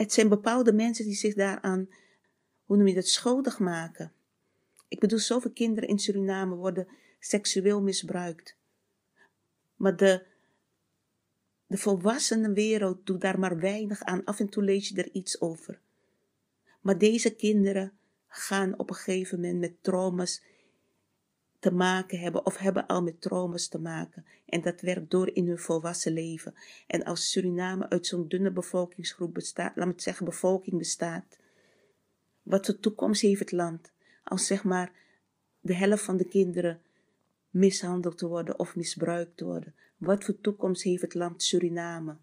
Het 0.00 0.12
zijn 0.12 0.28
bepaalde 0.28 0.72
mensen 0.72 1.04
die 1.04 1.14
zich 1.14 1.34
daaraan, 1.34 1.88
hoe 2.64 2.76
noem 2.76 2.86
je 2.86 2.94
dat, 2.94 3.06
schuldig 3.06 3.58
maken. 3.58 4.12
Ik 4.88 5.00
bedoel, 5.00 5.18
zoveel 5.18 5.50
kinderen 5.50 5.88
in 5.88 5.98
Suriname 5.98 6.54
worden 6.54 6.88
seksueel 7.18 7.82
misbruikt. 7.82 8.56
Maar 9.76 9.96
de, 9.96 10.26
de 11.66 11.76
volwassene 11.76 12.52
wereld 12.52 13.06
doet 13.06 13.20
daar 13.20 13.38
maar 13.38 13.58
weinig 13.58 14.02
aan. 14.02 14.24
Af 14.24 14.40
en 14.40 14.48
toe 14.48 14.62
lees 14.62 14.88
je 14.88 15.02
er 15.02 15.10
iets 15.12 15.40
over. 15.40 15.80
Maar 16.80 16.98
deze 16.98 17.34
kinderen 17.34 17.92
gaan 18.26 18.78
op 18.78 18.88
een 18.88 18.96
gegeven 18.96 19.40
moment 19.40 19.60
met 19.60 19.82
trauma's 19.82 20.42
te 21.60 21.72
maken 21.72 22.18
hebben 22.18 22.46
of 22.46 22.56
hebben 22.56 22.86
al 22.86 23.02
met 23.02 23.20
trauma's 23.20 23.68
te 23.68 23.78
maken. 23.78 24.24
En 24.46 24.62
dat 24.62 24.80
werkt 24.80 25.10
door 25.10 25.34
in 25.34 25.46
hun 25.46 25.58
volwassen 25.58 26.12
leven. 26.12 26.54
En 26.86 27.04
als 27.04 27.30
Suriname 27.30 27.88
uit 27.88 28.06
zo'n 28.06 28.28
dunne 28.28 28.50
bevolkingsgroep 28.50 29.34
bestaat, 29.34 29.76
laat 29.76 29.86
me 29.86 29.92
het 29.92 30.02
zeggen, 30.02 30.24
bevolking 30.24 30.78
bestaat. 30.78 31.38
Wat 32.42 32.66
voor 32.66 32.78
toekomst 32.78 33.22
heeft 33.22 33.40
het 33.40 33.52
land? 33.52 33.92
Als 34.24 34.46
zeg 34.46 34.64
maar 34.64 34.92
de 35.60 35.74
helft 35.74 36.04
van 36.04 36.16
de 36.16 36.28
kinderen 36.28 36.80
mishandeld 37.50 38.20
worden 38.20 38.58
of 38.58 38.76
misbruikt 38.76 39.40
worden. 39.40 39.74
Wat 39.96 40.24
voor 40.24 40.40
toekomst 40.40 40.82
heeft 40.82 41.02
het 41.02 41.14
land 41.14 41.42
Suriname? 41.42 42.16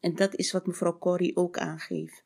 En 0.00 0.14
dat 0.14 0.34
is 0.34 0.52
wat 0.52 0.66
mevrouw 0.66 0.98
Corrie 0.98 1.36
ook 1.36 1.58
aangeeft. 1.58 2.24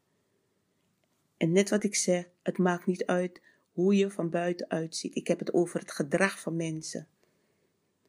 En 1.36 1.52
net 1.52 1.70
wat 1.70 1.84
ik 1.84 1.94
zeg, 1.94 2.28
het 2.42 2.58
maakt 2.58 2.86
niet 2.86 3.06
uit 3.06 3.40
hoe 3.78 3.96
je 3.96 4.10
van 4.10 4.30
buiten 4.30 4.70
uitziet. 4.70 5.16
Ik 5.16 5.26
heb 5.26 5.38
het 5.38 5.52
over 5.52 5.80
het 5.80 5.90
gedrag 5.90 6.40
van 6.40 6.56
mensen. 6.56 7.06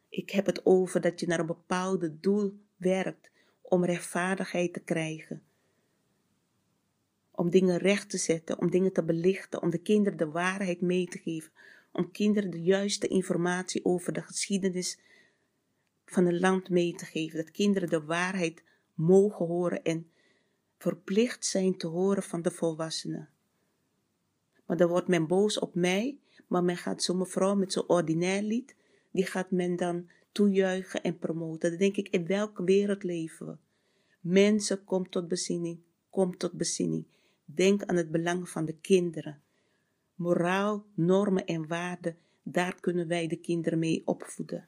Ik 0.10 0.30
heb 0.30 0.46
het 0.46 0.66
over 0.66 1.02
dat 1.02 1.20
je 1.20 1.28
naar 1.28 1.40
een 1.40 1.46
bepaald 1.46 2.10
doel 2.22 2.60
werkt 2.78 3.30
om 3.62 3.86
rechtvaardigheid 3.86 4.74
te 4.74 4.80
krijgen. 4.80 5.42
Om 7.32 7.50
dingen 7.50 7.78
recht 7.78 8.10
te 8.10 8.18
zetten, 8.18 8.60
om 8.60 8.70
dingen 8.70 8.94
te 8.94 9.04
belichten, 9.04 9.62
om 9.62 9.70
de 9.70 9.78
kinderen 9.78 10.18
de 10.18 10.30
waarheid 10.30 10.82
mee 10.82 11.06
te 11.06 11.18
geven, 11.18 11.52
om 11.92 12.12
kinderen 12.12 12.52
de 12.52 12.64
juiste 12.64 13.08
informatie 13.08 13.86
over 13.86 14.14
de 14.14 14.22
geschiedenis 14.22 15.00
van 16.06 16.26
een 16.26 16.40
land 16.40 16.70
mee 16.70 16.96
te 16.96 17.06
geven. 17.06 17.38
Dat 17.38 17.52
kinderen 17.52 17.90
de 17.90 18.04
waarheid 18.04 18.64
mogen 18.94 19.46
horen 19.46 19.84
en 19.84 20.12
verplicht 20.78 21.46
zijn 21.46 21.78
te 21.78 21.88
horen 21.88 22.24
van 22.24 22.42
de 22.42 22.52
volwassenen. 22.52 23.30
Maar 24.70 24.78
dan 24.78 24.90
wordt 24.90 25.08
men 25.08 25.28
boos 25.28 25.60
op 25.60 25.76
mij, 25.76 26.18
maar 26.48 26.64
men 26.64 26.78
gaat 26.78 27.04
zo'n 27.04 27.18
mevrouw 27.18 27.56
met 27.56 27.74
zo'n 27.74 27.88
ordinair 27.90 28.42
lied, 28.42 28.76
die 29.12 29.26
gaat 29.26 29.52
men 29.52 29.76
dan 29.76 30.10
toejuichen 30.32 31.04
en 31.04 31.18
promoten. 31.18 31.70
Dan 31.70 31.80
denk 31.80 31.96
ik, 31.96 32.10
in 32.10 32.26
welke 32.26 32.64
wereld 32.64 33.04
leven 33.04 33.48
we? 33.48 33.58
Mensen, 34.20 34.84
kom 34.84 35.10
tot 35.10 35.28
bezinning, 35.28 35.80
kom 36.10 36.38
tot 36.38 36.52
bezinning. 36.52 37.06
Denk 37.46 37.84
aan 37.84 37.96
het 37.96 38.12
belang 38.12 38.50
van 38.50 38.66
de 38.66 38.74
kinderen. 38.74 39.42
Moraal, 40.16 40.86
normen 40.94 41.46
en 41.46 41.68
waarden, 41.68 42.18
daar 42.44 42.80
kunnen 42.80 43.08
wij 43.08 43.28
de 43.28 43.38
kinderen 43.38 43.80
mee 43.80 44.02
opvoeden. 44.06 44.68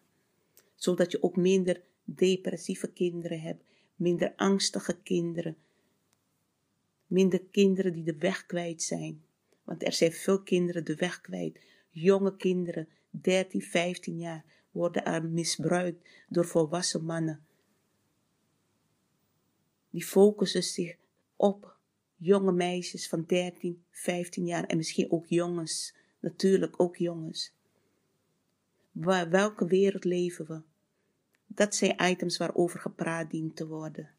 Zodat 0.75 1.11
je 1.11 1.23
ook 1.23 1.35
minder 1.35 1.81
depressieve 2.03 2.91
kinderen 2.91 3.41
hebt, 3.41 3.63
minder 3.95 4.33
angstige 4.35 4.97
kinderen, 5.03 5.57
minder 7.07 7.41
kinderen 7.51 7.93
die 7.93 8.03
de 8.03 8.17
weg 8.17 8.45
kwijt 8.45 8.81
zijn. 8.81 9.23
Want 9.63 9.85
er 9.85 9.93
zijn 9.93 10.11
veel 10.11 10.41
kinderen 10.41 10.85
de 10.85 10.95
weg 10.95 11.21
kwijt. 11.21 11.59
Jonge 11.89 12.35
kinderen, 12.35 12.87
13, 13.09 13.61
15 13.61 14.17
jaar, 14.17 14.45
worden 14.71 15.05
er 15.05 15.25
misbruikt 15.25 16.07
door 16.27 16.45
volwassen 16.45 17.05
mannen. 17.05 17.45
Die 19.89 20.05
focussen 20.05 20.63
zich 20.63 20.95
op 21.35 21.77
jonge 22.15 22.51
meisjes 22.51 23.07
van 23.07 23.23
13, 23.27 23.83
15 23.89 24.45
jaar 24.45 24.63
en 24.63 24.77
misschien 24.77 25.11
ook 25.11 25.27
jongens. 25.27 25.95
Natuurlijk 26.19 26.79
ook 26.81 26.95
jongens. 26.97 27.53
Waar, 28.91 29.29
welke 29.29 29.65
wereld 29.65 30.03
leven 30.03 30.47
we? 30.47 30.61
Dat 31.47 31.75
zijn 31.75 32.03
items 32.03 32.37
waarover 32.37 32.79
gepraat 32.79 33.31
dient 33.31 33.55
te 33.55 33.67
worden. 33.67 34.09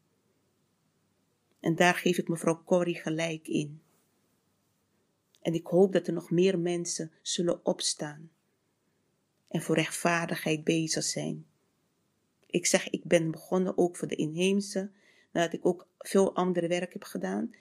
En 1.59 1.75
daar 1.75 1.95
geef 1.95 2.17
ik 2.17 2.27
mevrouw 2.27 2.63
Corrie 2.63 2.95
gelijk 2.95 3.47
in. 3.47 3.81
En 5.43 5.53
ik 5.53 5.67
hoop 5.67 5.93
dat 5.93 6.07
er 6.07 6.13
nog 6.13 6.31
meer 6.31 6.59
mensen 6.59 7.11
zullen 7.21 7.65
opstaan 7.65 8.31
en 9.47 9.61
voor 9.61 9.75
rechtvaardigheid 9.75 10.63
bezig 10.63 11.03
zijn. 11.03 11.45
Ik 12.45 12.65
zeg, 12.65 12.89
ik 12.89 13.03
ben 13.03 13.31
begonnen 13.31 13.77
ook 13.77 13.95
voor 13.97 14.07
de 14.07 14.15
inheemse, 14.15 14.91
nadat 15.31 15.53
ik 15.53 15.65
ook 15.65 15.87
veel 15.97 16.35
andere 16.35 16.67
werk 16.67 16.93
heb 16.93 17.03
gedaan. 17.03 17.55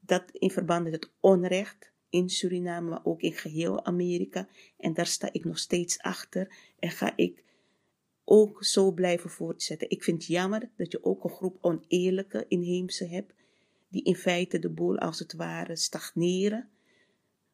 Dat 0.00 0.24
in 0.32 0.50
verband 0.50 0.84
met 0.84 0.92
het 0.92 1.10
onrecht 1.20 1.90
in 2.08 2.28
Suriname, 2.28 2.88
maar 2.88 3.04
ook 3.04 3.20
in 3.20 3.32
geheel 3.32 3.84
Amerika. 3.84 4.48
En 4.78 4.94
daar 4.94 5.06
sta 5.06 5.32
ik 5.32 5.44
nog 5.44 5.58
steeds 5.58 5.98
achter 5.98 6.54
en 6.78 6.90
ga 6.90 7.16
ik 7.16 7.44
ook 8.24 8.64
zo 8.64 8.92
blijven 8.92 9.30
voortzetten. 9.30 9.90
Ik 9.90 10.02
vind 10.02 10.16
het 10.16 10.26
jammer 10.26 10.70
dat 10.76 10.92
je 10.92 11.04
ook 11.04 11.24
een 11.24 11.30
groep 11.30 11.58
oneerlijke 11.60 12.44
inheemse 12.48 13.06
hebt, 13.06 13.32
die 13.88 14.02
in 14.02 14.16
feite 14.16 14.58
de 14.58 14.68
boel 14.68 14.98
als 14.98 15.18
het 15.18 15.32
ware 15.32 15.76
stagneren, 15.76 16.68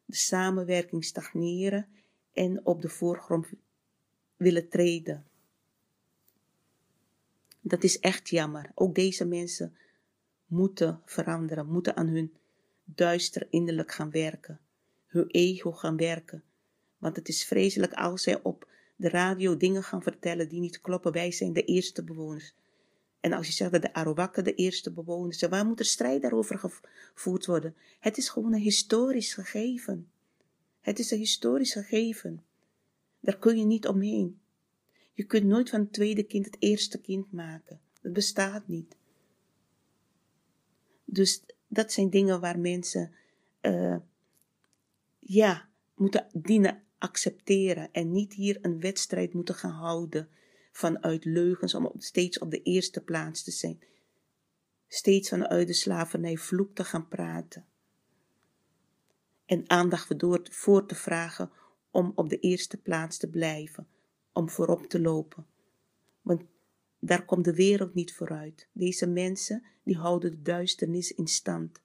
de 0.07 0.15
samenwerking 0.15 1.05
stagneren 1.05 1.87
en 2.33 2.65
op 2.65 2.81
de 2.81 2.89
voorgrond 2.89 3.47
willen 4.35 4.69
treden. 4.69 5.25
Dat 7.61 7.83
is 7.83 7.99
echt 7.99 8.29
jammer. 8.29 8.71
Ook 8.73 8.95
deze 8.95 9.25
mensen 9.25 9.77
moeten 10.45 11.01
veranderen, 11.05 11.67
moeten 11.71 11.95
aan 11.95 12.07
hun 12.07 12.33
duister 12.83 13.47
innerlijk 13.49 13.91
gaan 13.91 14.11
werken, 14.11 14.59
hun 15.05 15.27
ego 15.27 15.71
gaan 15.71 15.97
werken. 15.97 16.43
Want 16.97 17.15
het 17.15 17.27
is 17.27 17.45
vreselijk 17.45 17.93
als 17.93 18.23
zij 18.23 18.41
op 18.43 18.67
de 18.95 19.09
radio 19.09 19.57
dingen 19.57 19.83
gaan 19.83 20.03
vertellen 20.03 20.49
die 20.49 20.59
niet 20.59 20.81
kloppen. 20.81 21.11
Wij 21.11 21.31
zijn 21.31 21.53
de 21.53 21.63
eerste 21.63 22.03
bewoners. 22.03 22.53
En 23.27 23.33
als 23.33 23.47
je 23.47 23.53
zegt 23.53 23.71
dat 23.71 23.81
de 23.81 23.93
Arawakken 23.93 24.43
de 24.43 24.53
eerste 24.53 24.91
bewoners 24.91 25.37
zijn, 25.37 25.51
waar 25.51 25.65
moet 25.65 25.79
er 25.79 25.85
strijd 25.85 26.21
daarover 26.21 26.59
gevoerd 27.13 27.45
worden? 27.45 27.75
Het 27.99 28.17
is 28.17 28.29
gewoon 28.29 28.53
een 28.53 28.59
historisch 28.59 29.33
gegeven. 29.33 30.09
Het 30.81 30.99
is 30.99 31.11
een 31.11 31.17
historisch 31.17 31.71
gegeven. 31.71 32.43
Daar 33.19 33.37
kun 33.37 33.57
je 33.57 33.65
niet 33.65 33.87
omheen. 33.87 34.39
Je 35.13 35.23
kunt 35.23 35.43
nooit 35.43 35.69
van 35.69 35.79
het 35.79 35.93
tweede 35.93 36.23
kind 36.23 36.45
het 36.45 36.55
eerste 36.59 37.01
kind 37.01 37.31
maken. 37.31 37.79
Dat 38.01 38.13
bestaat 38.13 38.67
niet. 38.67 38.95
Dus 41.05 41.43
dat 41.67 41.91
zijn 41.91 42.09
dingen 42.09 42.39
waar 42.39 42.59
mensen, 42.59 43.11
uh, 43.61 43.97
ja, 45.19 45.69
moeten 45.95 46.27
dienen 46.33 46.83
accepteren 46.97 47.89
en 47.91 48.11
niet 48.11 48.33
hier 48.33 48.57
een 48.61 48.79
wedstrijd 48.79 49.33
moeten 49.33 49.55
gaan 49.55 49.71
houden 49.71 50.29
vanuit 50.77 51.25
leugens 51.25 51.73
om 51.73 51.91
steeds 51.97 52.39
op 52.39 52.51
de 52.51 52.61
eerste 52.61 53.03
plaats 53.03 53.43
te 53.43 53.51
zijn. 53.51 53.79
Steeds 54.87 55.29
vanuit 55.29 55.67
de 55.67 55.73
slavernij 55.73 56.37
vloek 56.37 56.75
te 56.75 56.83
gaan 56.83 57.07
praten. 57.07 57.65
En 59.45 59.69
aandacht 59.69 60.15
voor 60.49 60.85
te 60.85 60.95
vragen 60.95 61.51
om 61.91 62.11
op 62.15 62.29
de 62.29 62.39
eerste 62.39 62.77
plaats 62.77 63.17
te 63.17 63.29
blijven, 63.29 63.87
om 64.33 64.49
voorop 64.49 64.87
te 64.87 64.99
lopen. 64.99 65.45
Want 66.21 66.41
daar 66.99 67.25
komt 67.25 67.45
de 67.45 67.55
wereld 67.55 67.93
niet 67.93 68.13
vooruit. 68.13 68.67
Deze 68.71 69.07
mensen, 69.07 69.63
die 69.83 69.97
houden 69.97 70.31
de 70.31 70.41
duisternis 70.41 71.11
in 71.11 71.27
stand. 71.27 71.81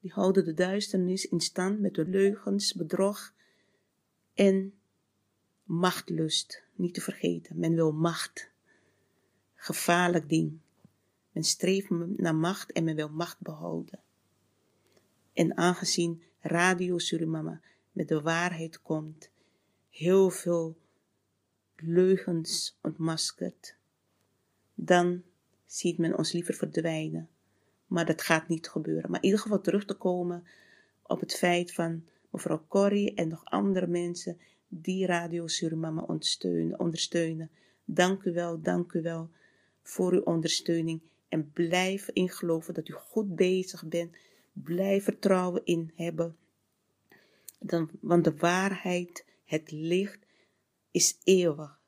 Die 0.00 0.12
houden 0.12 0.44
de 0.44 0.54
duisternis 0.54 1.28
in 1.28 1.40
stand 1.40 1.80
met 1.80 1.94
de 1.94 2.06
leugens, 2.06 2.74
bedrog 2.74 3.34
en 4.34 4.74
Machtlust, 5.62 6.65
niet 6.78 6.94
te 6.94 7.00
vergeten. 7.00 7.58
Men 7.58 7.74
wil 7.74 7.92
macht. 7.92 8.50
Gevaarlijk 9.54 10.28
ding. 10.28 10.58
Men 11.32 11.44
streeft 11.44 11.90
naar 12.16 12.34
macht 12.34 12.72
en 12.72 12.84
men 12.84 12.96
wil 12.96 13.08
macht 13.08 13.40
behouden. 13.40 14.00
En 15.32 15.56
aangezien 15.56 16.22
Radio 16.40 16.98
Surimama 16.98 17.60
met 17.92 18.08
de 18.08 18.20
waarheid 18.20 18.82
komt, 18.82 19.30
heel 19.90 20.30
veel 20.30 20.76
leugens 21.76 22.78
ontmaskert, 22.82 23.76
dan 24.74 25.22
ziet 25.66 25.98
men 25.98 26.18
ons 26.18 26.32
liever 26.32 26.54
verdwijnen. 26.54 27.28
Maar 27.86 28.06
dat 28.06 28.22
gaat 28.22 28.48
niet 28.48 28.68
gebeuren. 28.68 29.10
Maar 29.10 29.20
in 29.20 29.24
ieder 29.24 29.40
geval 29.40 29.60
terug 29.60 29.84
te 29.84 29.94
komen 29.94 30.46
op 31.02 31.20
het 31.20 31.34
feit 31.34 31.72
van 31.72 32.04
mevrouw 32.30 32.64
Corrie 32.68 33.14
en 33.14 33.28
nog 33.28 33.44
andere 33.44 33.86
mensen 33.86 34.40
die 34.68 35.06
Radio 35.06 35.46
Surimama 35.46 36.02
ondersteunen. 36.02 36.80
ondersteunen. 36.80 37.50
Dank 37.84 38.22
u 38.22 38.32
wel, 38.32 38.60
dank 38.60 38.92
u 38.92 39.02
wel 39.02 39.30
voor 39.82 40.12
uw 40.12 40.22
ondersteuning. 40.22 41.00
En 41.28 41.52
blijf 41.52 42.08
in 42.12 42.28
geloven 42.28 42.74
dat 42.74 42.88
u 42.88 42.92
goed 42.92 43.36
bezig 43.36 43.86
bent. 43.86 44.16
Blijf 44.52 45.04
vertrouwen 45.04 45.64
in 45.64 45.92
hebben. 45.94 46.36
Dan, 47.58 47.90
want 48.00 48.24
de 48.24 48.36
waarheid, 48.36 49.24
het 49.44 49.70
licht, 49.70 50.26
is 50.90 51.18
eeuwig. 51.24 51.80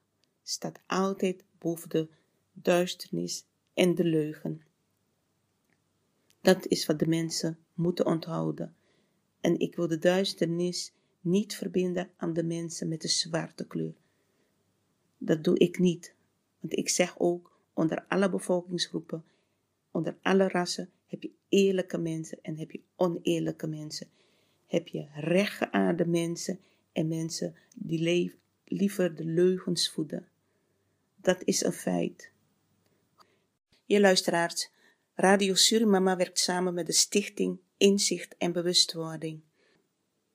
Staat 0.42 0.80
altijd 0.86 1.44
boven 1.58 1.88
de 1.88 2.08
duisternis 2.52 3.44
en 3.74 3.94
de 3.94 4.04
leugen. 4.04 4.62
Dat 6.40 6.66
is 6.66 6.86
wat 6.86 6.98
de 6.98 7.06
mensen 7.06 7.58
moeten 7.74 8.06
onthouden. 8.06 8.74
En 9.40 9.58
ik 9.58 9.76
wil 9.76 9.88
de 9.88 9.98
duisternis 9.98 10.92
niet 11.30 11.54
verbinden 11.54 12.10
aan 12.16 12.32
de 12.32 12.44
mensen 12.44 12.88
met 12.88 13.00
de 13.00 13.08
zwarte 13.08 13.66
kleur. 13.66 13.94
Dat 15.18 15.44
doe 15.44 15.58
ik 15.58 15.78
niet, 15.78 16.14
want 16.60 16.76
ik 16.76 16.88
zeg 16.88 17.18
ook 17.18 17.58
onder 17.72 18.04
alle 18.08 18.30
bevolkingsgroepen, 18.30 19.24
onder 19.90 20.16
alle 20.22 20.48
rassen 20.48 20.90
heb 21.06 21.22
je 21.22 21.30
eerlijke 21.48 21.98
mensen 21.98 22.38
en 22.42 22.56
heb 22.56 22.70
je 22.70 22.80
oneerlijke 22.96 23.66
mensen. 23.66 24.06
Heb 24.66 24.88
je 24.88 25.06
rechtgeaarde 25.14 26.06
mensen 26.06 26.60
en 26.92 27.08
mensen 27.08 27.54
die 27.74 28.32
liever 28.64 29.14
de 29.14 29.24
leugens 29.24 29.90
voeden. 29.90 30.28
Dat 31.16 31.42
is 31.44 31.62
een 31.62 31.72
feit. 31.72 32.30
Je 33.84 34.00
luisteraars, 34.00 34.70
Radio 35.14 35.54
Surimama 35.54 36.16
werkt 36.16 36.38
samen 36.38 36.74
met 36.74 36.86
de 36.86 36.92
Stichting 36.92 37.58
Inzicht 37.76 38.36
en 38.38 38.52
Bewustwording. 38.52 39.40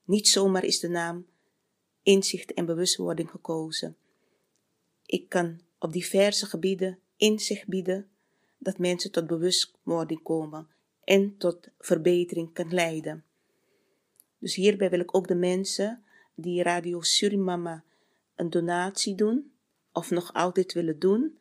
Niet 0.04 0.28
zomaar 0.28 0.64
is 0.64 0.80
de 0.80 0.90
naam 0.90 1.26
Inzicht 2.04 2.54
en 2.54 2.66
Bewustwording 2.66 3.30
gekozen. 3.30 3.98
Ik 5.06 5.30
kan 5.30 5.60
op 5.80 5.94
diverse 5.94 6.46
gebieden 6.46 7.00
inzicht 7.18 7.68
bieden 7.68 8.08
dat 8.58 8.78
mensen 8.78 9.12
tot 9.12 9.28
bewustwording 9.28 10.24
komen 10.24 10.68
en 11.04 11.38
tot 11.38 11.68
verbetering 11.80 12.54
kan 12.54 12.74
leiden. 12.74 13.24
Dus 14.40 14.56
hierbij 14.56 14.90
wil 14.90 15.00
ik 15.00 15.16
ook 15.16 15.28
de 15.28 15.36
mensen 15.36 16.04
die 16.36 16.64
Radio 16.64 17.02
Surimama 17.02 17.84
een 18.36 18.50
donatie 18.50 19.16
doen, 19.16 19.52
of 19.92 20.10
nog 20.10 20.34
altijd 20.34 20.74
willen 20.74 21.00
doen, 21.00 21.38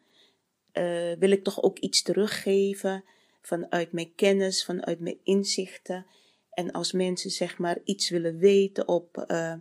uh, 0.73 1.13
wil 1.19 1.31
ik 1.31 1.45
toch 1.45 1.63
ook 1.63 1.79
iets 1.79 2.03
teruggeven 2.03 3.05
vanuit 3.41 3.93
mijn 3.93 4.15
kennis, 4.15 4.65
vanuit 4.65 5.01
mijn 5.01 5.19
inzichten. 5.23 6.07
En 6.53 6.71
als 6.71 6.93
mensen 6.93 7.31
zeg 7.31 7.59
maar 7.59 7.79
iets 7.85 8.11
willen 8.11 8.39
weten 8.39 8.89
op 8.89 9.25
uh, 9.29 9.55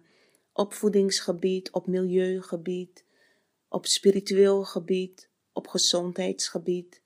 opvoedingsgebied, 0.53 1.71
op 1.71 1.87
milieugebied, 1.87 3.05
op 3.67 3.85
spiritueel 3.85 4.63
gebied, 4.63 5.29
op 5.53 5.67
gezondheidsgebied. 5.67 7.01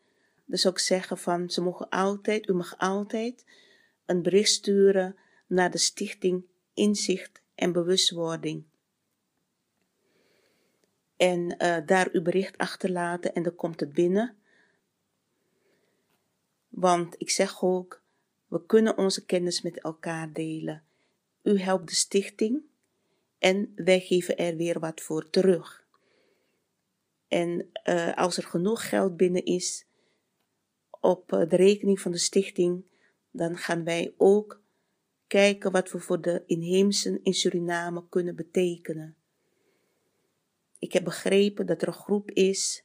Dus 0.46 0.68
ook 0.68 0.80
zeggen 0.80 1.18
van 1.18 1.50
ze 1.50 1.62
mogen 1.62 1.90
altijd, 1.90 2.48
u 2.48 2.54
mag 2.54 2.78
altijd 2.78 3.46
een 4.06 4.22
bericht 4.22 4.50
sturen 4.50 5.16
naar 5.48 5.72
de 5.72 5.78
stichting 5.78 6.46
Inzicht 6.74 7.42
en 7.56 7.72
Bewustwording. 7.72 8.64
En 11.18 11.56
uh, 11.64 11.78
daar 11.86 12.10
uw 12.12 12.22
bericht 12.22 12.58
achterlaten 12.58 13.34
en 13.34 13.44
dan 13.44 13.56
komt 13.56 13.80
het 13.80 13.94
binnen. 13.94 14.38
Want 16.70 17.16
ik 17.18 17.30
zeg 17.30 17.64
ook, 17.64 18.02
we 18.56 18.66
kunnen 18.66 18.98
onze 18.98 19.26
kennis 19.26 19.62
met 19.62 19.80
elkaar 19.80 20.34
delen. 20.34 20.84
U 21.44 21.60
helpt 21.60 21.88
de 21.90 21.96
stichting 21.96 22.62
en 23.38 23.72
wij 23.76 24.00
geven 24.00 24.38
er 24.38 24.56
weer 24.56 24.80
wat 24.80 25.02
voor 25.02 25.30
terug. 25.30 25.86
En 27.28 27.70
uh, 27.86 28.18
als 28.18 28.38
er 28.38 28.44
genoeg 28.44 28.90
geld 28.90 29.18
binnen 29.18 29.46
is 29.46 29.86
op 31.00 31.34
eh, 31.34 31.50
de 31.50 31.56
rekening 31.56 32.00
van 32.00 32.12
de 32.12 32.18
stichting, 32.18 32.84
dan 33.32 33.58
gaan 33.58 33.84
wij 33.84 34.14
ook 34.18 34.62
kijken 35.28 35.72
wat 35.72 35.92
we 35.92 36.00
voor 36.00 36.22
de 36.22 36.44
inheemsen 36.46 37.24
in 37.24 37.34
Suriname 37.34 38.04
kunnen 38.10 38.36
betekenen. 38.36 39.16
Ik 40.80 40.94
heb 40.94 41.04
begrepen 41.04 41.66
dat 41.66 41.82
er 41.82 41.88
een 41.88 41.94
groep 41.94 42.32
is 42.32 42.84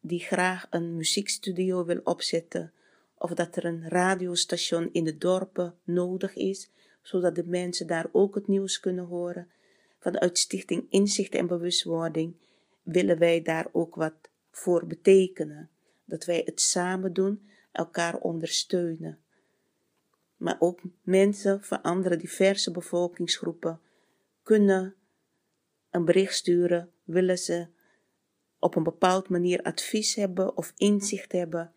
die 0.00 0.20
graag 0.20 0.66
een 0.70 0.96
muziekstudio 0.96 1.84
wil 1.84 2.00
opzetten 2.04 2.72
of 3.18 3.30
dat 3.30 3.56
er 3.56 3.64
een 3.64 3.88
radiostation 3.88 4.88
in 4.92 5.04
de 5.04 5.18
dorpen 5.18 5.74
nodig 5.84 6.34
is, 6.34 6.70
zodat 7.02 7.34
de 7.34 7.46
mensen 7.46 7.86
daar 7.86 8.06
ook 8.12 8.34
het 8.34 8.46
nieuws 8.46 8.80
kunnen 8.80 9.04
horen. 9.04 9.50
Vanuit 9.98 10.38
Stichting 10.38 10.86
Inzicht 10.90 11.34
en 11.34 11.46
Bewustwording 11.46 12.36
willen 12.82 13.18
wij 13.18 13.42
daar 13.42 13.68
ook 13.72 13.94
wat 13.94 14.14
voor 14.50 14.86
betekenen. 14.86 15.70
Dat 16.04 16.24
wij 16.24 16.42
het 16.44 16.60
samen 16.60 17.12
doen, 17.12 17.48
elkaar 17.72 18.18
ondersteunen. 18.18 19.18
Maar 20.36 20.56
ook 20.58 20.80
mensen 21.02 21.64
van 21.64 21.82
andere 21.82 22.16
diverse 22.16 22.70
bevolkingsgroepen 22.70 23.80
kunnen 24.42 24.94
een 25.90 26.04
bericht 26.04 26.34
sturen, 26.34 26.90
willen 27.04 27.38
ze 27.38 27.66
op 28.58 28.74
een 28.74 28.82
bepaald 28.82 29.28
manier 29.28 29.62
advies 29.62 30.14
hebben 30.14 30.56
of 30.56 30.72
inzicht 30.76 31.32
hebben, 31.32 31.72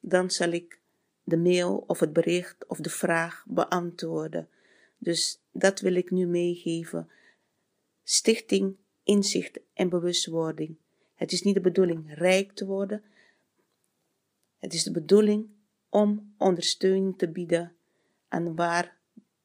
dan 0.00 0.30
zal 0.30 0.50
ik 0.50 0.80
de 1.28 1.36
mail 1.36 1.84
of 1.86 2.00
het 2.00 2.12
bericht 2.12 2.66
of 2.66 2.78
de 2.78 2.90
vraag 2.90 3.44
beantwoorden. 3.48 4.48
Dus 4.98 5.40
dat 5.52 5.80
wil 5.80 5.94
ik 5.94 6.10
nu 6.10 6.26
meegeven. 6.26 7.10
Stichting 8.02 8.76
Inzicht 9.02 9.60
en 9.74 9.88
Bewustwording. 9.88 10.76
Het 11.14 11.32
is 11.32 11.42
niet 11.42 11.54
de 11.54 11.60
bedoeling 11.60 12.14
rijk 12.14 12.52
te 12.52 12.66
worden. 12.66 13.02
Het 14.58 14.74
is 14.74 14.82
de 14.82 14.90
bedoeling 14.90 15.48
om 15.88 16.34
ondersteuning 16.38 17.18
te 17.18 17.28
bieden 17.28 17.76
aan 18.28 18.54
waar 18.54 18.96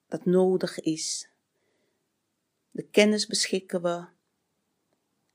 dat 0.07 0.25
nodig 0.25 0.79
is. 0.79 1.29
De 2.71 2.83
kennis 2.83 3.27
beschikken 3.27 3.81
we 3.81 4.05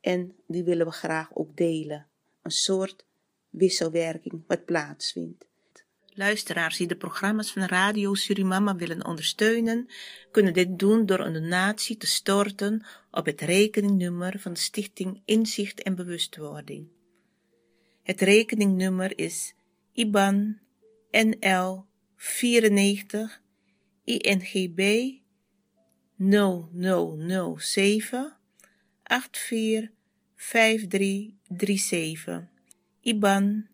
en 0.01 0.37
die 0.47 0.65
willen 0.65 0.87
we 0.87 0.93
graag 0.93 1.35
ook 1.35 1.57
delen. 1.57 2.07
Een 2.43 2.51
soort 2.51 3.05
wisselwerking 3.51 4.43
wat 4.47 4.65
plaatsvindt. 4.65 5.47
Luisteraars 6.17 6.77
die 6.77 6.87
de 6.87 6.97
programma's 6.97 7.53
van 7.53 7.63
Radio 7.63 8.15
Surimama 8.15 8.77
willen 8.77 9.07
ondersteunen, 9.07 9.89
kunnen 10.31 10.53
dit 10.53 10.79
doen 10.79 11.07
door 11.07 11.21
een 11.21 11.33
donatie 11.33 11.97
te 11.97 12.07
storten 12.07 12.87
op 13.11 13.27
het 13.27 13.41
rekeningnummer 13.41 14.39
van 14.39 14.53
de 14.53 14.59
Stichting 14.59 15.23
Inzicht 15.25 15.83
en 15.83 15.95
Bewustwording. 15.95 16.89
Het 18.03 18.21
rekeningnummer 18.21 19.19
is 19.19 19.55
IBAN 19.93 20.59
NL 21.11 21.85
94 22.17 23.41
INGB 24.05 25.13
0007 26.17 28.37
84 29.03 29.91
5337 30.35 32.49
IBAN 33.01 33.67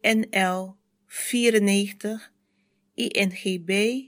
NL 0.00 0.77
94 1.08 2.30
INGB 2.94 4.02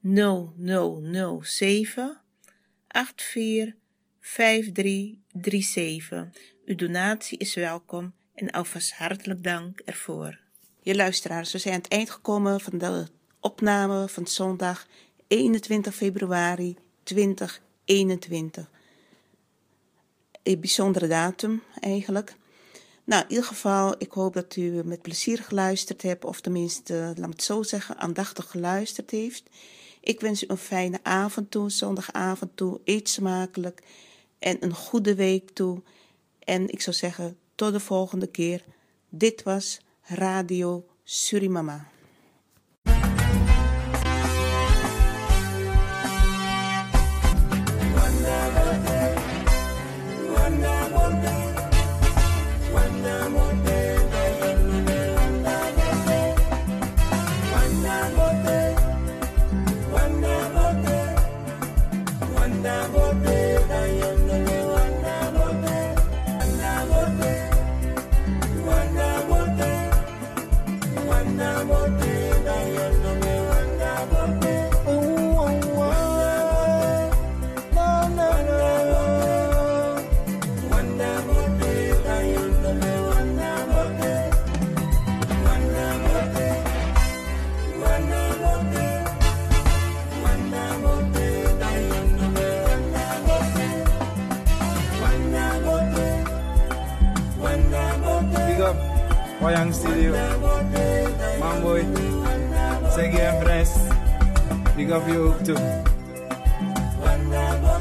0007 0.00 2.20
84 2.88 3.74
5337. 4.20 6.30
Uw 6.64 6.74
donatie 6.74 7.38
is 7.38 7.54
welkom 7.54 8.14
en 8.34 8.50
alvast 8.50 8.92
hartelijk 8.92 9.42
dank 9.42 9.78
ervoor. 9.78 10.38
Je 10.80 10.94
luisteraars, 10.94 11.52
we 11.52 11.58
zijn 11.58 11.74
aan 11.74 11.80
het 11.80 11.90
eind 11.90 12.10
gekomen 12.10 12.60
van 12.60 12.78
de 12.78 13.06
opname 13.40 14.08
van 14.08 14.26
zondag 14.26 14.86
21 15.26 15.94
februari 15.94 16.76
2021. 17.02 18.70
Een 20.42 20.60
bijzondere 20.60 21.06
datum 21.06 21.62
eigenlijk. 21.80 22.36
Nou, 23.04 23.22
in 23.22 23.28
ieder 23.28 23.44
geval, 23.44 23.94
ik 23.98 24.12
hoop 24.12 24.34
dat 24.34 24.56
u 24.56 24.82
met 24.84 25.02
plezier 25.02 25.38
geluisterd 25.38 26.02
hebt, 26.02 26.24
of 26.24 26.40
tenminste, 26.40 26.94
laat 26.94 27.16
me 27.16 27.26
het 27.26 27.42
zo 27.42 27.62
zeggen, 27.62 27.98
aandachtig 27.98 28.50
geluisterd 28.50 29.10
heeft. 29.10 29.42
Ik 30.00 30.20
wens 30.20 30.42
u 30.42 30.46
een 30.48 30.56
fijne 30.56 30.98
avond 31.02 31.50
toe, 31.50 31.70
zondagavond 31.70 32.56
toe, 32.56 32.80
eet 32.84 33.08
smakelijk 33.08 33.82
en 34.38 34.64
een 34.64 34.74
goede 34.74 35.14
week 35.14 35.50
toe. 35.50 35.82
En 36.38 36.68
ik 36.68 36.80
zou 36.80 36.96
zeggen, 36.96 37.38
tot 37.54 37.72
de 37.72 37.80
volgende 37.80 38.26
keer. 38.26 38.64
Dit 39.08 39.42
was 39.42 39.80
Radio 40.02 40.86
Surimama. 41.04 41.91
Wayang 99.42 99.74
Studio. 99.74 100.14
Mamboy 101.42 101.82
Segi 102.94 103.18
Fresh 103.42 103.74
Big 104.78 104.94
up 104.94 105.02
you 105.10 105.34
too. 105.42 105.58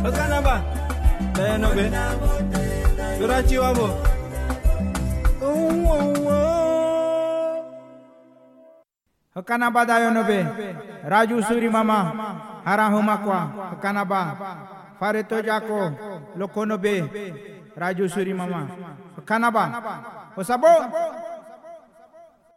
Bukan 0.01 0.29
apa? 0.41 0.55
Saya 1.37 1.61
nobe 1.61 1.85
Duraci 3.21 3.55
wabo 3.61 3.87
Hakanaba 9.37 9.85
dayo 9.85 10.09
nobe 10.09 10.41
Raju 11.05 11.37
Suri 11.45 11.69
Mama. 11.69 11.99
Harahumakwa 12.65 13.39
Hakanaba 13.77 14.21
Fareto 14.97 15.37
Jako. 15.45 15.93
Lokonobe 16.37 17.05
Raju 17.77 18.05
Suri 18.09 18.33
Mama. 18.33 18.65
Hakanaba 19.15 19.63
Osabo 20.33 20.73